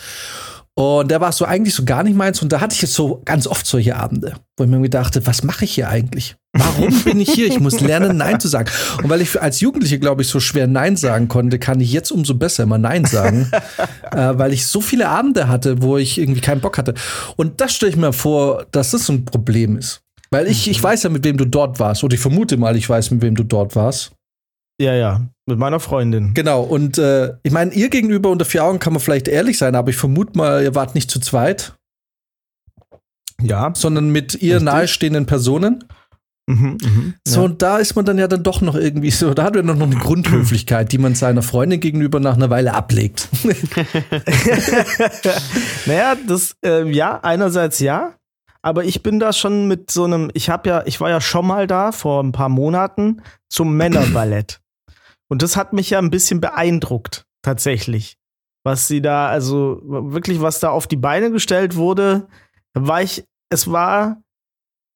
Und 0.78 1.10
der 1.10 1.22
war 1.22 1.32
so 1.32 1.46
eigentlich 1.46 1.74
so 1.74 1.86
gar 1.86 2.04
nicht 2.04 2.18
meins. 2.18 2.42
Und 2.42 2.52
da 2.52 2.60
hatte 2.60 2.76
ich 2.76 2.82
jetzt 2.82 2.94
so 2.94 3.22
ganz 3.24 3.48
oft 3.48 3.66
solche 3.66 3.96
Abende, 3.96 4.34
wo 4.58 4.66
ich 4.66 4.70
mir 4.70 4.90
dachte, 4.90 5.26
was 5.26 5.42
mache 5.42 5.64
ich 5.64 5.76
hier 5.76 5.88
eigentlich? 5.88 6.36
Warum 6.52 7.04
bin 7.04 7.22
ich 7.22 7.32
hier? 7.32 7.48
Ich 7.48 7.62
muss 7.62 7.80
lernen, 7.80 8.18
Nein 8.18 8.42
zu 8.42 8.50
sagen. 8.50 8.70
Und 9.02 9.10
weil 9.10 9.22
ich 9.22 9.42
als 9.42 9.62
Jugendliche, 9.62 10.00
glaube 10.00 10.22
ich, 10.22 10.28
so 10.28 10.42
schwer 10.42 10.68
Nein 10.68 10.98
sagen 10.98 11.30
konnte, 11.30 11.60
kann 11.60 11.80
ich 11.80 11.94
jetzt 11.94 12.12
umso 12.12 12.36
besser 12.36 12.64
immer 12.64 12.78
Nein 12.78 13.06
sagen. 13.06 13.50
äh, 14.12 14.38
weil 14.38 14.52
ich 14.52 14.68
so 14.68 14.82
viele 14.82 15.08
Abende 15.08 15.48
hatte, 15.48 15.82
wo 15.82 15.98
ich 15.98 16.18
irgendwie 16.18 16.42
keinen 16.42 16.60
Bock 16.60 16.78
hatte. 16.78 16.94
Und 17.38 17.62
das 17.62 17.74
stelle 17.74 17.92
ich 17.92 17.98
mir 17.98 18.12
vor, 18.12 18.66
dass 18.72 18.92
das 18.92 19.06
so 19.06 19.14
ein 19.14 19.24
Problem 19.24 19.78
ist. 19.78 20.02
Weil 20.30 20.48
ich, 20.48 20.70
ich 20.70 20.82
weiß 20.82 21.04
ja, 21.04 21.10
mit 21.10 21.24
wem 21.24 21.38
du 21.38 21.46
dort 21.46 21.80
warst. 21.80 22.04
Oder 22.04 22.16
ich 22.16 22.20
vermute 22.20 22.58
mal, 22.58 22.76
ich 22.76 22.90
weiß, 22.90 23.12
mit 23.12 23.22
wem 23.22 23.36
du 23.36 23.44
dort 23.44 23.78
warst. 23.78 24.12
Ja, 24.80 24.94
ja, 24.94 25.22
mit 25.46 25.58
meiner 25.58 25.80
Freundin. 25.80 26.34
Genau, 26.34 26.62
und 26.64 26.98
äh, 26.98 27.34
ich 27.44 27.52
meine, 27.52 27.74
ihr 27.74 27.90
gegenüber 27.90 28.30
unter 28.30 28.46
vier 28.46 28.64
Augen 28.64 28.80
kann 28.80 28.94
man 28.94 29.00
vielleicht 29.02 29.28
ehrlich 29.28 29.58
sein, 29.58 29.76
aber 29.76 29.90
ich 29.90 29.98
vermute 29.98 30.38
mal, 30.38 30.64
ihr 30.64 30.76
wart 30.76 30.96
nicht 30.96 31.10
zu 31.10 31.20
zweit, 31.20 31.74
Ja. 33.42 33.72
sondern 33.76 34.10
mit 34.10 34.36
ihr 34.36 34.56
Richtig. 34.56 34.66
nahestehenden 34.66 35.26
Personen. 35.26 35.84
Mhm, 36.48 36.78
mhm. 36.84 37.14
So, 37.28 37.40
ja. 37.40 37.46
und 37.46 37.62
da 37.64 37.78
ist 37.80 37.96
man 37.96 38.06
dann 38.06 38.20
ja 38.20 38.28
dann 38.28 38.44
doch 38.44 38.62
noch 38.62 38.76
irgendwie 38.76 39.10
so, 39.10 39.34
da 39.34 39.44
hat 39.46 39.56
man 39.56 39.66
noch 39.66 39.82
eine 39.82 39.96
Grundhöflichkeit, 39.96 40.92
die 40.92 41.00
man 41.00 41.16
seiner 41.16 41.42
Freundin 41.42 41.80
gegenüber 41.80 42.20
nach 42.20 42.36
einer 42.36 42.52
Weile 42.52 42.76
ablegt. 42.76 43.30
naja, 45.86 46.16
das, 46.28 46.56
äh, 46.64 46.88
ja, 46.92 47.20
einerseits 47.24 47.80
ja, 47.80 48.14
aber 48.62 48.84
ich 48.84 49.02
bin 49.04 49.20
da 49.20 49.34
schon 49.34 49.68
mit 49.68 49.92
so 49.92 50.04
einem, 50.06 50.30
ich 50.34 50.50
habe 50.50 50.70
ja, 50.70 50.84
ich 50.86 51.00
war 51.02 51.10
ja 51.10 51.22
schon 51.22 51.48
mal 51.48 51.68
da 51.68 51.92
vor 51.92 52.24
ein 52.24 52.32
paar 52.32 52.50
Monaten 52.50 53.22
zum 53.50 53.76
Männerballett. 53.78 54.60
Und 55.28 55.42
das 55.42 55.58
hat 55.58 55.74
mich 55.74 55.90
ja 55.90 56.00
ein 56.00 56.12
bisschen 56.12 56.42
beeindruckt, 56.42 57.26
tatsächlich. 57.42 58.18
Was 58.64 58.88
sie 58.88 59.02
da, 59.02 59.28
also 59.28 59.80
wirklich, 59.84 60.42
was 60.42 60.60
da 60.60 60.70
auf 60.70 60.88
die 60.88 60.98
Beine 60.98 61.32
gestellt 61.32 61.76
wurde, 61.76 62.28
war 62.74 63.02
ich, 63.02 63.26
es 63.50 63.72
war 63.72 64.22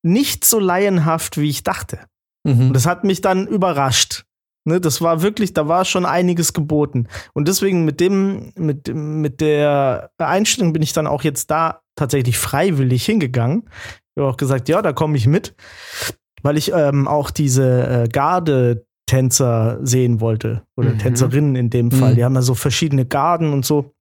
nicht 0.04 0.46
so 0.46 0.60
laienhaft, 0.60 1.38
wie 1.38 1.50
ich 1.50 1.64
dachte. 1.64 2.06
Mhm. 2.44 2.68
Und 2.68 2.74
das 2.74 2.86
hat 2.86 3.04
mich 3.04 3.22
dann 3.22 3.48
überrascht. 3.48 4.26
Ne, 4.66 4.82
das 4.82 5.02
war 5.02 5.22
wirklich, 5.22 5.54
da 5.54 5.68
war 5.68 5.86
schon 5.86 6.06
einiges 6.06 6.54
geboten. 6.54 7.08
Und 7.34 7.48
deswegen 7.48 7.86
mit 7.86 8.00
dem, 8.00 8.52
mit, 8.56 8.94
mit 8.94 9.42
der 9.42 10.12
Einstellung 10.18 10.74
bin 10.74 10.82
ich 10.82 10.94
dann 10.94 11.08
auch 11.08 11.24
jetzt 11.24 11.50
da 11.50 11.82
tatsächlich 11.96 12.38
freiwillig 12.38 13.06
hingegangen. 13.06 13.70
Ich 14.14 14.22
habe 14.22 14.30
auch 14.30 14.38
gesagt, 14.38 14.68
ja, 14.70 14.82
da 14.82 14.94
komme 14.94 15.18
ich 15.18 15.28
mit, 15.28 15.56
weil 16.44 16.58
ich 16.58 16.74
ähm, 16.74 17.08
auch 17.08 17.32
diese 17.32 17.88
äh, 17.88 18.10
Garde-Tänzer 19.10 19.80
sehen 19.82 20.22
wollte. 20.22 20.64
Oder 20.78 20.92
Mhm. 20.92 21.00
Tänzerinnen 21.00 21.56
in 21.56 21.70
dem 21.70 21.92
Fall. 21.92 22.12
Mhm. 22.12 22.16
Die 22.16 22.24
haben 22.26 22.34
da 22.36 22.42
so 22.42 22.54
verschiedene 22.56 23.06
Garden 23.06 23.54
und 23.54 23.66
so. 23.66 23.94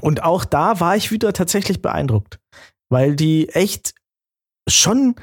Und 0.00 0.22
auch 0.22 0.44
da 0.44 0.80
war 0.80 0.96
ich 0.96 1.10
wieder 1.10 1.32
tatsächlich 1.32 1.82
beeindruckt, 1.82 2.38
weil 2.90 3.16
die 3.16 3.48
echt 3.48 3.94
schon, 4.68 5.14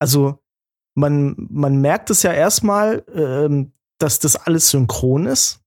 also 0.00 0.38
man, 0.94 1.34
man 1.50 1.80
merkt 1.80 2.10
es 2.10 2.22
ja 2.22 2.32
erstmal, 2.32 3.04
ähm, 3.14 3.72
dass 3.98 4.18
das 4.18 4.36
alles 4.36 4.70
synchron 4.70 5.26
ist. 5.26 5.60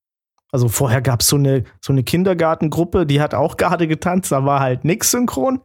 Also 0.52 0.68
vorher 0.68 1.02
gab 1.02 1.22
es 1.22 1.28
so 1.28 1.36
eine, 1.36 1.64
so 1.80 1.94
eine 1.94 2.02
Kindergartengruppe, 2.04 3.06
die 3.06 3.22
hat 3.22 3.36
auch 3.36 3.56
gerade 3.58 3.88
getanzt, 3.88 4.32
da 4.32 4.46
war 4.46 4.60
halt 4.60 4.84
nix 4.84 5.12
synchron. 5.12 5.62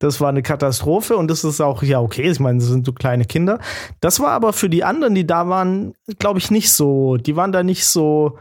Das 0.00 0.20
war 0.20 0.28
eine 0.28 0.42
Katastrophe 0.42 1.16
und 1.16 1.28
das 1.30 1.44
ist 1.44 1.60
auch, 1.60 1.82
ja, 1.84 2.00
okay, 2.00 2.28
ich 2.30 2.40
meine, 2.40 2.58
das 2.58 2.66
sind 2.68 2.84
so 2.84 2.92
kleine 2.92 3.24
Kinder. 3.26 3.60
Das 4.00 4.18
war 4.18 4.30
aber 4.30 4.52
für 4.52 4.68
die 4.68 4.82
anderen, 4.82 5.14
die 5.14 5.26
da 5.26 5.48
waren, 5.48 5.94
glaube 6.18 6.40
ich, 6.40 6.50
nicht 6.50 6.72
so, 6.72 7.16
die 7.16 7.36
waren 7.36 7.52
da 7.52 7.62
nicht 7.62 7.86
so 7.86 8.36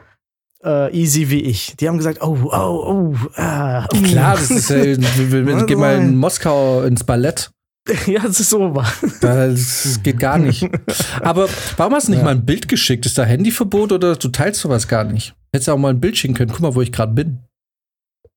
äh, 0.64 0.92
easy 0.98 1.30
wie 1.30 1.42
ich. 1.42 1.76
Die 1.78 1.88
haben 1.88 1.98
gesagt, 1.98 2.20
oh, 2.22 2.38
oh, 2.44 3.14
oh, 3.14 3.16
ah, 3.36 3.86
oh. 3.94 3.98
Klar, 4.02 4.34
das 4.36 4.50
ist 4.50 4.70
wenn, 4.72 5.66
geh 5.68 5.76
mal 5.76 5.98
in 5.98 6.18
Moskau 6.18 6.82
ins 6.84 7.04
Ballett. 7.04 7.52
ja, 8.08 8.24
es 8.26 8.40
ist 8.40 8.50
so. 8.50 8.74
Das 9.22 10.00
geht 10.04 10.20
gar 10.20 10.38
nicht. 10.38 10.70
Aber 11.22 11.48
warum 11.78 11.94
hast 11.94 12.08
du 12.08 12.12
nicht 12.12 12.20
Ja. 12.20 12.26
mal 12.26 12.32
ein 12.32 12.46
Bild 12.46 12.68
geschickt? 12.68 13.06
Ist 13.06 13.18
da 13.18 13.26
Handyverbot 13.26 13.92
oder 13.92 14.16
du 14.16 14.30
teilst 14.30 14.62
sowas 14.62 14.88
gar 14.88 15.04
nicht? 15.04 15.36
Hättest 15.54 15.68
du 15.68 15.74
auch 15.74 15.78
mal 15.78 15.90
ein 15.90 16.00
Bild 16.00 16.18
schicken 16.18 16.34
können. 16.34 16.52
Guck 16.52 16.62
mal, 16.62 16.76
wo 16.76 16.82
ich 16.82 16.92
gerade 16.92 17.14
bin. 17.14 17.40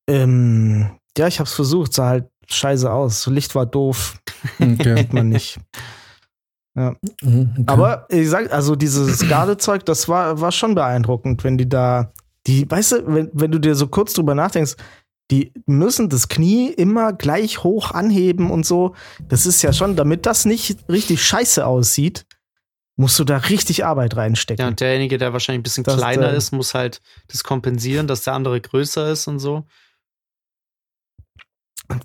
Ähm, 0.08 0.90
ja, 1.16 1.26
ich 1.26 1.40
hab's 1.40 1.54
versucht, 1.54 1.92
sah 1.94 2.08
halt 2.08 2.28
scheiße 2.46 2.90
aus. 2.90 3.26
Licht 3.26 3.54
war 3.54 3.66
doof, 3.66 4.20
Okay. 4.60 4.98
sieht 4.98 5.12
man 5.12 5.30
nicht. 5.30 5.58
Mhm, 6.74 6.96
okay. 7.22 7.64
Aber 7.66 8.06
ich 8.10 8.28
sag, 8.28 8.52
also 8.52 8.76
dieses 8.76 9.26
Gardezeug, 9.28 9.86
das 9.86 10.08
war, 10.08 10.40
war 10.40 10.52
schon 10.52 10.74
beeindruckend, 10.74 11.42
wenn 11.42 11.56
die 11.56 11.68
da, 11.68 12.12
die, 12.46 12.70
weißt 12.70 12.92
du, 12.92 13.06
wenn, 13.06 13.30
wenn 13.32 13.50
du 13.50 13.58
dir 13.58 13.74
so 13.74 13.88
kurz 13.88 14.12
drüber 14.12 14.34
nachdenkst, 14.34 14.76
die 15.30 15.52
müssen 15.64 16.08
das 16.08 16.28
Knie 16.28 16.68
immer 16.68 17.12
gleich 17.14 17.64
hoch 17.64 17.92
anheben 17.92 18.50
und 18.50 18.66
so. 18.66 18.94
Das 19.28 19.46
ist 19.46 19.62
ja 19.62 19.72
schon, 19.72 19.96
damit 19.96 20.26
das 20.26 20.44
nicht 20.44 20.88
richtig 20.88 21.24
scheiße 21.24 21.66
aussieht, 21.66 22.26
musst 22.96 23.18
du 23.18 23.24
da 23.24 23.36
richtig 23.36 23.84
Arbeit 23.84 24.16
reinstecken. 24.16 24.62
Ja, 24.62 24.68
und 24.68 24.80
derjenige, 24.80 25.18
der 25.18 25.32
wahrscheinlich 25.32 25.60
ein 25.60 25.62
bisschen 25.62 25.84
Das, 25.84 25.98
kleiner 25.98 26.32
ist, 26.32 26.52
muss 26.52 26.74
halt 26.74 27.02
das 27.28 27.44
kompensieren, 27.44 28.06
dass 28.06 28.22
der 28.22 28.32
andere 28.32 28.60
größer 28.60 29.10
ist 29.10 29.26
und 29.28 29.38
so. 29.38 29.64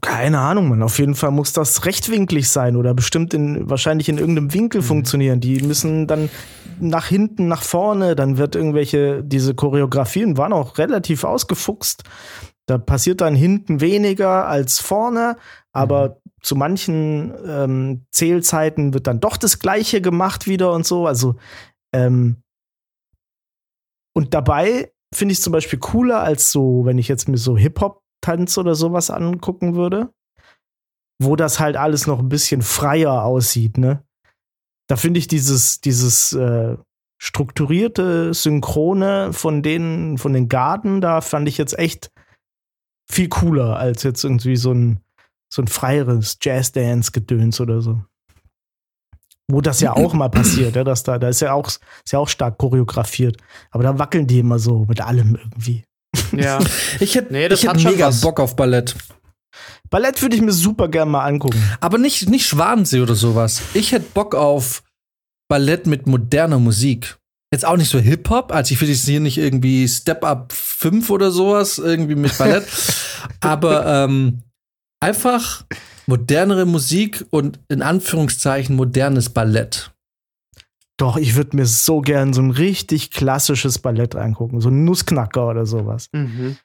Keine 0.01 0.39
Ahnung, 0.39 0.69
man. 0.69 0.83
Auf 0.83 0.99
jeden 0.99 1.15
Fall 1.15 1.31
muss 1.31 1.53
das 1.53 1.85
rechtwinklig 1.85 2.49
sein 2.49 2.75
oder 2.75 2.93
bestimmt 2.93 3.33
in, 3.33 3.67
wahrscheinlich 3.67 4.09
in 4.09 4.19
irgendeinem 4.19 4.53
Winkel 4.53 4.83
funktionieren. 4.83 5.39
Die 5.39 5.61
müssen 5.63 6.05
dann 6.05 6.29
nach 6.79 7.07
hinten, 7.07 7.47
nach 7.47 7.63
vorne, 7.63 8.15
dann 8.15 8.37
wird 8.37 8.55
irgendwelche, 8.55 9.23
diese 9.23 9.55
Choreografien 9.55 10.37
waren 10.37 10.53
auch 10.53 10.77
relativ 10.77 11.23
ausgefuchst. 11.23 12.03
Da 12.67 12.77
passiert 12.77 13.21
dann 13.21 13.33
hinten 13.33 13.81
weniger 13.81 14.47
als 14.47 14.79
vorne, 14.79 15.37
aber 15.71 16.21
zu 16.41 16.55
manchen 16.55 17.33
ähm, 17.45 18.05
Zählzeiten 18.11 18.93
wird 18.93 19.07
dann 19.07 19.19
doch 19.19 19.37
das 19.37 19.59
Gleiche 19.59 20.01
gemacht 20.01 20.47
wieder 20.47 20.73
und 20.73 20.85
so. 20.85 21.05
Also, 21.05 21.35
ähm, 21.93 22.41
und 24.13 24.33
dabei 24.33 24.91
finde 25.13 25.33
ich 25.33 25.41
zum 25.41 25.53
Beispiel 25.53 25.79
cooler 25.79 26.21
als 26.21 26.51
so, 26.51 26.85
wenn 26.85 26.97
ich 26.97 27.07
jetzt 27.07 27.27
mir 27.27 27.37
so 27.37 27.57
Hip-Hop-Tanz 27.57 28.57
oder 28.57 28.75
sowas 28.75 29.09
angucken 29.09 29.75
würde, 29.75 30.13
wo 31.21 31.35
das 31.35 31.59
halt 31.59 31.77
alles 31.77 32.07
noch 32.07 32.19
ein 32.19 32.29
bisschen 32.29 32.61
freier 32.61 33.23
aussieht, 33.23 33.77
ne? 33.77 34.03
Da 34.87 34.97
finde 34.97 35.19
ich 35.19 35.27
dieses, 35.27 35.79
dieses 35.79 36.33
äh, 36.33 36.75
strukturierte 37.21 38.33
Synchrone 38.33 39.31
von 39.31 39.61
den, 39.61 40.17
von 40.17 40.33
den 40.33 40.49
Garden, 40.49 41.01
da 41.01 41.21
fand 41.21 41.47
ich 41.47 41.57
jetzt 41.57 41.77
echt 41.77 42.11
viel 43.09 43.29
cooler 43.29 43.77
als 43.77 44.03
jetzt 44.03 44.23
irgendwie 44.23 44.55
so 44.55 44.73
ein, 44.73 45.01
so 45.53 45.61
ein 45.61 45.67
freieres 45.67 46.37
Jazz-Dance-Gedöns 46.41 47.59
oder 47.59 47.81
so. 47.81 48.01
Wo 49.51 49.59
das 49.59 49.81
ja 49.81 49.93
auch 49.93 50.13
mal 50.13 50.29
passiert, 50.29 50.77
ja, 50.77 50.83
dass 50.85 51.03
da, 51.03 51.19
da 51.19 51.27
ist 51.27 51.41
ja 51.41 51.51
auch, 51.51 51.67
ist 51.67 52.11
ja 52.11 52.19
auch 52.19 52.29
stark 52.29 52.57
choreografiert. 52.57 53.37
Aber 53.69 53.83
da 53.83 53.99
wackeln 53.99 54.25
die 54.25 54.39
immer 54.39 54.59
so 54.59 54.85
mit 54.85 55.01
allem 55.01 55.35
irgendwie. 55.35 55.83
Ja. 56.31 56.59
Ich 56.99 57.15
hätte 57.15 57.33
Nee, 57.33 57.47
ich 57.47 57.67
hätt 57.67 57.83
mega 57.83 58.07
was. 58.07 58.21
Bock 58.21 58.39
auf 58.39 58.55
Ballett. 58.55 58.95
Ballett 59.89 60.21
würde 60.21 60.37
ich 60.37 60.41
mir 60.41 60.53
super 60.53 60.87
gern 60.87 61.09
mal 61.09 61.25
angucken. 61.25 61.61
Aber 61.81 61.97
nicht, 61.97 62.29
nicht 62.29 62.45
Schwanensee 62.47 63.01
oder 63.01 63.15
sowas. 63.15 63.61
Ich 63.73 63.91
hätte 63.91 64.05
Bock 64.13 64.35
auf 64.35 64.83
Ballett 65.49 65.85
mit 65.85 66.07
moderner 66.07 66.59
Musik. 66.59 67.17
Jetzt 67.53 67.65
auch 67.65 67.75
nicht 67.75 67.89
so 67.89 67.99
Hip-Hop, 67.99 68.53
also 68.53 68.73
ich 68.73 68.79
will 68.79 68.87
jetzt 68.87 69.05
hier 69.05 69.19
nicht 69.19 69.37
irgendwie 69.37 69.85
Step 69.85 70.23
Up 70.23 70.53
5 70.53 71.09
oder 71.09 71.31
sowas, 71.31 71.77
irgendwie 71.77 72.15
mit 72.15 72.37
Ballett. 72.37 72.65
aber 73.41 73.85
ähm, 73.85 74.43
einfach 75.01 75.65
modernere 76.07 76.65
Musik 76.65 77.25
und 77.29 77.59
in 77.67 77.81
Anführungszeichen 77.81 78.75
modernes 78.75 79.29
Ballett. 79.29 79.91
Doch, 80.97 81.17
ich 81.17 81.35
würde 81.35 81.55
mir 81.57 81.65
so 81.65 82.01
gern 82.01 82.31
so 82.33 82.41
ein 82.41 82.51
richtig 82.51 83.11
klassisches 83.11 83.79
Ballett 83.79 84.15
angucken. 84.15 84.61
So 84.61 84.69
ein 84.69 84.85
Nussknacker 84.85 85.47
oder 85.49 85.65
sowas. 85.65 86.07
Mhm. 86.13 86.57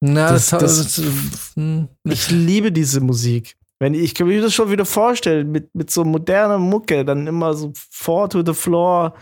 Na, 0.00 0.32
Das- 0.32 0.50
das, 0.50 0.60
das- 0.60 0.86
das, 0.96 1.52
hm, 1.54 1.88
Ich 2.04 2.30
liebe 2.30 2.72
diese 2.72 3.00
Musik. 3.00 3.56
Wenn 3.78 3.92
ich 3.94 4.14
kann 4.14 4.26
mir 4.26 4.40
das 4.40 4.54
schon 4.54 4.70
wieder 4.70 4.86
vorstellen, 4.86 5.52
mit, 5.52 5.74
mit 5.74 5.90
so 5.90 6.02
moderner 6.04 6.58
Mucke, 6.58 7.04
dann 7.04 7.26
immer 7.26 7.52
so 7.54 7.72
four 7.90 8.28
to 8.30 8.42
the 8.44 8.54
floor 8.54 9.14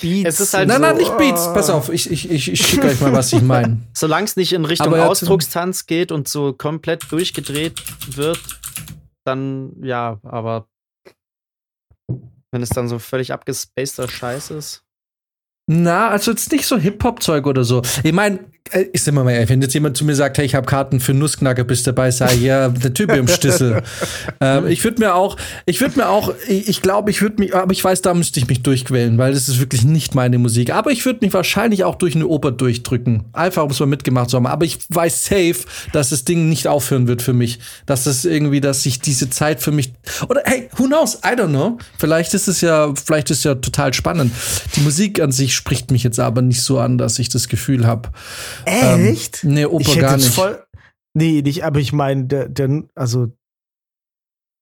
Beats. 0.00 0.28
Es 0.28 0.40
ist 0.40 0.54
halt 0.54 0.68
Nein, 0.68 0.78
so, 0.78 0.82
nein, 0.82 0.96
nicht 0.96 1.16
Beats. 1.16 1.46
ah. 1.48 1.52
Pass 1.52 1.70
auf, 1.70 1.88
ich, 1.90 2.10
ich, 2.10 2.30
ich, 2.30 2.50
ich 2.52 2.60
schicke 2.66 2.86
euch 2.88 3.00
mal, 3.00 3.12
was 3.12 3.32
ich 3.32 3.42
meine. 3.42 3.80
Solange 3.94 4.24
es 4.24 4.36
nicht 4.36 4.52
in 4.52 4.64
Richtung 4.64 4.88
Aber 4.88 4.98
er- 4.98 5.08
Ausdruckstanz 5.08 5.86
geht 5.86 6.12
und 6.12 6.28
so 6.28 6.52
komplett 6.52 7.10
durchgedreht 7.10 7.80
wird, 8.16 8.40
dann 9.24 9.72
ja, 9.82 10.18
aber 10.22 10.66
wenn 12.52 12.62
es 12.62 12.70
dann 12.70 12.88
so 12.88 12.98
völlig 12.98 13.32
abgespaceter 13.32 14.08
Scheiß 14.08 14.50
ist. 14.50 14.82
Na, 15.68 16.08
also 16.08 16.32
jetzt 16.32 16.50
nicht 16.50 16.66
so 16.66 16.76
Hip-Hop-Zeug 16.78 17.46
oder 17.46 17.62
so. 17.62 17.82
Ich 18.02 18.12
meine, 18.12 18.40
äh, 18.72 18.86
ist 18.92 19.08
immer 19.08 19.24
mal 19.24 19.48
wenn 19.48 19.62
jetzt 19.62 19.74
jemand 19.74 19.96
zu 19.96 20.04
mir 20.04 20.14
sagt, 20.14 20.38
hey, 20.38 20.44
ich 20.44 20.54
habe 20.54 20.66
Karten 20.66 21.00
für 21.00 21.14
Nussknacker, 21.14 21.64
bist 21.64 21.86
dabei, 21.86 22.10
sei 22.10 22.34
ja, 22.34 22.68
der 22.68 22.94
Typ 22.94 23.12
im 23.12 23.28
Stissel. 23.28 23.82
ähm, 24.40 24.66
ich 24.66 24.84
würde 24.84 25.00
mir 25.00 25.14
auch, 25.14 25.36
ich 25.66 25.80
würde 25.80 25.98
mir 25.98 26.08
auch, 26.08 26.34
ich, 26.48 26.68
ich 26.68 26.82
glaube, 26.82 27.10
ich 27.10 27.22
würde 27.22 27.36
mich, 27.38 27.54
aber 27.54 27.72
ich 27.72 27.82
weiß, 27.82 28.02
da 28.02 28.14
müsste 28.14 28.40
ich 28.40 28.48
mich 28.48 28.62
durchquälen, 28.62 29.18
weil 29.18 29.32
das 29.32 29.48
ist 29.48 29.60
wirklich 29.60 29.84
nicht 29.84 30.14
meine 30.14 30.38
Musik. 30.38 30.72
Aber 30.72 30.90
ich 30.90 31.04
würde 31.04 31.20
mich 31.22 31.32
wahrscheinlich 31.32 31.84
auch 31.84 31.94
durch 31.96 32.14
eine 32.14 32.26
Oper 32.26 32.52
durchdrücken. 32.52 33.24
Einfach, 33.32 33.64
um 33.64 33.70
es 33.70 33.80
mal 33.80 33.86
mitgemacht 33.86 34.30
zu 34.30 34.36
haben. 34.36 34.46
Aber 34.46 34.64
ich 34.64 34.78
weiß 34.88 35.24
safe, 35.24 35.56
dass 35.92 36.10
das 36.10 36.24
Ding 36.24 36.48
nicht 36.48 36.66
aufhören 36.66 37.08
wird 37.08 37.22
für 37.22 37.32
mich. 37.32 37.58
Dass 37.86 38.04
das 38.04 38.24
irgendwie, 38.24 38.60
dass 38.60 38.82
sich 38.82 39.00
diese 39.00 39.30
Zeit 39.30 39.60
für 39.60 39.72
mich, 39.72 39.92
oder 40.28 40.42
hey, 40.44 40.68
who 40.76 40.84
knows? 40.84 41.16
I 41.24 41.34
don't 41.36 41.48
know. 41.48 41.78
Vielleicht 41.98 42.34
ist 42.34 42.48
es 42.48 42.60
ja, 42.60 42.92
vielleicht 42.94 43.30
ist 43.30 43.38
es 43.38 43.44
ja 43.44 43.54
total 43.54 43.94
spannend. 43.94 44.32
Die 44.76 44.80
Musik 44.80 45.20
an 45.20 45.32
sich 45.32 45.54
spricht 45.54 45.90
mich 45.90 46.02
jetzt 46.02 46.20
aber 46.20 46.42
nicht 46.42 46.62
so 46.62 46.78
an, 46.78 46.98
dass 46.98 47.18
ich 47.18 47.28
das 47.28 47.48
Gefühl 47.48 47.86
habe. 47.86 48.10
Echt? 48.66 49.44
Nee, 49.44 49.66
Oper 49.66 49.80
ich 49.82 49.88
hätte 49.88 50.00
gar 50.00 50.16
nicht. 50.16 50.34
voll. 50.34 50.64
Nee, 51.14 51.42
nicht, 51.42 51.64
aber 51.64 51.80
ich 51.80 51.92
meine, 51.92 52.24
der, 52.26 52.48
der, 52.48 52.84
also 52.94 53.28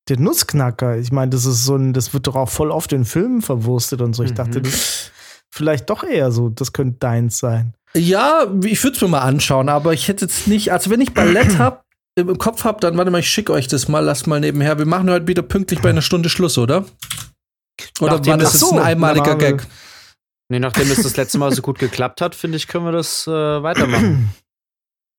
der 0.09 0.19
Nussknacker, 0.19 0.97
ich 0.97 1.13
meine, 1.13 1.31
das 1.31 1.45
ist 1.45 1.65
so 1.65 1.77
ein, 1.77 1.93
das 1.93 2.15
wird 2.15 2.27
doch 2.27 2.35
auch 2.37 2.49
voll 2.49 2.71
oft 2.71 2.93
in 2.93 3.05
Filmen 3.05 3.43
verwurstet 3.43 4.01
und 4.01 4.15
so. 4.15 4.23
Ich 4.23 4.31
Mhm. 4.31 4.37
dachte, 4.37 4.63
das 4.63 5.11
vielleicht 5.51 5.91
doch 5.91 6.03
eher 6.05 6.31
so, 6.33 6.49
das 6.49 6.73
könnte 6.73 6.99
deins 7.01 7.39
sein. 7.39 7.75
Ja, 7.95 8.47
ich 8.65 8.83
würde 8.83 8.97
es 8.97 9.03
mir 9.03 9.09
mal 9.09 9.21
anschauen, 9.21 9.69
aber 9.69 9.93
ich 9.93 10.09
hätte 10.09 10.25
jetzt 10.27 10.47
nicht, 10.47 10.73
also 10.73 10.91
wenn 10.91 11.01
ich 11.01 11.13
Ballett 11.15 11.59
hab, 11.59 11.85
im 12.17 12.37
Kopf 12.39 12.65
hab, 12.65 12.81
dann 12.81 12.97
warte 12.97 13.11
mal, 13.11 13.21
ich 13.21 13.31
schicke 13.31 13.53
euch 13.53 13.69
das 13.69 13.89
mal, 13.89 14.01
lasst 14.01 14.27
mal 14.27 14.41
nebenher. 14.41 14.79
Wir 14.79 14.87
machen 14.87 15.09
heute 15.11 15.27
wieder 15.27 15.43
pünktlich 15.43 15.81
bei 15.81 15.91
einer 15.91 16.03
Stunde 16.03 16.29
Schluss, 16.29 16.59
oder? 16.59 16.85
Oder 18.01 18.13
Nachdem 18.15 18.31
war 18.33 18.39
das 18.39 18.53
jetzt 18.55 18.61
so, 18.61 18.73
ein 18.73 18.79
einmaliger 18.81 19.37
Gag? 19.37 19.67
Nee, 20.49 20.59
nachdem 20.59 20.91
es 20.91 21.03
das 21.03 21.17
letzte 21.17 21.39
Mal 21.39 21.53
so 21.53 21.61
gut 21.61 21.79
geklappt 21.79 22.21
hat, 22.21 22.35
finde 22.35 22.57
ich, 22.57 22.69
können 22.69 22.87
wir 22.87 22.93
das 22.93 23.27
äh, 23.27 23.31
weitermachen. 23.31 24.31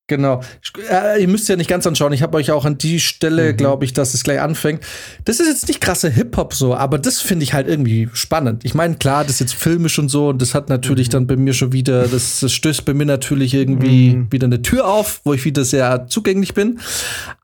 Genau. 0.09 0.41
Äh, 0.89 1.21
ihr 1.21 1.27
müsst 1.27 1.47
ja 1.47 1.55
nicht 1.55 1.69
ganz 1.69 1.85
anschauen. 1.87 2.11
Ich 2.13 2.23
habe 2.23 2.35
euch 2.35 2.51
auch 2.51 2.65
an 2.65 2.77
die 2.77 2.99
Stelle, 2.99 3.53
mhm. 3.53 3.57
glaube 3.57 3.85
ich, 3.85 3.93
dass 3.93 4.15
es 4.15 4.23
gleich 4.23 4.41
anfängt. 4.41 4.83
Das 5.23 5.39
ist 5.39 5.47
jetzt 5.47 5.67
nicht 5.67 5.79
krasse 5.79 6.09
Hip-Hop 6.09 6.55
so, 6.55 6.75
aber 6.75 6.97
das 6.97 7.21
finde 7.21 7.43
ich 7.43 7.53
halt 7.53 7.67
irgendwie 7.67 8.09
spannend. 8.13 8.65
Ich 8.65 8.73
meine, 8.73 8.95
klar, 8.95 9.23
das 9.23 9.33
ist 9.33 9.39
jetzt 9.39 9.53
filmisch 9.53 9.99
und 9.99 10.09
so 10.09 10.29
und 10.29 10.41
das 10.41 10.55
hat 10.55 10.67
natürlich 10.67 11.07
mhm. 11.09 11.11
dann 11.11 11.27
bei 11.27 11.35
mir 11.35 11.53
schon 11.53 11.71
wieder, 11.73 12.07
das, 12.07 12.39
das 12.39 12.51
stößt 12.51 12.85
bei 12.85 12.95
mir 12.95 13.05
natürlich 13.05 13.53
irgendwie 13.53 14.15
mhm. 14.15 14.31
wieder 14.31 14.45
eine 14.45 14.63
Tür 14.63 14.87
auf, 14.87 15.21
wo 15.25 15.35
ich 15.35 15.45
wieder 15.45 15.63
sehr 15.63 16.07
zugänglich 16.07 16.55
bin. 16.55 16.79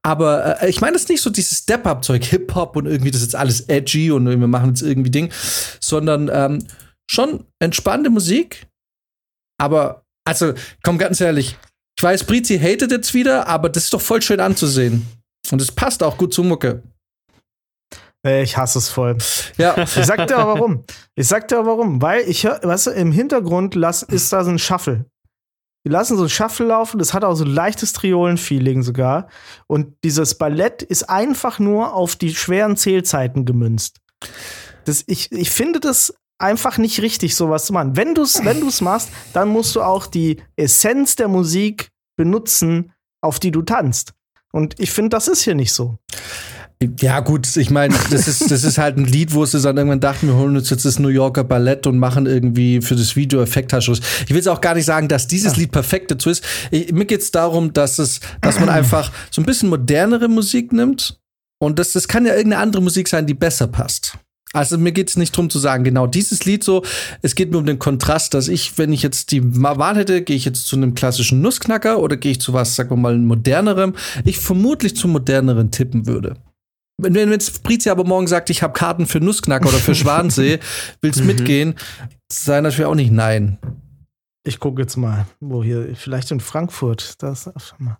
Aber 0.02 0.64
äh, 0.64 0.70
ich 0.70 0.82
meine, 0.82 0.94
das 0.94 1.04
ist 1.04 1.10
nicht 1.10 1.22
so 1.22 1.30
dieses 1.30 1.60
Step-Up-Zeug, 1.60 2.26
Hip-Hop 2.26 2.76
und 2.78 2.88
irgendwie 2.88 3.12
das 3.12 3.22
ist 3.22 3.28
jetzt 3.28 3.36
alles 3.36 3.62
edgy 3.62 4.10
und 4.10 4.28
wir 4.28 4.38
machen 4.48 4.70
jetzt 4.70 4.82
irgendwie 4.82 5.12
Ding, 5.12 5.30
sondern 5.80 6.32
ähm, 6.34 6.64
schon 7.10 7.46
entspannte 7.60 8.10
Musik. 8.10 8.68
Aber, 9.58 10.04
also, 10.26 10.54
komm 10.84 10.98
ganz 10.98 11.22
ehrlich, 11.22 11.58
ich 11.98 12.04
weiß, 12.04 12.26
Brizi 12.26 12.60
hatet 12.60 12.92
jetzt 12.92 13.14
wieder, 13.14 13.48
aber 13.48 13.70
das 13.70 13.86
ist 13.86 13.94
doch 13.94 14.02
voll 14.02 14.22
schön 14.22 14.40
anzusehen. 14.40 15.06
Und 15.52 15.62
es 15.62 15.72
passt 15.72 16.04
auch 16.04 16.18
gut 16.18 16.34
zu 16.34 16.44
Mucke. 16.44 16.84
Ich 18.26 18.58
hasse 18.58 18.80
es 18.80 18.90
voll. 18.90 19.18
Ja. 19.58 19.76
Ich 19.84 20.06
sag 20.06 20.28
dir 20.28 20.38
aber 20.38 20.56
warum. 20.56 20.84
Ich 21.16 21.28
sag 21.28 21.48
dir 21.48 21.60
aber 21.60 21.78
warum. 21.78 22.02
Weil 22.02 22.28
ich 22.28 22.44
höre, 22.44 22.60
weißt 22.62 22.88
du, 22.88 22.92
im 22.92 23.12
Hintergrund 23.12 23.76
lass, 23.76 24.02
ist 24.02 24.34
da 24.34 24.44
so 24.44 24.50
ein 24.50 24.60
Shuffle. 24.60 25.06
Die 25.86 25.92
lassen 25.92 26.18
so 26.18 26.24
ein 26.24 26.30
Shuffle 26.30 26.66
laufen, 26.66 26.98
das 26.98 27.14
hat 27.14 27.24
auch 27.24 27.36
so 27.36 27.46
ein 27.46 27.52
leichtes 27.52 27.94
Triolen-Feeling 27.94 28.82
sogar. 28.82 29.30
Und 29.68 29.96
dieses 30.04 30.36
Ballett 30.36 30.82
ist 30.82 31.04
einfach 31.04 31.60
nur 31.60 31.94
auf 31.94 32.16
die 32.16 32.34
schweren 32.34 32.76
Zählzeiten 32.76 33.46
gemünzt. 33.46 34.02
Das, 34.86 35.04
ich, 35.06 35.32
ich 35.32 35.52
finde 35.52 35.80
das 35.80 36.16
einfach 36.38 36.78
nicht 36.78 37.02
richtig, 37.02 37.36
sowas 37.36 37.66
zu 37.66 37.74
machen. 37.74 37.96
Wenn 37.96 38.14
du 38.14 38.24
es 38.24 38.44
wenn 38.44 38.60
du's 38.60 38.82
machst, 38.82 39.10
dann 39.34 39.50
musst 39.50 39.76
du 39.76 39.82
auch 39.82 40.08
die 40.08 40.38
Essenz 40.56 41.16
der 41.16 41.28
Musik 41.28 41.90
benutzen, 42.18 42.92
auf 43.22 43.40
die 43.40 43.52
du 43.52 43.62
tanzt. 43.62 44.14
Und 44.52 44.80
ich 44.80 44.92
finde, 44.92 45.10
das 45.10 45.28
ist 45.28 45.44
hier 45.44 45.56
nicht 45.56 45.74
so. 45.74 45.98
Ja, 47.00 47.22
gut, 47.22 47.56
ich 47.56 47.70
meine, 47.70 47.96
das 48.12 48.28
ist, 48.28 48.52
das 48.52 48.64
ist 48.64 48.78
halt 48.78 48.98
ein 48.98 49.06
Lied, 49.06 49.34
wo 49.34 49.46
sie 49.46 49.62
dann 49.62 49.78
irgendwann 49.78 50.02
dachten, 50.02 50.28
wir 50.28 50.36
holen 50.36 50.58
uns 50.58 50.70
jetzt 50.70 50.84
das 50.84 51.00
New 51.00 51.08
Yorker 51.08 51.46
Ballett 51.46 51.88
und 51.88 51.98
machen 51.98 52.26
irgendwie 52.26 52.82
für 52.82 52.96
das 52.96 53.16
Video 53.16 53.42
Effekthaschuss. 53.42 54.02
Ich 54.24 54.30
will 54.30 54.38
jetzt 54.38 54.50
auch 54.50 54.60
gar 54.60 54.76
nicht 54.76 54.86
sagen, 54.86 55.08
dass 55.08 55.28
dieses 55.28 55.54
ja. 55.54 55.60
Lied 55.60 55.72
perfekt 55.72 56.12
dazu 56.12 56.30
ist. 56.30 56.44
Ich, 56.72 56.92
mir 56.92 57.06
geht 57.06 57.22
es 57.22 57.32
darum, 57.32 57.72
dass 57.72 57.98
es, 57.98 58.20
dass 58.42 58.60
man 58.60 58.70
einfach 58.70 59.12
so 59.32 59.42
ein 59.42 59.46
bisschen 59.46 59.70
modernere 59.70 60.28
Musik 60.28 60.74
nimmt. 60.74 61.20
Und 61.60 61.80
das, 61.80 61.94
das 61.94 62.10
kann 62.10 62.26
ja 62.26 62.36
irgendeine 62.36 62.62
andere 62.62 62.82
Musik 62.82 63.08
sein, 63.08 63.26
die 63.26 63.34
besser 63.34 63.68
passt. 63.68 64.18
Also 64.56 64.78
mir 64.78 64.94
geht 64.94 65.10
es 65.10 65.18
nicht 65.18 65.36
darum 65.36 65.50
zu 65.50 65.60
sagen, 65.60 65.84
genau 65.84 66.08
dieses 66.08 66.46
Lied 66.46 66.64
so. 66.64 66.82
Es 67.22 67.36
geht 67.36 67.52
mir 67.52 67.58
um 67.58 67.66
den 67.66 67.78
Kontrast, 67.78 68.34
dass 68.34 68.48
ich, 68.48 68.78
wenn 68.78 68.94
ich 68.94 69.04
jetzt 69.04 69.32
die 69.32 69.42
Wahl 69.62 69.98
hätte, 69.98 70.22
gehe 70.22 70.38
ich 70.38 70.46
jetzt 70.46 70.66
zu 70.68 70.78
einem 70.78 70.96
klassischen 70.96 71.42
Nussknacker 71.42 72.00
oder 72.00 72.16
gehe 72.16 72.32
ich 72.32 72.40
zu 72.40 72.54
was, 72.54 72.76
sagen 72.76 72.92
wir 72.92 72.96
mal, 72.96 73.18
modernerem. 73.18 73.96
Ich 74.24 74.40
vermutlich 74.40 74.96
zu 74.96 75.10
moderneren 75.10 75.72
tippen 75.72 76.08
würde. 76.08 76.38
Wenn, 76.98 77.16
wenn 77.16 77.32
jetzt 77.32 77.64
Brizia 77.64 77.92
aber 77.92 78.06
morgen 78.06 78.28
sagt, 78.28 78.50
ich 78.50 78.64
habe 78.64 78.72
Karten 78.72 79.08
für 79.08 79.20
Nussknacker 79.20 79.68
oder 79.68 79.78
für 79.78 79.96
Schwansee, 79.96 80.60
willst 81.02 81.20
mhm. 81.20 81.28
mitgehen, 81.28 81.76
sei 82.32 82.62
natürlich 82.62 82.86
auch 82.86 82.96
nicht 82.96 83.12
nein. 83.12 83.58
Ich 84.48 84.62
gucke 84.62 84.82
jetzt 84.82 84.96
mal, 84.96 85.26
wo 85.42 85.66
hier, 85.66 85.94
vielleicht 85.98 86.32
in 86.32 86.40
Frankfurt. 86.40 87.22
Das 87.22 87.52
mal. 87.78 87.98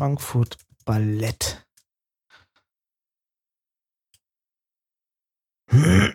Frankfurt 0.00 0.56
Ballett. 0.86 1.65
Hm. 5.68 6.14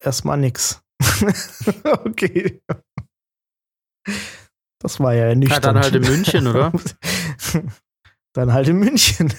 Erstmal 0.00 0.38
nix. 0.38 0.82
okay. 1.84 2.62
Das 4.80 5.00
war 5.00 5.14
ja 5.14 5.34
nicht. 5.34 5.50
Ja, 5.50 5.60
dann 5.60 5.78
halt 5.78 5.94
in 5.94 6.02
München, 6.02 6.46
oder? 6.46 6.72
dann 8.34 8.52
halt 8.52 8.68
in 8.68 8.76
München. 8.76 9.32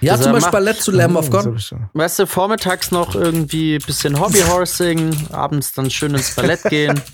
Ja, 0.00 0.12
also 0.12 0.24
zum 0.24 0.32
Beispiel 0.32 0.52
Ballett 0.52 0.80
zu 0.80 0.90
Lamb 0.90 1.16
of 1.16 1.30
God. 1.30 1.46
Weißt 1.94 2.18
du, 2.18 2.26
vormittags 2.26 2.90
noch 2.90 3.14
irgendwie 3.14 3.76
ein 3.76 3.86
bisschen 3.86 4.20
Hobbyhorsing, 4.20 5.28
abends 5.32 5.72
dann 5.72 5.90
schön 5.90 6.14
ins 6.14 6.34
Ballett 6.34 6.62
gehen. 6.64 7.00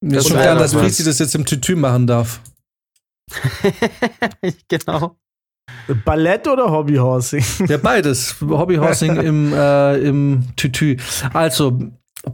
Mir 0.00 0.18
ist 0.18 0.28
schon 0.28 0.36
klar, 0.36 0.56
dass 0.56 0.72
Brizi 0.72 1.04
das 1.04 1.18
jetzt 1.18 1.34
im 1.34 1.44
Tütü 1.44 1.74
machen 1.76 2.06
darf. 2.06 2.40
genau. 4.68 5.16
Ballett 6.04 6.46
oder 6.46 6.70
Hobbyhorsing? 6.70 7.44
Ja, 7.68 7.76
beides. 7.76 8.36
Hobbyhorsing 8.40 9.16
im, 9.20 9.52
äh, 9.52 9.98
im 9.98 10.44
Tütü. 10.56 10.96
Also, 11.32 11.78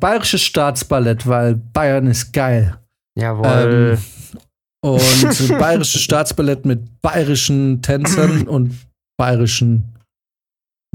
Bayerisches 0.01 0.43
Staatsballett, 0.43 1.27
weil 1.27 1.55
Bayern 1.55 2.07
ist 2.07 2.33
geil. 2.33 2.79
Jawohl. 3.15 3.99
Ähm, 3.99 4.41
und 4.85 5.49
Bayerisches 5.59 6.01
Staatsballett 6.01 6.65
mit 6.65 7.03
bayerischen 7.03 7.83
Tänzern 7.83 8.49
und 8.49 8.75
bayerischen 9.19 9.91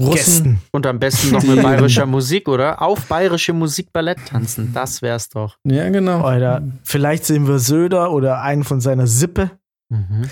Russen. 0.00 0.14
Gästen. 0.14 0.62
Und 0.70 0.86
am 0.86 0.98
besten 0.98 1.30
noch 1.32 1.42
mit 1.44 1.62
bayerischer 1.62 2.06
Musik, 2.06 2.48
oder? 2.48 2.80
Auf 2.80 3.06
bayerische 3.06 3.52
Musik 3.52 3.92
Ballett 3.92 4.18
tanzen. 4.28 4.72
Das 4.72 5.02
wär's 5.02 5.28
doch. 5.28 5.56
Ja, 5.64 5.88
genau. 5.88 6.20
Oder 6.20 6.62
vielleicht 6.84 7.24
sehen 7.24 7.48
wir 7.48 7.58
Söder 7.58 8.12
oder 8.12 8.40
einen 8.42 8.64
von 8.64 8.80
seiner 8.80 9.06
Sippe. 9.06 9.50
Mhm. 9.88 10.28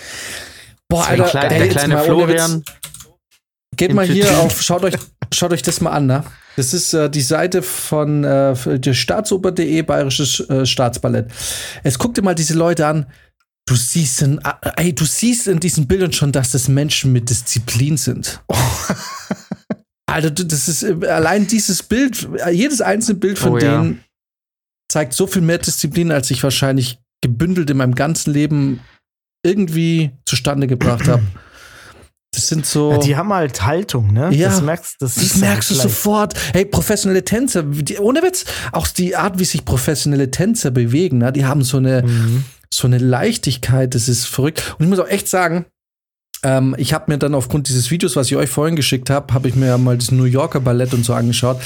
Boah, 0.88 1.06
Alter, 1.06 1.24
klein, 1.24 1.48
der 1.48 1.68
kleine 1.68 1.98
Florian. 1.98 2.62
Geht 3.74 3.92
mal 3.92 4.06
hier 4.06 4.38
auf, 4.38 4.62
schaut 4.62 4.84
euch, 4.84 4.94
schaut 5.34 5.52
euch 5.52 5.62
das 5.62 5.80
mal 5.80 5.90
an, 5.90 6.06
ne? 6.06 6.24
Das 6.56 6.72
ist 6.72 6.94
äh, 6.94 7.10
die 7.10 7.20
Seite 7.20 7.60
von 7.60 8.24
äh, 8.24 8.78
der 8.78 8.94
Staatsoper.de, 8.94 9.82
Bayerisches 9.82 10.40
äh, 10.48 10.64
Staatsballett. 10.64 11.30
Jetzt 11.84 11.98
guck 11.98 12.14
dir 12.14 12.22
mal 12.22 12.34
diese 12.34 12.54
Leute 12.54 12.86
an. 12.86 13.06
Du 13.66 13.74
siehst, 13.74 14.22
in, 14.22 14.38
äh, 14.38 14.70
ey, 14.76 14.94
du 14.94 15.04
siehst 15.04 15.48
in 15.48 15.60
diesen 15.60 15.86
Bildern 15.86 16.12
schon, 16.12 16.32
dass 16.32 16.52
das 16.52 16.68
Menschen 16.68 17.12
mit 17.12 17.28
Disziplin 17.28 17.96
sind. 17.96 18.40
Oh. 18.48 18.54
Alter, 20.07 20.30
das 20.30 20.68
ist 20.68 20.82
äh, 20.82 21.07
allein 21.09 21.46
dieses 21.46 21.82
Bild, 21.82 22.28
äh, 22.44 22.50
jedes 22.50 22.80
einzelne 22.80 23.18
Bild 23.18 23.38
von 23.38 23.54
oh, 23.54 23.59
denen 23.59 23.92
ja. 23.94 23.98
zeigt 24.88 25.12
so 25.12 25.26
viel 25.26 25.42
mehr 25.42 25.59
Disziplin, 25.59 26.12
als 26.12 26.30
ich 26.30 26.42
wahrscheinlich 26.42 26.98
gebündelt 27.22 27.70
in 27.70 27.76
meinem 27.76 27.94
ganzen 27.94 28.32
Leben 28.32 28.80
irgendwie 29.44 30.12
zustande 30.24 30.66
gebracht 30.66 31.09
habe. 31.09 31.22
Das 32.32 32.48
sind 32.48 32.66
so. 32.66 32.92
Ja, 32.92 32.98
die 32.98 33.16
haben 33.16 33.32
halt 33.32 33.64
Haltung, 33.64 34.12
ne? 34.12 34.30
Ja. 34.32 34.50
Das 34.50 34.61
merkst, 34.61 34.96
das, 35.00 35.14
das 35.14 35.36
merkst 35.36 35.70
halt 35.70 35.78
du 35.78 35.82
sofort. 35.82 36.34
Hey, 36.52 36.66
professionelle 36.66 37.24
Tänzer, 37.24 37.62
die, 37.62 37.98
ohne 37.98 38.22
Witz, 38.22 38.44
auch 38.72 38.86
die 38.88 39.16
Art, 39.16 39.38
wie 39.38 39.44
sich 39.44 39.64
professionelle 39.64 40.30
Tänzer 40.30 40.70
bewegen, 40.70 41.18
ne? 41.18 41.32
die 41.32 41.46
haben 41.46 41.64
so 41.64 41.78
eine, 41.78 42.02
mhm. 42.02 42.44
so 42.70 42.86
eine 42.86 42.98
Leichtigkeit, 42.98 43.94
das 43.94 44.09
ist 44.09 44.26
verrückt. 44.26 44.76
Und 44.78 44.84
ich 44.84 44.90
muss 44.90 44.98
auch 44.98 45.09
echt 45.09 45.28
sagen, 45.28 45.64
ähm, 46.43 46.74
ich 46.78 46.93
habe 46.93 47.11
mir 47.11 47.18
dann 47.18 47.34
aufgrund 47.34 47.68
dieses 47.68 47.91
Videos, 47.91 48.16
was 48.16 48.28
ich 48.28 48.37
euch 48.37 48.51
vorhin 48.51 48.76
geschickt 48.76 49.11
habe, 49.11 49.32
habe 49.34 49.49
ich 49.49 49.55
mir 49.55 49.66
ja 49.66 49.78
mal 49.78 49.97
das 49.97 50.11
New 50.11 50.24
Yorker 50.24 50.61
Ballett 50.61 50.95
und 50.95 51.05
so 51.05 51.14
angeschaut. 51.14 51.61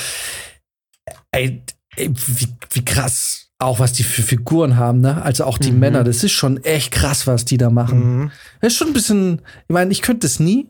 Ey, 1.33 1.63
ey 1.97 2.11
wie, 2.11 2.49
wie 2.71 2.85
krass 2.85 3.51
auch 3.61 3.79
was 3.79 3.93
die 3.93 4.03
für 4.03 4.23
Figuren 4.23 4.77
haben, 4.77 5.01
ne? 5.01 5.23
Also 5.23 5.45
auch 5.45 5.59
die 5.59 5.71
mhm. 5.71 5.81
Männer, 5.81 6.05
das 6.05 6.25
ist 6.25 6.33
schon 6.33 6.65
echt 6.65 6.93
krass, 6.93 7.27
was 7.27 7.45
die 7.45 7.59
da 7.59 7.69
machen. 7.69 8.21
Mhm. 8.21 8.33
Das 8.61 8.73
ist 8.73 8.79
schon 8.79 8.89
ein 8.89 8.95
bisschen, 8.95 9.43
ich 9.69 9.73
meine, 9.73 9.93
ich 9.93 10.01
könnte 10.01 10.27
das 10.27 10.41
nie. 10.41 10.69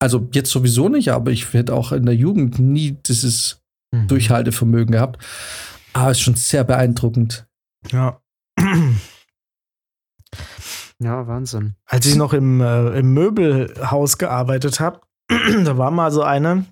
Also 0.00 0.28
jetzt 0.32 0.50
sowieso 0.50 0.88
nicht, 0.88 1.12
aber 1.12 1.30
ich 1.30 1.52
hätte 1.52 1.72
auch 1.72 1.92
in 1.92 2.04
der 2.04 2.16
Jugend 2.16 2.58
nie 2.58 2.96
dieses 3.06 3.62
mhm. 3.92 4.08
Durchhaltevermögen 4.08 4.92
gehabt. 4.92 5.24
Aber 5.92 6.10
es 6.10 6.18
ist 6.18 6.24
schon 6.24 6.34
sehr 6.34 6.64
beeindruckend. 6.64 7.46
Ja. 7.90 8.20
Ja, 11.02 11.26
Wahnsinn. 11.26 11.74
Als 11.86 12.06
ich 12.06 12.16
noch 12.16 12.32
im, 12.32 12.60
äh, 12.60 12.98
im 12.98 13.12
Möbelhaus 13.14 14.18
gearbeitet 14.18 14.80
habe, 14.80 15.00
da 15.28 15.78
war 15.78 15.90
mal 15.90 16.10
so 16.10 16.22
eine, 16.22 16.66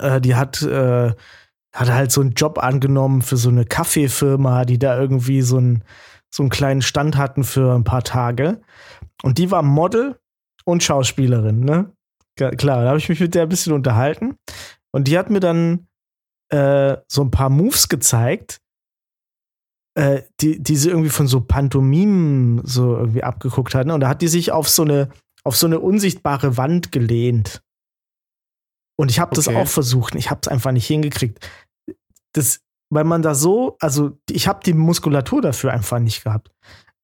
äh, 0.00 0.20
die 0.20 0.34
hat 0.34 0.62
äh, 0.62 1.14
hat 1.74 1.90
halt 1.90 2.12
so 2.12 2.20
einen 2.20 2.34
Job 2.34 2.58
angenommen 2.58 3.20
für 3.20 3.36
so 3.36 3.48
eine 3.48 3.64
Kaffeefirma, 3.64 4.64
die 4.64 4.78
da 4.78 4.98
irgendwie 4.98 5.42
so 5.42 5.58
einen, 5.58 5.82
so 6.30 6.44
einen 6.44 6.50
kleinen 6.50 6.82
Stand 6.82 7.16
hatten 7.16 7.42
für 7.42 7.74
ein 7.74 7.84
paar 7.84 8.04
Tage. 8.04 8.60
Und 9.22 9.38
die 9.38 9.50
war 9.50 9.62
Model 9.62 10.18
und 10.64 10.82
Schauspielerin, 10.82 11.60
ne? 11.60 11.92
Klar, 12.36 12.82
da 12.82 12.88
habe 12.88 12.98
ich 12.98 13.08
mich 13.08 13.20
mit 13.20 13.34
der 13.34 13.42
ein 13.42 13.48
bisschen 13.48 13.72
unterhalten. 13.72 14.36
Und 14.92 15.08
die 15.08 15.18
hat 15.18 15.30
mir 15.30 15.40
dann 15.40 15.86
äh, 16.48 16.96
so 17.08 17.22
ein 17.22 17.30
paar 17.30 17.50
Moves 17.50 17.88
gezeigt, 17.88 18.60
äh, 19.94 20.22
die, 20.40 20.62
die 20.62 20.76
sie 20.76 20.90
irgendwie 20.90 21.10
von 21.10 21.26
so 21.26 21.40
Pantomimen 21.40 22.64
so 22.64 22.96
irgendwie 22.96 23.22
abgeguckt 23.22 23.74
hat. 23.74 23.86
Ne? 23.86 23.94
Und 23.94 24.00
da 24.00 24.08
hat 24.08 24.22
die 24.22 24.28
sich 24.28 24.52
auf 24.52 24.68
so 24.68 24.82
eine, 24.82 25.08
auf 25.44 25.56
so 25.56 25.66
eine 25.66 25.80
unsichtbare 25.80 26.56
Wand 26.56 26.92
gelehnt. 26.92 27.62
Und 28.96 29.10
ich 29.10 29.18
habe 29.18 29.32
okay. 29.32 29.36
das 29.36 29.48
auch 29.48 29.66
versucht. 29.66 30.14
Ich 30.14 30.30
habe 30.30 30.40
es 30.42 30.48
einfach 30.48 30.72
nicht 30.72 30.86
hingekriegt 30.86 31.40
das, 32.34 32.60
weil 32.90 33.04
man 33.04 33.22
da 33.22 33.34
so, 33.34 33.76
also 33.80 34.18
ich 34.28 34.46
habe 34.46 34.60
die 34.64 34.74
Muskulatur 34.74 35.40
dafür 35.40 35.72
einfach 35.72 35.98
nicht 35.98 36.24
gehabt. 36.24 36.50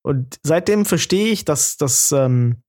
Und 0.02 0.38
seitdem 0.42 0.84
verstehe 0.84 1.32
ich, 1.32 1.44
dass 1.44 1.76
das 1.76 2.12
ähm, 2.12 2.62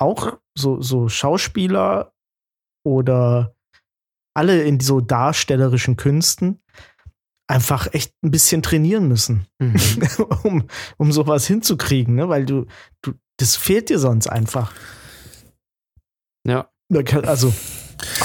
auch 0.00 0.38
so, 0.56 0.80
so 0.80 1.08
Schauspieler 1.08 2.12
oder 2.84 3.54
alle 4.34 4.62
in 4.62 4.80
so 4.80 5.00
darstellerischen 5.00 5.96
Künsten 5.96 6.61
einfach 7.52 7.92
echt 7.92 8.14
ein 8.24 8.30
bisschen 8.30 8.62
trainieren 8.62 9.06
müssen, 9.08 9.46
Mhm. 9.60 9.76
um, 10.42 10.64
um 10.96 11.12
sowas 11.12 11.46
hinzukriegen, 11.46 12.14
ne? 12.14 12.28
Weil 12.28 12.46
du, 12.46 12.66
du, 13.02 13.12
das 13.36 13.56
fehlt 13.56 13.90
dir 13.90 13.98
sonst 13.98 14.26
einfach. 14.26 14.72
Ja. 16.46 16.68
Also, 17.24 17.52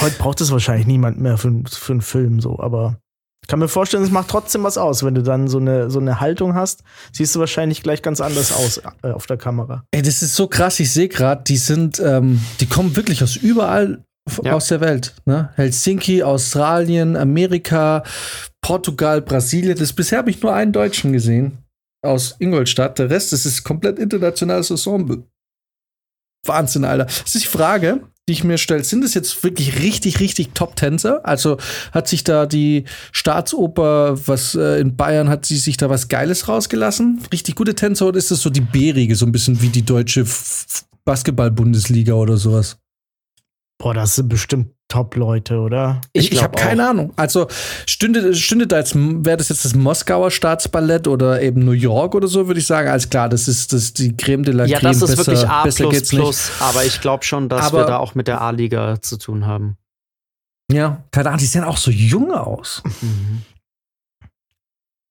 heute 0.01 0.17
braucht 0.17 0.41
es 0.41 0.51
wahrscheinlich 0.51 0.87
niemand 0.87 1.19
mehr 1.19 1.37
für, 1.37 1.63
für 1.69 1.93
einen 1.93 2.01
Film 2.01 2.41
so, 2.41 2.59
aber 2.59 2.99
ich 3.43 3.49
kann 3.49 3.59
mir 3.59 3.69
vorstellen, 3.69 4.03
es 4.03 4.11
macht 4.11 4.29
trotzdem 4.29 4.63
was 4.63 4.77
aus. 4.77 5.03
Wenn 5.03 5.15
du 5.15 5.23
dann 5.23 5.47
so 5.47 5.57
eine, 5.57 5.89
so 5.89 5.99
eine 5.99 6.19
Haltung 6.19 6.53
hast, 6.53 6.83
siehst 7.13 7.33
du 7.33 7.39
wahrscheinlich 7.39 7.81
gleich 7.81 8.01
ganz 8.01 8.19
anders 8.19 8.51
aus 8.51 8.81
äh, 9.03 9.11
auf 9.11 9.25
der 9.25 9.37
Kamera. 9.37 9.85
Ey, 9.91 10.01
das 10.01 10.21
ist 10.21 10.35
so 10.35 10.47
krass. 10.47 10.79
Ich 10.81 10.91
sehe 10.91 11.07
gerade, 11.07 11.43
die 11.43 11.55
sind, 11.55 12.01
ähm, 12.03 12.41
die 12.59 12.65
kommen 12.65 12.97
wirklich 12.97 13.23
aus 13.23 13.37
überall 13.37 14.03
Ja. 14.43 14.53
aus 14.53 14.67
der 14.67 14.81
Welt. 14.81 15.13
Ne? 15.25 15.49
Helsinki, 15.55 16.23
Australien, 16.23 17.15
Amerika, 17.15 18.03
Portugal, 18.61 19.21
Brasilien. 19.21 19.77
Das 19.77 19.93
bisher 19.93 20.19
habe 20.19 20.29
ich 20.29 20.41
nur 20.41 20.53
einen 20.53 20.73
Deutschen 20.73 21.13
gesehen 21.13 21.57
aus 22.01 22.35
Ingolstadt. 22.39 22.99
Der 22.99 23.09
Rest, 23.09 23.33
das 23.33 23.45
ist 23.45 23.63
komplett 23.63 23.99
internationales 23.99 24.69
Ensemble. 24.69 25.23
Wahnsinn, 26.45 26.85
Alter. 26.85 27.05
Das 27.05 27.35
ist 27.35 27.43
die 27.43 27.47
Frage, 27.47 28.01
die 28.27 28.33
ich 28.33 28.43
mir 28.43 28.57
stelle. 28.57 28.83
Sind 28.83 29.03
es 29.03 29.13
jetzt 29.13 29.43
wirklich 29.43 29.79
richtig, 29.79 30.19
richtig 30.19 30.49
Top-Tänzer? 30.53 31.25
Also 31.25 31.57
hat 31.91 32.07
sich 32.07 32.23
da 32.23 32.45
die 32.45 32.85
Staatsoper, 33.11 34.27
was 34.27 34.55
äh, 34.55 34.79
in 34.79 34.95
Bayern, 34.95 35.29
hat 35.29 35.45
sie 35.45 35.57
sich 35.57 35.77
da 35.77 35.89
was 35.89 36.07
Geiles 36.07 36.47
rausgelassen? 36.47 37.21
Richtig 37.31 37.55
gute 37.55 37.75
Tänzer 37.75 38.07
oder 38.07 38.17
ist 38.17 38.31
das 38.31 38.41
so 38.41 38.49
die 38.49 38.61
bärige, 38.61 39.15
so 39.15 39.25
ein 39.25 39.31
bisschen 39.31 39.61
wie 39.61 39.69
die 39.69 39.83
deutsche 39.83 40.25
Basketball-Bundesliga 41.05 42.13
oder 42.13 42.37
sowas? 42.37 42.77
Boah, 43.79 43.93
das 43.93 44.15
sind 44.15 44.27
bestimmt 44.29 44.73
Top-Leute, 44.89 45.59
oder? 45.59 46.01
Ich 46.13 46.27
Ich, 46.27 46.31
ich 46.33 46.43
habe 46.43 46.55
keine 46.57 46.89
Ahnung. 46.89 47.13
Also 47.17 47.47
stünde, 47.85 48.33
stünde 48.33 48.65
da 48.67 48.77
jetzt, 48.77 48.95
wäre 48.95 49.37
das 49.37 49.49
jetzt 49.49 49.65
das 49.65 49.75
Moskauer 49.75 50.31
Staatsballett 50.31 51.07
oder 51.07 51.41
eben 51.41 51.63
New 51.65 51.71
York 51.73 52.15
oder 52.15 52.27
so, 52.27 52.47
würde 52.47 52.59
ich 52.59 52.65
sagen, 52.65 52.87
alles 52.87 53.09
klar, 53.09 53.27
das 53.29 53.47
ist 53.47 53.73
das 53.73 53.93
die 53.93 54.15
Creme 54.15 54.43
de 54.43 54.53
la 54.53 54.65
Ja, 54.65 54.79
Creme. 54.79 54.93
das 54.93 55.01
ist 55.09 55.15
besser, 55.17 55.31
wirklich 55.33 55.47
A 55.49 55.63
besser 55.63 55.89
geht's 55.89 56.09
plus, 56.09 56.51
aber 56.61 56.85
ich 56.85 57.01
glaube 57.01 57.23
schon, 57.25 57.49
dass 57.49 57.65
Aber- 57.67 57.79
wir 57.79 57.85
da 57.85 57.97
auch 57.97 58.15
mit 58.15 58.27
der 58.27 58.41
A-Liga 58.41 59.01
zu 59.01 59.17
tun 59.17 59.45
haben. 59.45 59.77
Ja, 60.71 61.03
keine 61.11 61.29
Ahnung, 61.29 61.39
die 61.39 61.45
sehen 61.45 61.63
auch 61.63 61.77
so 61.77 61.91
jung 61.91 62.31
aus. 62.33 62.81
Mhm. 63.01 63.43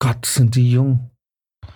Gott, 0.00 0.26
sind 0.26 0.54
die 0.56 0.70
jung. 0.70 1.10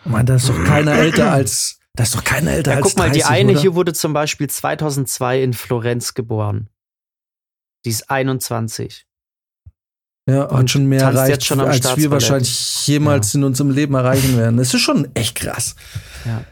Ich 0.05 0.11
meine, 0.11 0.25
da 0.25 0.35
ist 0.37 0.49
doch 0.49 0.65
keiner 0.65 0.93
älter 0.95 1.31
als, 1.33 1.79
da 1.95 2.03
ist 2.05 2.15
doch 2.15 2.25
keiner 2.25 2.53
älter 2.53 2.73
Ja, 2.73 2.77
als 2.79 2.87
guck 2.89 2.97
mal, 2.99 3.05
30, 3.07 3.23
die 3.23 3.29
eine 3.29 3.53
oder? 3.53 3.61
hier 3.61 3.75
wurde 3.75 3.93
zum 3.93 4.13
Beispiel 4.13 4.49
2002 4.49 5.43
in 5.43 5.53
Florenz 5.53 6.15
geboren. 6.15 6.69
Die 7.85 7.91
ist 7.91 8.11
21. 8.11 9.07
Ja, 10.29 10.45
Und 10.45 10.59
hat 10.59 10.71
schon 10.71 10.87
mehr 10.87 11.03
erreicht, 11.03 11.45
schon 11.45 11.61
als 11.61 11.97
wir 11.97 12.11
wahrscheinlich 12.11 12.87
jemals 12.87 13.35
in 13.35 13.43
unserem 13.43 13.71
Leben 13.71 13.95
erreichen 13.95 14.37
werden. 14.37 14.59
Das 14.59 14.73
ist 14.73 14.81
schon 14.81 15.15
echt 15.15 15.35
krass. 15.35 15.75
Ja. 16.25 16.45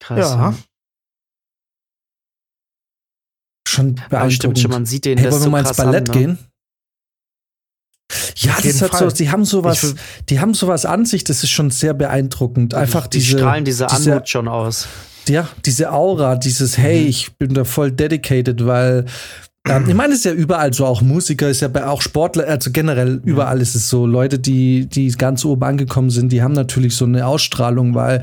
Krass. 0.00 0.18
Ja. 0.18 0.54
Schon 3.68 3.94
beeindruckend. 3.94 4.32
stimmt 4.34 4.58
schon, 4.58 4.70
man 4.70 4.86
sieht 4.86 5.04
den 5.04 5.18
Hey, 5.18 5.30
wollen 5.30 5.40
wir 5.40 5.44
so 5.44 5.50
mal 5.50 5.66
ins 5.66 5.76
Ballett 5.76 6.10
an, 6.10 6.14
ne? 6.14 6.20
gehen? 6.20 6.38
Ja, 8.36 8.52
Auf 8.56 8.62
das 8.62 8.82
hat 8.82 8.90
Fall. 8.90 9.10
so, 9.10 9.16
die 9.16 9.30
haben 9.30 9.44
sowas, 9.44 9.94
die 10.28 10.40
haben 10.40 10.54
sowas 10.54 10.84
an 10.84 11.06
sich, 11.06 11.24
das 11.24 11.42
ist 11.44 11.50
schon 11.50 11.70
sehr 11.70 11.94
beeindruckend. 11.94 12.74
Einfach 12.74 13.06
die 13.06 13.18
diese, 13.18 13.38
strahlen 13.38 13.64
diese 13.64 13.86
diese, 13.86 14.12
Anmut 14.12 14.28
schon 14.28 14.48
aus. 14.48 14.86
Ja, 15.28 15.48
diese 15.64 15.92
Aura, 15.92 16.36
dieses 16.36 16.78
Hey, 16.78 17.02
Mhm. 17.02 17.08
ich 17.08 17.32
bin 17.36 17.54
da 17.54 17.64
voll 17.64 17.92
dedicated, 17.92 18.66
weil 18.66 19.06
ähm, 19.68 19.84
ich 19.88 19.94
meine, 19.94 20.12
es 20.12 20.20
ist 20.20 20.24
ja 20.24 20.32
überall 20.32 20.74
so, 20.74 20.84
auch 20.84 21.02
Musiker, 21.02 21.48
ist 21.48 21.60
ja 21.60 21.68
bei, 21.68 21.86
auch 21.86 22.02
Sportler, 22.02 22.48
also 22.48 22.70
generell 22.72 23.20
überall 23.24 23.60
ist 23.60 23.76
es 23.76 23.88
so. 23.88 24.06
Leute, 24.06 24.40
die, 24.40 24.86
die 24.86 25.08
ganz 25.12 25.44
oben 25.44 25.62
angekommen 25.62 26.10
sind, 26.10 26.32
die 26.32 26.42
haben 26.42 26.52
natürlich 26.52 26.96
so 26.96 27.04
eine 27.04 27.26
Ausstrahlung, 27.26 27.94
weil 27.94 28.22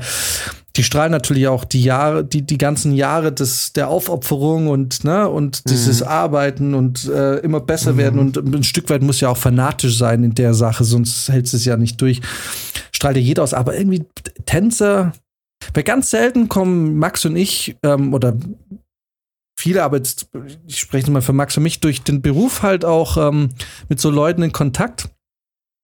die 0.76 0.84
strahlen 0.84 1.10
natürlich 1.10 1.48
auch 1.48 1.64
die 1.64 1.82
Jahre, 1.82 2.24
die, 2.24 2.42
die 2.42 2.58
ganzen 2.58 2.92
Jahre 2.92 3.32
des, 3.32 3.72
der 3.72 3.88
Aufopferung 3.88 4.68
und, 4.68 5.02
ne, 5.02 5.28
und 5.28 5.68
dieses 5.70 6.02
Arbeiten 6.02 6.74
und 6.74 7.08
äh, 7.08 7.38
immer 7.38 7.60
besser 7.60 7.96
werden 7.96 8.20
und 8.20 8.36
ein 8.36 8.62
Stück 8.62 8.90
weit 8.90 9.02
muss 9.02 9.20
ja 9.20 9.30
auch 9.30 9.36
fanatisch 9.38 9.96
sein 9.96 10.22
in 10.22 10.34
der 10.34 10.52
Sache, 10.54 10.84
sonst 10.84 11.28
hältst 11.30 11.54
du 11.54 11.56
es 11.56 11.64
ja 11.64 11.76
nicht 11.78 12.00
durch. 12.02 12.20
Strahlt 12.92 13.16
ja 13.16 13.22
jeder 13.22 13.42
aus, 13.42 13.54
aber 13.54 13.76
irgendwie 13.76 14.04
Tänzer, 14.44 15.12
weil 15.74 15.82
ganz 15.82 16.10
selten 16.10 16.48
kommen 16.48 16.98
Max 16.98 17.24
und 17.24 17.36
ich, 17.36 17.76
ähm, 17.82 18.14
oder 18.14 18.36
viele, 19.58 19.82
aber 19.82 19.98
jetzt, 19.98 20.30
ich 20.66 20.78
spreche 20.78 21.10
mal 21.10 21.22
für 21.22 21.32
Max 21.32 21.56
und 21.56 21.62
mich, 21.62 21.80
durch 21.80 22.02
den 22.02 22.22
Beruf 22.22 22.62
halt 22.62 22.84
auch 22.84 23.16
ähm, 23.16 23.50
mit 23.88 24.00
so 24.00 24.10
Leuten 24.10 24.42
in 24.42 24.52
Kontakt. 24.52 25.08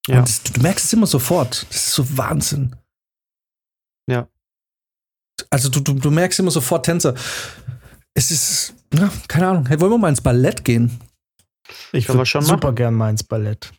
Ja. 0.07 0.19
Und 0.19 0.29
das, 0.29 0.43
du 0.43 0.61
merkst 0.61 0.87
es 0.87 0.93
immer 0.93 1.07
sofort. 1.07 1.67
Das 1.69 1.77
ist 1.77 1.93
so 1.93 2.17
Wahnsinn. 2.17 2.77
Ja. 4.09 4.29
Also 5.51 5.69
du, 5.69 5.81
du, 5.81 5.95
du 5.95 6.11
merkst 6.11 6.39
immer 6.41 6.51
sofort 6.51 6.87
Tänzer. 6.87 7.15
Es 8.15 8.31
ist, 8.31 8.75
ja, 8.95 9.11
keine 9.29 9.49
Ahnung. 9.49 9.67
Hey, 9.67 9.81
wollen 9.81 9.93
wir 9.93 9.99
mal 9.99 10.09
ins 10.09 10.23
Ballett 10.23 10.65
gehen? 10.65 10.99
Ich 11.93 12.09
würde 12.09 12.25
schon 12.25 12.43
super 12.43 12.69
machen. 12.69 12.77
gern 12.77 12.95
mal 12.95 13.11
ins 13.11 13.25
Ballett. 13.25 13.73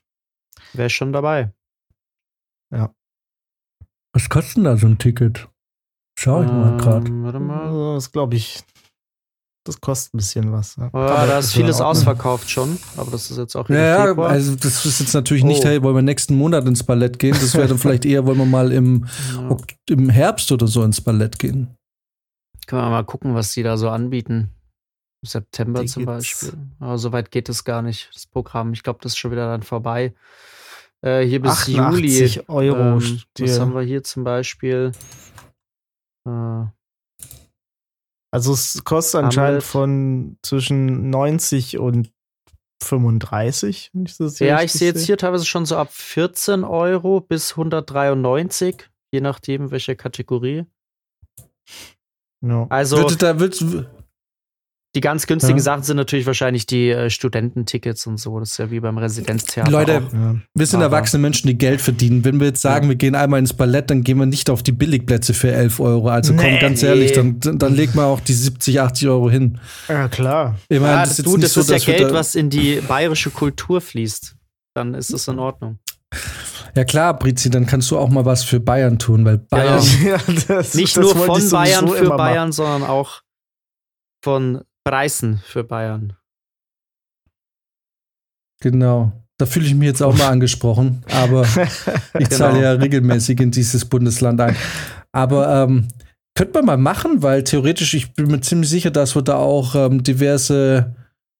Wäre 0.73 0.89
schon 0.89 1.13
dabei. 1.13 1.51
Was 4.17 4.29
kostet 4.29 4.57
denn 4.57 4.63
da 4.63 4.77
so 4.77 4.87
ein 4.87 4.97
Ticket? 4.97 5.47
Schau 6.19 6.41
ich 6.43 6.47
mal 6.51 6.77
gerade. 6.77 7.07
Ähm, 7.07 7.23
Warte 7.23 7.39
mal. 7.39 7.93
Das 7.95 8.11
glaube 8.11 8.35
ich, 8.35 8.63
das 9.63 9.79
kostet 9.81 10.13
ein 10.13 10.17
bisschen 10.17 10.51
was. 10.51 10.75
Ja, 10.77 10.83
Ja, 10.85 10.89
Aber 10.93 11.05
da 11.05 11.25
das 11.27 11.45
ist 11.47 11.53
vieles 11.53 11.79
ausverkauft 11.81 12.49
schon, 12.49 12.77
aber 12.95 13.11
das 13.11 13.29
ist 13.29 13.37
jetzt 13.37 13.55
auch 13.55 13.69
Ja, 13.69 13.75
ja, 13.77 14.05
Februar. 14.07 14.29
also 14.29 14.55
das 14.55 14.85
ist 14.85 14.99
jetzt 14.99 15.13
natürlich 15.13 15.43
nicht, 15.43 15.63
Oh. 15.63 15.67
hey, 15.67 15.83
wollen 15.83 15.95
wir 15.95 16.01
nächsten 16.01 16.35
Monat 16.35 16.65
ins 16.65 16.83
Ballett 16.83 17.19
gehen? 17.19 17.33
Das 17.39 17.53
wäre 17.53 17.67
dann 17.67 17.77
vielleicht 17.77 18.05
eher, 18.05 18.25
wollen 18.25 18.37
wir 18.39 18.45
mal 18.45 18.71
im, 18.71 19.05
ja. 19.35 19.57
Im 19.89 20.09
Herbst 20.09 20.51
oder 20.51 20.67
so 20.67 20.83
ins 20.83 21.01
Ballett 21.01 21.37
gehen. 21.37 21.75
Können 22.65 22.81
wir 22.81 22.89
mal 22.89 23.03
gucken, 23.05 23.35
was 23.35 23.51
die 23.53 23.63
da 23.63 23.77
so 23.77 23.89
anbieten. 23.89 24.49
Im 25.23 25.27
September 25.29 25.81
Die 25.81 25.87
zum. 25.87 26.05
Beispiel. 26.05 26.53
Aber 26.79 26.97
so 26.97 27.11
weit 27.11 27.31
geht 27.31 27.47
es 27.49 27.63
gar 27.63 27.81
nicht, 27.81 28.09
das 28.13 28.25
Programm. 28.27 28.73
Ich 28.73 28.83
glaube, 28.83 28.99
das 29.01 29.13
ist 29.13 29.17
schon 29.17 29.31
wieder 29.31 29.47
dann 29.47 29.63
vorbei. 29.63 30.13
Äh, 31.01 31.25
hier 31.25 31.41
bis 31.41 31.51
88 31.51 32.35
Juli. 32.35 32.45
Euro. 32.47 32.97
Ähm, 32.99 33.21
was 33.39 33.59
haben 33.59 33.73
wir 33.75 33.81
hier 33.83 34.03
zum 34.03 34.23
Beispiel? 34.23 34.91
Äh, 36.27 36.65
Also 38.31 38.53
es 38.53 38.83
kostet 38.83 39.23
anscheinend 39.23 39.63
von 39.63 40.37
zwischen 40.43 41.09
90 41.09 41.77
und 41.77 42.11
35. 42.83 43.91
wenn 43.93 44.05
ich 44.05 44.17
das 44.17 44.37
hier 44.37 44.47
ja, 44.47 44.61
ich 44.61 44.71
sehe 44.71 44.89
jetzt 44.89 45.05
hier 45.05 45.17
teilweise 45.17 45.45
schon 45.45 45.65
so 45.65 45.77
ab 45.77 45.91
14 45.91 46.63
Euro 46.63 47.21
bis 47.21 47.51
193, 47.51 48.89
je 49.11 49.21
nachdem, 49.21 49.71
welche 49.71 49.95
Kategorie. 49.95 50.65
Ja. 52.41 52.67
Also 52.69 52.97
Wird, 52.97 53.21
da 53.21 53.39
wird, 53.39 53.63
die 54.97 55.01
ganz 55.01 55.27
günstigen 55.27 55.59
Ja. 55.59 55.63
Sachen 55.63 55.83
sind 55.83 55.97
natürlich 55.97 56.25
wahrscheinlich 56.25 56.65
die 56.65 56.89
äh, 56.89 57.11
Studententickets 57.11 58.07
und 58.07 58.17
so. 58.17 58.39
Das 58.39 58.51
ist 58.53 58.57
ja 58.57 58.71
wie 58.71 58.79
beim 58.79 58.97
Residenztheater. 58.97 59.69
Leute. 59.69 59.91
Ja. 60.11 60.35
wir 60.55 60.65
sind 60.65 60.81
Aber- 60.81 60.95
erwachsene 60.95 61.21
Menschen, 61.21 61.47
die 61.47 61.57
Geld 61.57 61.81
verdienen. 61.81 62.25
Wenn 62.25 62.39
wir 62.39 62.47
jetzt 62.47 62.61
sagen, 62.61 62.89
wir 62.89 62.95
gehen 62.95 63.13
einmal 63.13 63.39
ins 63.39 63.53
Ballett, 63.53 63.91
dann 63.91 64.03
gehen 64.03 64.17
wir 64.17 64.25
nicht 64.25 64.49
auf 64.49 64.63
die 64.63 64.71
Billigplätze 64.71 65.35
für 65.35 65.51
11 65.51 65.79
Euro. 65.79 66.09
Also 66.09 66.33
komm, 66.33 66.45
Nee. 66.45 66.59
ganz 66.59 66.81
ehrlich, 66.81 67.11
dann, 67.11 67.39
dann 67.39 67.75
leg 67.75 67.93
mal 67.93 68.05
auch 68.05 68.19
die 68.19 68.33
70, 68.33 68.81
80 68.81 69.07
Euro 69.07 69.29
hin. 69.29 69.59
ja, 69.87 70.07
klar. 70.07 70.57
Ich 70.67 70.79
meine, 70.79 70.93
Ja, 70.93 70.99
das 71.01 71.11
ist 71.11 71.17
jetzt 71.19 71.27
du, 71.27 71.37
das 71.37 71.53
so, 71.53 71.61
ist 71.61 71.69
ja 71.69 71.77
Geld, 71.77 72.09
da- 72.09 72.13
was 72.13 72.33
in 72.33 72.49
die 72.49 72.81
bayerische 72.87 73.29
Kultur 73.29 73.79
fließt. 73.81 74.35
Dann 74.73 74.95
ist 74.95 75.11
es 75.13 75.27
in 75.27 75.37
Ordnung. 75.39 75.77
Ja 76.75 76.85
klar, 76.85 77.17
Brizi, 77.17 77.49
dann 77.49 77.65
kannst 77.65 77.91
du 77.91 77.97
auch 77.97 78.09
mal 78.09 78.25
was 78.25 78.43
für 78.43 78.59
Bayern 78.59 78.97
tun, 78.97 79.25
weil 79.25 79.37
Bayern. 79.37 79.83
Ja, 80.03 80.17
das, 80.47 80.73
Nicht 80.75 80.95
das 80.97 81.03
nur 81.03 81.15
von 81.15 81.49
Bayern 81.49 81.87
für 81.87 82.09
Bayern, 82.09 82.51
sondern 82.51 82.83
auch 82.83 83.21
von 84.23 84.61
Preisen 84.87 85.39
für 85.45 85.63
Bayern. 85.63 86.15
Genau. 88.61 89.11
Da 89.37 89.45
fühle 89.45 89.67
ich 89.67 89.75
mich 89.75 89.87
jetzt 89.87 90.01
auch 90.01 90.17
mal 90.17 90.29
angesprochen, 90.31 91.03
aber 91.11 91.43
ich 92.19 92.29
Genau. 92.29 92.29
zahle 92.29 92.61
ja 92.61 92.71
regelmäßig 92.71 93.39
in 93.39 93.51
dieses 93.51 93.85
Bundesland 93.85 94.41
ein. 94.41 94.55
Aber 95.11 95.63
ähm, 95.63 95.87
könnte 96.35 96.53
man 96.53 96.65
mal 96.65 96.77
machen, 96.77 97.21
weil 97.23 97.43
theoretisch, 97.43 97.93
ich 97.93 98.13
bin 98.13 98.27
mir 98.27 98.41
ziemlich 98.41 98.69
sicher, 98.69 98.91
dass 98.91 99.15
wir 99.15 99.21
da 99.21 99.35
auch 99.35 99.75
ähm, 99.75 100.03
diverse 100.03 100.95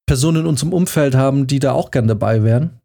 Personen 0.05 0.41
in 0.41 0.47
unserem 0.47 0.73
Umfeld 0.73 1.15
haben, 1.15 1.47
die 1.47 1.59
da 1.59 1.71
auch 1.71 1.91
gern 1.91 2.07
dabei 2.07 2.43
wären. 2.43 2.79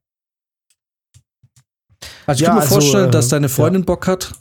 Also 2.27 2.39
ich 2.39 2.41
Ja, 2.43 2.47
kann 2.49 2.57
mir 2.57 2.63
also, 2.63 2.75
vorstellen, 2.75 3.11
dass 3.11 3.27
äh, 3.27 3.31
deine 3.31 3.49
Freundin 3.49 3.85
Bock 3.85 4.07
hat. 4.07 4.33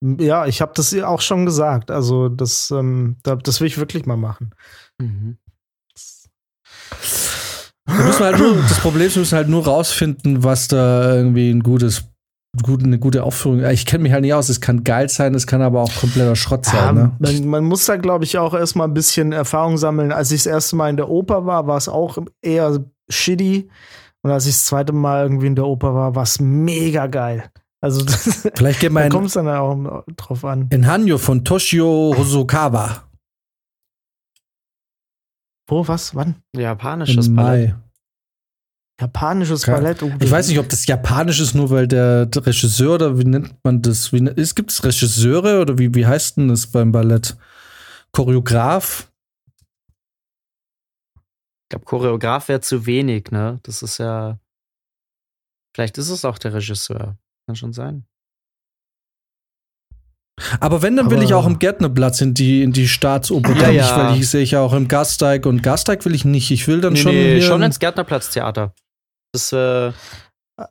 Ja, 0.00 0.46
ich 0.46 0.60
habe 0.60 0.72
das 0.76 0.92
ihr 0.92 1.08
auch 1.08 1.20
schon 1.20 1.44
gesagt. 1.46 1.90
Also 1.90 2.28
das, 2.28 2.70
ähm, 2.70 3.16
da, 3.22 3.34
das 3.36 3.60
will 3.60 3.66
ich 3.66 3.78
wirklich 3.78 4.06
mal 4.06 4.16
machen. 4.16 4.54
Mhm. 5.00 5.38
Wir 7.88 8.04
müssen 8.04 8.24
halt 8.24 8.38
nur, 8.38 8.56
das 8.56 8.78
Problem 8.80 9.06
ist, 9.06 9.16
wir 9.16 9.20
müssen 9.20 9.36
halt 9.36 9.48
nur 9.48 9.64
rausfinden, 9.64 10.44
was 10.44 10.68
da 10.68 11.14
irgendwie 11.14 11.50
ein 11.50 11.62
gutes 11.62 12.04
gut, 12.62 12.82
eine 12.82 12.98
gute 12.98 13.22
Aufführung. 13.22 13.64
Ich 13.64 13.86
kenne 13.86 14.02
mich 14.02 14.12
halt 14.12 14.22
nicht 14.22 14.34
aus. 14.34 14.48
Es 14.48 14.60
kann 14.60 14.84
geil 14.84 15.08
sein, 15.08 15.34
es 15.34 15.46
kann 15.46 15.62
aber 15.62 15.80
auch 15.80 15.94
kompletter 15.94 16.36
Schrott 16.36 16.66
sein. 16.66 16.76
Ja, 16.76 16.92
ne? 16.92 17.12
man, 17.18 17.46
man, 17.46 17.64
muss 17.64 17.84
da, 17.84 17.96
glaube 17.96 18.24
ich, 18.24 18.38
auch 18.38 18.54
erstmal 18.54 18.88
ein 18.88 18.94
bisschen 18.94 19.32
Erfahrung 19.32 19.76
sammeln. 19.78 20.12
Als 20.12 20.30
ich 20.32 20.42
das 20.42 20.52
erste 20.52 20.76
Mal 20.76 20.90
in 20.90 20.96
der 20.96 21.08
Oper 21.08 21.46
war, 21.46 21.66
war 21.66 21.76
es 21.76 21.88
auch 21.88 22.18
eher 22.42 22.84
shitty. 23.08 23.68
Und 24.22 24.30
als 24.30 24.46
ich 24.46 24.54
das 24.54 24.64
zweite 24.66 24.92
Mal 24.92 25.24
irgendwie 25.24 25.46
in 25.46 25.54
der 25.54 25.66
Oper 25.66 25.94
war, 25.94 26.14
war 26.14 26.24
es 26.24 26.40
mega 26.40 27.06
geil. 27.06 27.44
Also 27.80 28.04
das, 28.04 28.48
vielleicht 28.54 28.80
geht 28.80 28.92
man 28.92 29.04
da 29.04 29.08
kommt 29.08 29.28
es 29.28 29.34
dann 29.34 29.48
auch 29.48 30.02
drauf 30.16 30.44
an. 30.44 30.66
In 30.70 30.86
Hanyo 30.86 31.18
von 31.18 31.44
Toshio 31.44 32.14
Hosokawa. 32.16 33.07
Wo, 35.68 35.86
was, 35.86 36.14
wann? 36.14 36.42
Japanisches 36.56 37.34
Ballett. 37.34 37.74
Japanisches 39.00 39.62
Ke 39.62 39.72
Ballett. 39.72 40.02
Oh, 40.02 40.10
ich 40.18 40.30
weiß 40.30 40.48
nicht, 40.48 40.58
ob 40.58 40.68
das 40.68 40.86
japanisch 40.86 41.40
ist, 41.40 41.54
nur 41.54 41.70
weil 41.70 41.86
der, 41.86 42.26
der 42.26 42.46
Regisseur 42.46 42.94
oder 42.94 43.18
wie 43.18 43.24
nennt 43.24 43.54
man 43.62 43.80
das? 43.80 44.12
Wie, 44.12 44.26
ist, 44.30 44.56
gibt 44.56 44.72
es 44.72 44.82
Regisseure 44.82 45.60
oder 45.60 45.78
wie, 45.78 45.94
wie 45.94 46.06
heißt 46.06 46.38
denn 46.38 46.48
das 46.48 46.66
beim 46.66 46.90
Ballett? 46.90 47.36
Choreograf? 48.12 49.12
Ich 51.64 51.68
glaube, 51.68 51.84
Choreograf 51.84 52.48
wäre 52.48 52.60
zu 52.60 52.86
wenig, 52.86 53.30
ne? 53.30 53.60
Das 53.62 53.82
ist 53.82 53.98
ja. 53.98 54.40
Vielleicht 55.74 55.98
ist 55.98 56.08
es 56.08 56.24
auch 56.24 56.38
der 56.38 56.54
Regisseur. 56.54 57.18
Kann 57.46 57.56
schon 57.56 57.72
sein. 57.74 58.04
Aber 60.60 60.82
wenn, 60.82 60.96
dann 60.96 61.06
Aber 61.06 61.16
will 61.16 61.22
ich 61.22 61.34
auch 61.34 61.46
im 61.46 61.58
Gärtnerplatz 61.58 62.20
in 62.20 62.34
die, 62.34 62.62
in 62.62 62.72
die 62.72 62.88
Staatsoper. 62.88 63.54
Ja, 63.56 63.70
ja. 63.70 63.96
weil 63.96 64.18
ich 64.18 64.28
sehe 64.30 64.42
ich 64.42 64.56
auch 64.56 64.72
im 64.72 64.88
Gasteig 64.88 65.46
und 65.46 65.62
Gasteig 65.62 66.04
will 66.04 66.14
ich 66.14 66.24
nicht. 66.24 66.50
Ich 66.50 66.66
will 66.68 66.80
dann 66.80 66.94
nee, 66.94 67.00
schon. 67.00 67.12
Nee, 67.12 67.40
schon 67.40 67.62
ins 67.62 67.78
Gärtnerplatztheater. 67.78 68.72
Das, 69.32 69.52
äh, 69.52 69.92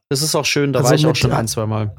das 0.09 0.21
ist 0.21 0.35
auch 0.35 0.45
schön, 0.45 0.73
da 0.73 0.79
also 0.79 0.89
war 0.89 0.95
ich 0.95 1.05
auch 1.05 1.15
schon 1.15 1.31
ein, 1.31 1.47
zwei 1.47 1.65
Mal. 1.65 1.95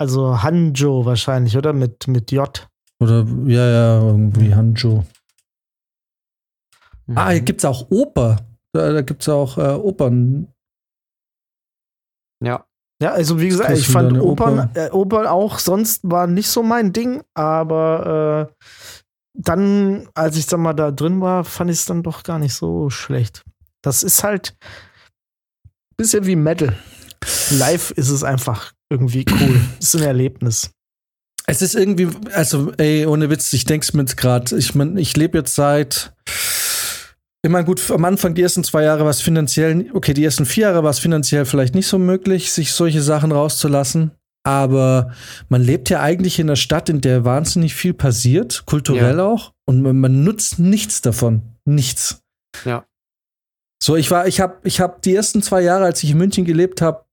Also 0.00 0.42
Hanjo 0.44 1.04
wahrscheinlich, 1.04 1.56
oder? 1.56 1.72
Mit, 1.72 2.06
mit 2.06 2.30
J. 2.30 2.68
Oder, 3.00 3.26
ja, 3.46 3.68
ja, 3.68 4.00
irgendwie 4.00 4.54
Hanjo. 4.54 5.04
Mhm. 7.06 7.18
Ah, 7.18 7.30
hier 7.30 7.40
gibt's 7.40 7.64
auch 7.64 7.90
Oper. 7.90 8.36
Da, 8.72 8.92
da 8.92 9.02
gibt's 9.02 9.28
auch 9.28 9.58
äh, 9.58 9.74
Opern. 9.74 10.52
Ja. 12.44 12.67
Ja, 13.00 13.12
also 13.12 13.40
wie 13.40 13.48
gesagt, 13.48 13.70
ich 13.70 13.86
fand 13.86 14.18
Opern, 14.20 14.58
Oper? 14.58 14.70
Äh, 14.74 14.90
Opern 14.90 15.26
auch 15.26 15.58
sonst 15.58 16.00
war 16.02 16.26
nicht 16.26 16.48
so 16.48 16.62
mein 16.62 16.92
Ding, 16.92 17.22
aber 17.34 18.50
äh, 18.50 18.64
dann, 19.34 20.08
als 20.14 20.36
ich 20.36 20.46
dann 20.46 20.60
mal 20.60 20.74
da 20.74 20.90
drin 20.90 21.20
war, 21.20 21.44
fand 21.44 21.70
ich 21.70 21.78
es 21.78 21.84
dann 21.84 22.02
doch 22.02 22.24
gar 22.24 22.40
nicht 22.40 22.54
so 22.54 22.90
schlecht. 22.90 23.44
Das 23.82 24.02
ist 24.02 24.24
halt 24.24 24.56
ein 25.62 25.96
bisschen 25.96 26.26
wie 26.26 26.34
Metal. 26.34 26.76
Live 27.50 27.92
ist 27.92 28.08
es 28.08 28.24
einfach 28.24 28.72
irgendwie 28.90 29.24
cool. 29.30 29.60
Es 29.80 29.94
ist 29.94 30.00
ein 30.00 30.06
Erlebnis. 30.06 30.70
Es 31.46 31.62
ist 31.62 31.76
irgendwie, 31.76 32.08
also, 32.32 32.72
ey, 32.76 33.06
ohne 33.06 33.30
Witz, 33.30 33.52
ich 33.52 33.64
denk's 33.64 33.94
mir 33.94 34.02
jetzt 34.02 34.16
gerade, 34.16 34.56
ich 34.58 34.74
mein, 34.74 34.98
ich 34.98 35.16
lebe 35.16 35.38
jetzt 35.38 35.54
seit, 35.54 36.12
ich 37.42 37.50
meine, 37.50 37.64
gut, 37.64 37.90
am 37.90 38.04
Anfang, 38.04 38.34
die 38.34 38.42
ersten 38.42 38.64
zwei 38.64 38.82
Jahre 38.82 39.04
war 39.04 39.10
es 39.10 39.20
finanziell, 39.20 39.90
okay, 39.94 40.12
die 40.12 40.24
ersten 40.24 40.44
vier 40.44 40.68
Jahre 40.68 40.82
war 40.82 40.90
es 40.90 40.98
finanziell 40.98 41.44
vielleicht 41.44 41.74
nicht 41.74 41.86
so 41.86 41.98
möglich, 41.98 42.52
sich 42.52 42.72
solche 42.72 43.00
Sachen 43.00 43.30
rauszulassen. 43.30 44.10
Aber 44.44 45.12
man 45.48 45.62
lebt 45.62 45.90
ja 45.90 46.00
eigentlich 46.00 46.38
in 46.38 46.48
einer 46.48 46.56
Stadt, 46.56 46.88
in 46.88 47.00
der 47.00 47.24
wahnsinnig 47.24 47.74
viel 47.74 47.94
passiert, 47.94 48.64
kulturell 48.66 49.18
ja. 49.18 49.24
auch, 49.24 49.52
und 49.66 49.82
man, 49.82 49.98
man 50.00 50.24
nutzt 50.24 50.58
nichts 50.58 51.02
davon. 51.02 51.42
Nichts. 51.64 52.22
Ja. 52.64 52.86
So, 53.80 53.94
ich 53.94 54.10
war, 54.10 54.26
ich 54.26 54.40
habe, 54.40 54.56
ich 54.64 54.80
habe 54.80 55.00
die 55.04 55.14
ersten 55.14 55.42
zwei 55.42 55.60
Jahre, 55.60 55.84
als 55.84 56.02
ich 56.02 56.10
in 56.10 56.18
München 56.18 56.44
gelebt 56.44 56.82
habe, 56.82 57.04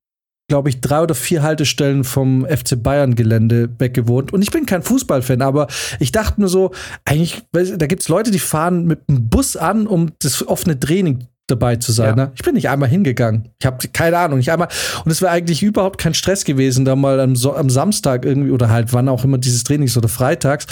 glaube 0.48 0.70
ich, 0.70 0.82
drei 0.82 1.02
oder 1.02 1.16
vier 1.16 1.42
Haltestellen 1.42 2.04
vom 2.04 2.46
FC 2.46 2.82
Bayern 2.82 3.16
Gelände 3.16 3.70
weggewohnt. 3.80 4.32
Und 4.32 4.42
ich 4.42 4.52
bin 4.52 4.66
kein 4.66 4.84
Fußballfan, 4.84 5.42
aber 5.42 5.68
ich 6.00 6.12
dachte 6.12 6.40
nur 6.40 6.50
so, 6.50 6.72
eigentlich, 7.04 7.42
da 7.52 7.88
gibt 7.88 8.04
es 8.04 8.10
Leute, 8.10 8.32
die 8.32 8.40
fahren 8.40 8.86
mit 8.86 9.08
dem 9.10 9.30
Bus 9.30 9.58
an, 9.58 9.88
um 9.88 10.12
das 10.20 10.48
offene 10.48 10.80
Training 10.80 11.28
dabei 11.48 11.76
zu 11.76 11.92
sein. 11.92 12.10
Ja. 12.10 12.16
Ne? 12.16 12.32
Ich 12.36 12.44
bin 12.44 12.56
nicht 12.56 12.70
einmal 12.70 12.90
hingegangen. 12.90 13.50
Ich 13.60 13.66
habe 13.66 13.88
keine 13.90 14.18
Ahnung, 14.18 14.38
nicht 14.38 14.52
einmal. 14.52 14.68
Und 15.04 15.12
es 15.12 15.22
wäre 15.22 15.32
eigentlich 15.32 15.62
überhaupt 15.64 16.00
kein 16.00 16.14
Stress 16.14 16.44
gewesen, 16.44 16.86
da 16.86 16.96
mal 16.96 17.20
am, 17.20 17.36
so 17.36 17.56
am 17.56 17.70
Samstag 17.70 18.26
irgendwie 18.26 18.52
oder 18.52 18.70
halt 18.70 18.94
wann 18.94 19.10
auch 19.10 19.24
immer 19.24 19.38
dieses 19.38 19.64
Training 19.64 19.88
ist 19.88 19.98
oder 19.98 20.10
freitags 20.10 20.66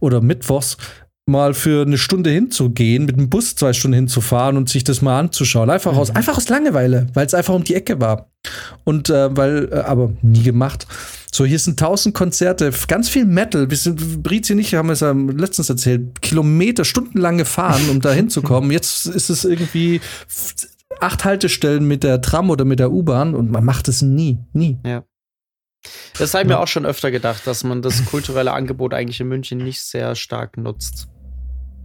oder 0.00 0.20
mittwochs 0.20 0.76
mal 1.26 1.54
für 1.54 1.82
eine 1.82 1.98
Stunde 1.98 2.30
hinzugehen, 2.30 3.04
mit 3.06 3.16
dem 3.16 3.30
Bus 3.30 3.54
zwei 3.54 3.72
Stunden 3.72 3.94
hinzufahren 3.94 4.56
und 4.56 4.68
sich 4.68 4.84
das 4.84 5.02
mal 5.02 5.18
anzuschauen. 5.18 5.70
Einfach 5.70 5.96
aus, 5.96 6.10
mhm. 6.10 6.16
einfach 6.16 6.36
aus 6.36 6.48
Langeweile, 6.48 7.06
weil 7.14 7.26
es 7.26 7.34
einfach 7.34 7.54
um 7.54 7.64
die 7.64 7.74
Ecke 7.74 8.00
war. 8.00 8.30
Und 8.84 9.10
äh, 9.10 9.36
weil, 9.36 9.68
äh, 9.70 9.76
aber 9.76 10.12
nie 10.22 10.42
gemacht. 10.42 10.86
So, 11.32 11.44
hier 11.44 11.58
sind 11.58 11.78
tausend 11.78 12.14
Konzerte, 12.14 12.72
ganz 12.88 13.08
viel 13.08 13.24
Metal. 13.24 13.70
Wir 13.70 13.76
sind, 13.76 14.22
Brizi 14.22 14.54
und 14.54 14.58
ich 14.58 14.74
haben 14.74 14.90
es 14.90 15.00
ja 15.00 15.12
letztens 15.12 15.70
erzählt, 15.70 16.20
Kilometer, 16.22 16.84
stundenlang 16.84 17.38
gefahren, 17.38 17.88
um 17.90 18.00
da 18.00 18.12
hinzukommen. 18.12 18.70
Jetzt 18.72 19.06
ist 19.06 19.30
es 19.30 19.44
irgendwie 19.44 20.00
acht 20.98 21.24
Haltestellen 21.24 21.86
mit 21.86 22.02
der 22.02 22.20
Tram 22.20 22.50
oder 22.50 22.64
mit 22.64 22.80
der 22.80 22.90
U-Bahn 22.90 23.34
und 23.34 23.50
man 23.50 23.64
macht 23.64 23.86
es 23.88 24.02
nie, 24.02 24.38
nie. 24.52 24.78
Ja. 24.84 25.04
Das 26.18 26.34
habe 26.34 26.42
ich 26.44 26.48
mir 26.48 26.58
auch 26.58 26.68
schon 26.68 26.86
öfter 26.86 27.10
gedacht, 27.10 27.46
dass 27.46 27.64
man 27.64 27.82
das 27.82 28.04
kulturelle 28.04 28.52
Angebot 28.52 28.92
eigentlich 28.92 29.20
in 29.20 29.28
München 29.28 29.58
nicht 29.58 29.82
sehr 29.82 30.14
stark 30.14 30.56
nutzt 30.56 31.08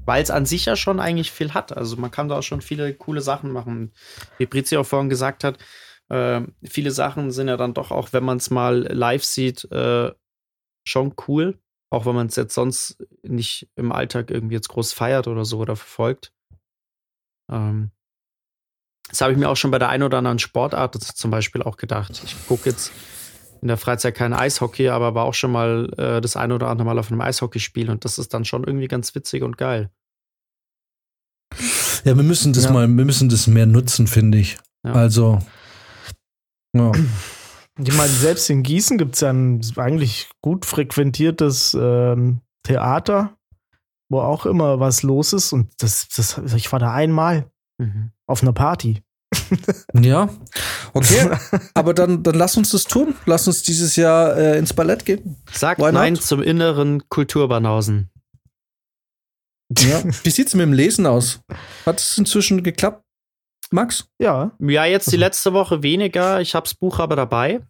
weil 0.05 0.21
es 0.21 0.31
an 0.31 0.45
sich 0.45 0.65
ja 0.65 0.75
schon 0.75 0.99
eigentlich 0.99 1.31
viel 1.31 1.53
hat. 1.53 1.75
Also 1.75 1.97
man 1.97 2.11
kann 2.11 2.29
da 2.29 2.37
auch 2.37 2.43
schon 2.43 2.61
viele 2.61 2.93
coole 2.93 3.21
Sachen 3.21 3.51
machen. 3.51 3.91
Wie 4.37 4.45
Brizzi 4.45 4.77
auch 4.77 4.85
vorhin 4.85 5.09
gesagt 5.09 5.43
hat, 5.43 5.57
äh, 6.09 6.41
viele 6.63 6.91
Sachen 6.91 7.31
sind 7.31 7.47
ja 7.47 7.57
dann 7.57 7.73
doch 7.73 7.91
auch, 7.91 8.13
wenn 8.13 8.23
man 8.23 8.37
es 8.37 8.49
mal 8.49 8.83
live 8.91 9.23
sieht, 9.23 9.69
äh, 9.71 10.11
schon 10.87 11.15
cool. 11.27 11.59
Auch 11.91 12.05
wenn 12.05 12.15
man 12.15 12.27
es 12.27 12.35
jetzt 12.35 12.53
sonst 12.53 13.03
nicht 13.23 13.69
im 13.75 13.91
Alltag 13.91 14.29
irgendwie 14.29 14.55
jetzt 14.55 14.69
groß 14.69 14.93
feiert 14.93 15.27
oder 15.27 15.45
so 15.45 15.59
oder 15.59 15.75
verfolgt. 15.75 16.31
Ähm, 17.51 17.91
das 19.09 19.21
habe 19.21 19.31
ich 19.31 19.37
mir 19.37 19.49
auch 19.49 19.55
schon 19.55 19.71
bei 19.71 19.79
der 19.79 19.89
einen 19.89 20.03
oder 20.03 20.17
anderen 20.17 20.39
Sportart 20.39 20.95
zum 20.95 21.31
Beispiel 21.31 21.61
auch 21.61 21.77
gedacht. 21.77 22.21
Ich 22.23 22.35
gucke 22.47 22.69
jetzt 22.69 22.91
in 23.65 23.69
der 23.69 23.77
Freizeit 23.77 24.13
kein 24.13 24.31
Eishockey, 24.31 24.89
aber 24.89 25.15
war 25.15 25.25
auch 25.25 25.33
schon 25.33 25.51
mal 25.51 25.91
äh, 25.97 26.21
das 26.21 26.37
eine 26.37 26.53
oder 26.53 26.67
andere 26.67 26.85
Mal 26.85 26.99
auf 26.99 27.09
einem 27.09 27.21
Eishockeyspiel 27.21 27.89
und 27.89 28.05
das 28.05 28.19
ist 28.19 28.31
dann 28.31 28.45
schon 28.45 28.63
irgendwie 28.63 28.87
ganz 28.87 29.15
witzig 29.15 29.41
und 29.41 29.57
geil. 29.57 29.89
Ja, 32.03 32.15
wir 32.15 32.21
müssen 32.21 32.53
das 32.53 32.65
ja. 32.65 32.71
mal, 32.71 32.87
wir 32.87 33.05
müssen 33.05 33.27
das 33.27 33.47
mehr 33.47 33.65
nutzen, 33.65 34.05
finde 34.05 34.37
ich. 34.37 34.57
Ja. 34.85 34.93
Also, 34.93 35.39
ja. 36.73 36.91
Ich 37.79 37.97
meine, 37.97 38.11
selbst 38.11 38.51
in 38.51 38.61
Gießen 38.61 38.99
gibt 38.99 39.15
es 39.15 39.21
ja 39.21 39.33
ein 39.33 39.61
eigentlich 39.77 40.29
gut 40.41 40.63
frequentiertes 40.67 41.73
ähm, 41.73 42.41
Theater, 42.61 43.35
wo 44.09 44.19
auch 44.19 44.45
immer 44.45 44.79
was 44.79 45.01
los 45.01 45.33
ist. 45.33 45.53
Und 45.53 45.71
das, 45.79 46.07
das, 46.09 46.39
ich 46.55 46.71
war 46.71 46.77
da 46.77 46.93
einmal 46.93 47.49
mhm. 47.79 48.11
auf 48.27 48.43
einer 48.43 48.53
Party. 48.53 49.01
Ja, 49.93 50.29
okay. 50.93 51.31
Aber 51.73 51.93
dann, 51.93 52.23
dann 52.23 52.35
lass 52.35 52.57
uns 52.57 52.69
das 52.69 52.83
tun. 52.85 53.15
Lass 53.25 53.47
uns 53.47 53.63
dieses 53.63 53.95
Jahr 53.95 54.35
äh, 54.37 54.57
ins 54.57 54.73
Ballett 54.73 55.05
gehen. 55.05 55.37
Sag 55.51 55.79
Nein 55.79 56.15
zum 56.15 56.41
inneren 56.41 57.07
Kulturbanausen. 57.09 58.09
Ja. 59.77 60.03
Wie 60.23 60.29
sieht's 60.29 60.53
mit 60.53 60.63
dem 60.63 60.73
Lesen 60.73 61.05
aus? 61.07 61.41
Hat 61.85 61.99
es 61.99 62.17
inzwischen 62.17 62.63
geklappt, 62.63 63.03
Max? 63.71 64.07
Ja. 64.19 64.51
Ja, 64.59 64.85
jetzt 64.85 65.11
die 65.11 65.17
letzte 65.17 65.53
Woche 65.53 65.83
weniger. 65.83 66.39
Ich 66.41 66.55
hab's 66.55 66.73
Buch 66.73 66.99
aber 66.99 67.15
dabei. 67.15 67.61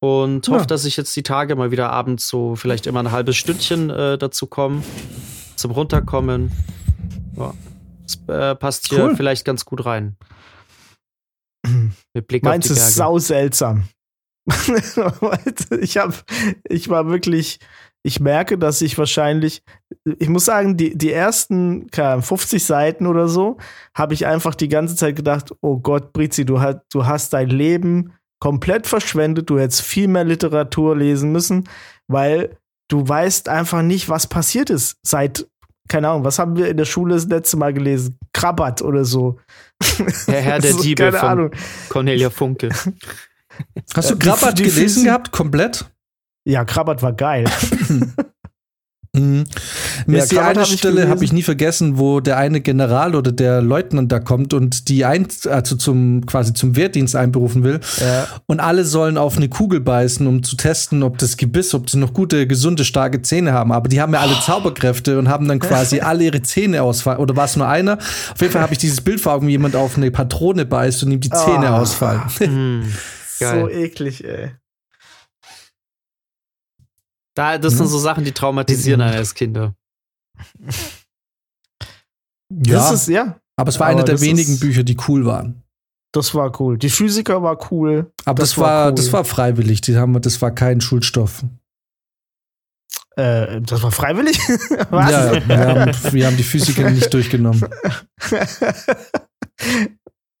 Und 0.00 0.46
ja. 0.46 0.54
hoffe, 0.54 0.66
dass 0.66 0.84
ich 0.84 0.96
jetzt 0.96 1.14
die 1.14 1.22
Tage 1.22 1.56
mal 1.56 1.70
wieder 1.70 1.90
abends 1.90 2.26
so 2.28 2.56
vielleicht 2.56 2.86
immer 2.86 3.00
ein 3.00 3.10
halbes 3.10 3.36
Stündchen 3.36 3.90
äh, 3.90 4.16
dazu 4.16 4.46
komme. 4.46 4.82
Zum 5.56 5.72
Runterkommen. 5.72 6.52
Ja. 7.36 7.52
Das 8.04 8.18
äh, 8.28 8.54
passt 8.54 8.88
hier 8.88 9.04
cool. 9.04 9.16
vielleicht 9.16 9.44
ganz 9.44 9.64
gut 9.64 9.84
rein. 9.84 10.16
Mit 12.14 12.26
Blick 12.26 12.42
Meins 12.44 12.70
auf 12.70 12.76
die 12.76 12.80
ist 12.80 12.94
sau 12.94 13.18
seltsam. 13.18 13.84
ich 15.80 15.98
hab, 15.98 16.24
ich 16.68 16.88
war 16.88 17.08
wirklich, 17.08 17.60
ich 18.02 18.20
merke, 18.20 18.58
dass 18.58 18.80
ich 18.80 18.96
wahrscheinlich, 18.98 19.62
ich 20.04 20.28
muss 20.28 20.46
sagen, 20.46 20.76
die, 20.76 20.96
die 20.96 21.12
ersten 21.12 21.86
50 21.90 22.64
Seiten 22.64 23.06
oder 23.06 23.28
so, 23.28 23.58
habe 23.94 24.14
ich 24.14 24.26
einfach 24.26 24.54
die 24.54 24.68
ganze 24.68 24.96
Zeit 24.96 25.16
gedacht, 25.16 25.52
oh 25.60 25.78
Gott, 25.78 26.12
Brizi, 26.12 26.44
du, 26.44 26.60
hast, 26.60 26.80
du 26.92 27.06
hast 27.06 27.32
dein 27.32 27.50
Leben 27.50 28.14
komplett 28.40 28.86
verschwendet, 28.86 29.50
du 29.50 29.58
hättest 29.58 29.82
viel 29.82 30.08
mehr 30.08 30.24
Literatur 30.24 30.96
lesen 30.96 31.30
müssen, 31.30 31.68
weil 32.08 32.56
du 32.88 33.06
weißt 33.06 33.48
einfach 33.48 33.82
nicht, 33.82 34.08
was 34.08 34.26
passiert 34.26 34.70
ist 34.70 34.96
seit, 35.02 35.46
keine 35.88 36.08
Ahnung, 36.08 36.24
was 36.24 36.38
haben 36.38 36.56
wir 36.56 36.68
in 36.68 36.78
der 36.78 36.86
Schule 36.86 37.14
das 37.14 37.26
letzte 37.26 37.58
Mal 37.58 37.74
gelesen? 37.74 38.18
Krabbert 38.32 38.80
oder 38.80 39.04
so. 39.04 39.38
Der 40.26 40.40
Herr 40.40 40.58
der 40.58 40.74
Diebe 40.74 41.04
keine 41.04 41.18
von 41.18 41.28
Ahnung. 41.28 41.50
Cornelia 41.88 42.30
Funke. 42.30 42.70
Hast 43.94 44.10
du 44.10 44.18
Krabbert 44.18 44.58
gelesen 44.58 45.04
gehabt, 45.04 45.32
komplett? 45.32 45.90
Ja, 46.44 46.64
Krabbert 46.64 47.02
war 47.02 47.12
geil. 47.12 47.44
Mhm. 49.12 49.44
Mir 50.06 50.18
Ja, 50.18 50.22
ist 50.22 50.30
die 50.32 50.38
eine 50.38 50.60
hab 50.60 50.66
Stelle 50.68 51.08
habe 51.08 51.24
ich 51.24 51.32
nie 51.32 51.42
vergessen, 51.42 51.98
wo 51.98 52.20
der 52.20 52.36
eine 52.36 52.60
General 52.60 53.16
oder 53.16 53.32
der 53.32 53.60
Leutnant 53.60 54.12
da 54.12 54.20
kommt 54.20 54.54
und 54.54 54.88
die 54.88 55.04
ein, 55.04 55.26
also 55.48 55.74
zum 55.74 56.24
quasi 56.26 56.54
zum 56.54 56.76
Wehrdienst 56.76 57.16
einberufen 57.16 57.64
will 57.64 57.80
Ja. 58.00 58.28
und 58.46 58.60
alle 58.60 58.84
sollen 58.84 59.18
auf 59.18 59.36
eine 59.36 59.48
Kugel 59.48 59.80
beißen, 59.80 60.24
um 60.28 60.44
zu 60.44 60.54
testen, 60.54 61.02
ob 61.02 61.18
das 61.18 61.36
Gebiss, 61.36 61.74
ob 61.74 61.90
sie 61.90 61.98
noch 61.98 62.14
gute, 62.14 62.46
gesunde, 62.46 62.84
starke 62.84 63.20
Zähne 63.22 63.52
haben. 63.52 63.72
Aber 63.72 63.88
die 63.88 64.00
haben 64.00 64.14
ja 64.14 64.20
alle 64.20 64.38
Zauberkräfte 64.40 65.18
und 65.18 65.28
haben 65.28 65.48
dann 65.48 65.58
quasi 65.60 65.98
alle 66.00 66.22
ihre 66.24 66.42
Zähne 66.42 66.80
ausfallen. 66.82 67.18
Oder 67.18 67.34
war 67.34 67.46
es 67.46 67.56
nur 67.56 67.66
einer? 67.66 67.98
Auf 67.98 68.40
jeden 68.40 68.52
Fall 68.52 68.62
habe 68.62 68.74
ich 68.74 68.78
dieses 68.78 69.00
Bild 69.00 69.20
vor 69.20 69.32
Augen, 69.32 69.48
wie 69.48 69.52
jemand 69.52 69.74
auf 69.74 69.96
eine 69.96 70.12
Patrone 70.12 70.64
beißt 70.66 71.02
und 71.02 71.10
ihm 71.10 71.20
die 71.20 71.30
Zähne 71.30 71.70
Ah. 71.70 71.80
ausfallen. 71.80 72.22
Hm, 72.38 72.84
So 73.40 73.68
eklig, 73.70 74.22
ey. 74.22 74.50
Da, 77.40 77.56
das 77.56 77.72
sind 77.72 77.86
Mhm. 77.86 77.90
so 77.90 77.98
Sachen, 77.98 78.24
die 78.24 78.32
traumatisieren 78.32 79.00
einen 79.00 79.16
als 79.16 79.34
Kinder. 79.34 79.74
Das 82.52 82.90
ist, 82.92 83.08
ja, 83.08 83.38
aber 83.56 83.68
es 83.68 83.78
war 83.78 83.86
aber 83.86 83.96
einer 83.98 84.04
der 84.04 84.20
wenigen 84.20 84.54
ist- 84.54 84.60
Bücher, 84.60 84.82
die 84.82 84.96
cool 85.08 85.24
waren. 85.24 85.62
das 86.12 86.34
war 86.34 86.60
cool. 86.60 86.76
Die 86.78 86.90
Physiker 86.90 87.42
war 87.44 87.70
cool. 87.70 88.10
Aber 88.24 88.40
das, 88.40 88.50
Das 88.50 88.58
war, 88.58 88.66
war 88.66 88.88
cool. 88.88 88.94
das 88.96 89.12
war 89.12 89.24
freiwillig. 89.24 89.80
Die 89.82 89.96
haben, 89.96 90.20
das 90.20 90.42
war 90.42 90.50
kein 90.50 90.80
Schulstoff. 90.80 91.44
Äh, 93.16 93.60
das 93.62 93.82
war 93.84 93.92
freiwillig? 93.92 94.36
Was? 94.90 95.10
Ja, 95.12 95.48
wir 95.48 95.58
haben, 95.58 96.12
wir 96.12 96.26
haben 96.26 96.36
die 96.36 96.42
Physiker 96.42 96.90
nicht 96.90 97.12
durchgenommen. 97.14 97.64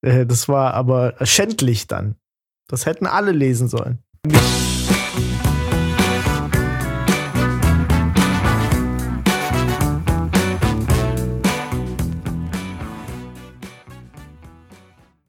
Äh, 0.02 0.24
das 0.24 0.48
war 0.48 0.72
aber 0.74 1.14
schändlich 1.26 1.86
dann. 1.86 2.16
Das 2.68 2.86
hätten 2.86 3.06
alle 3.06 3.32
lesen 3.32 3.68
sollen. 3.68 3.98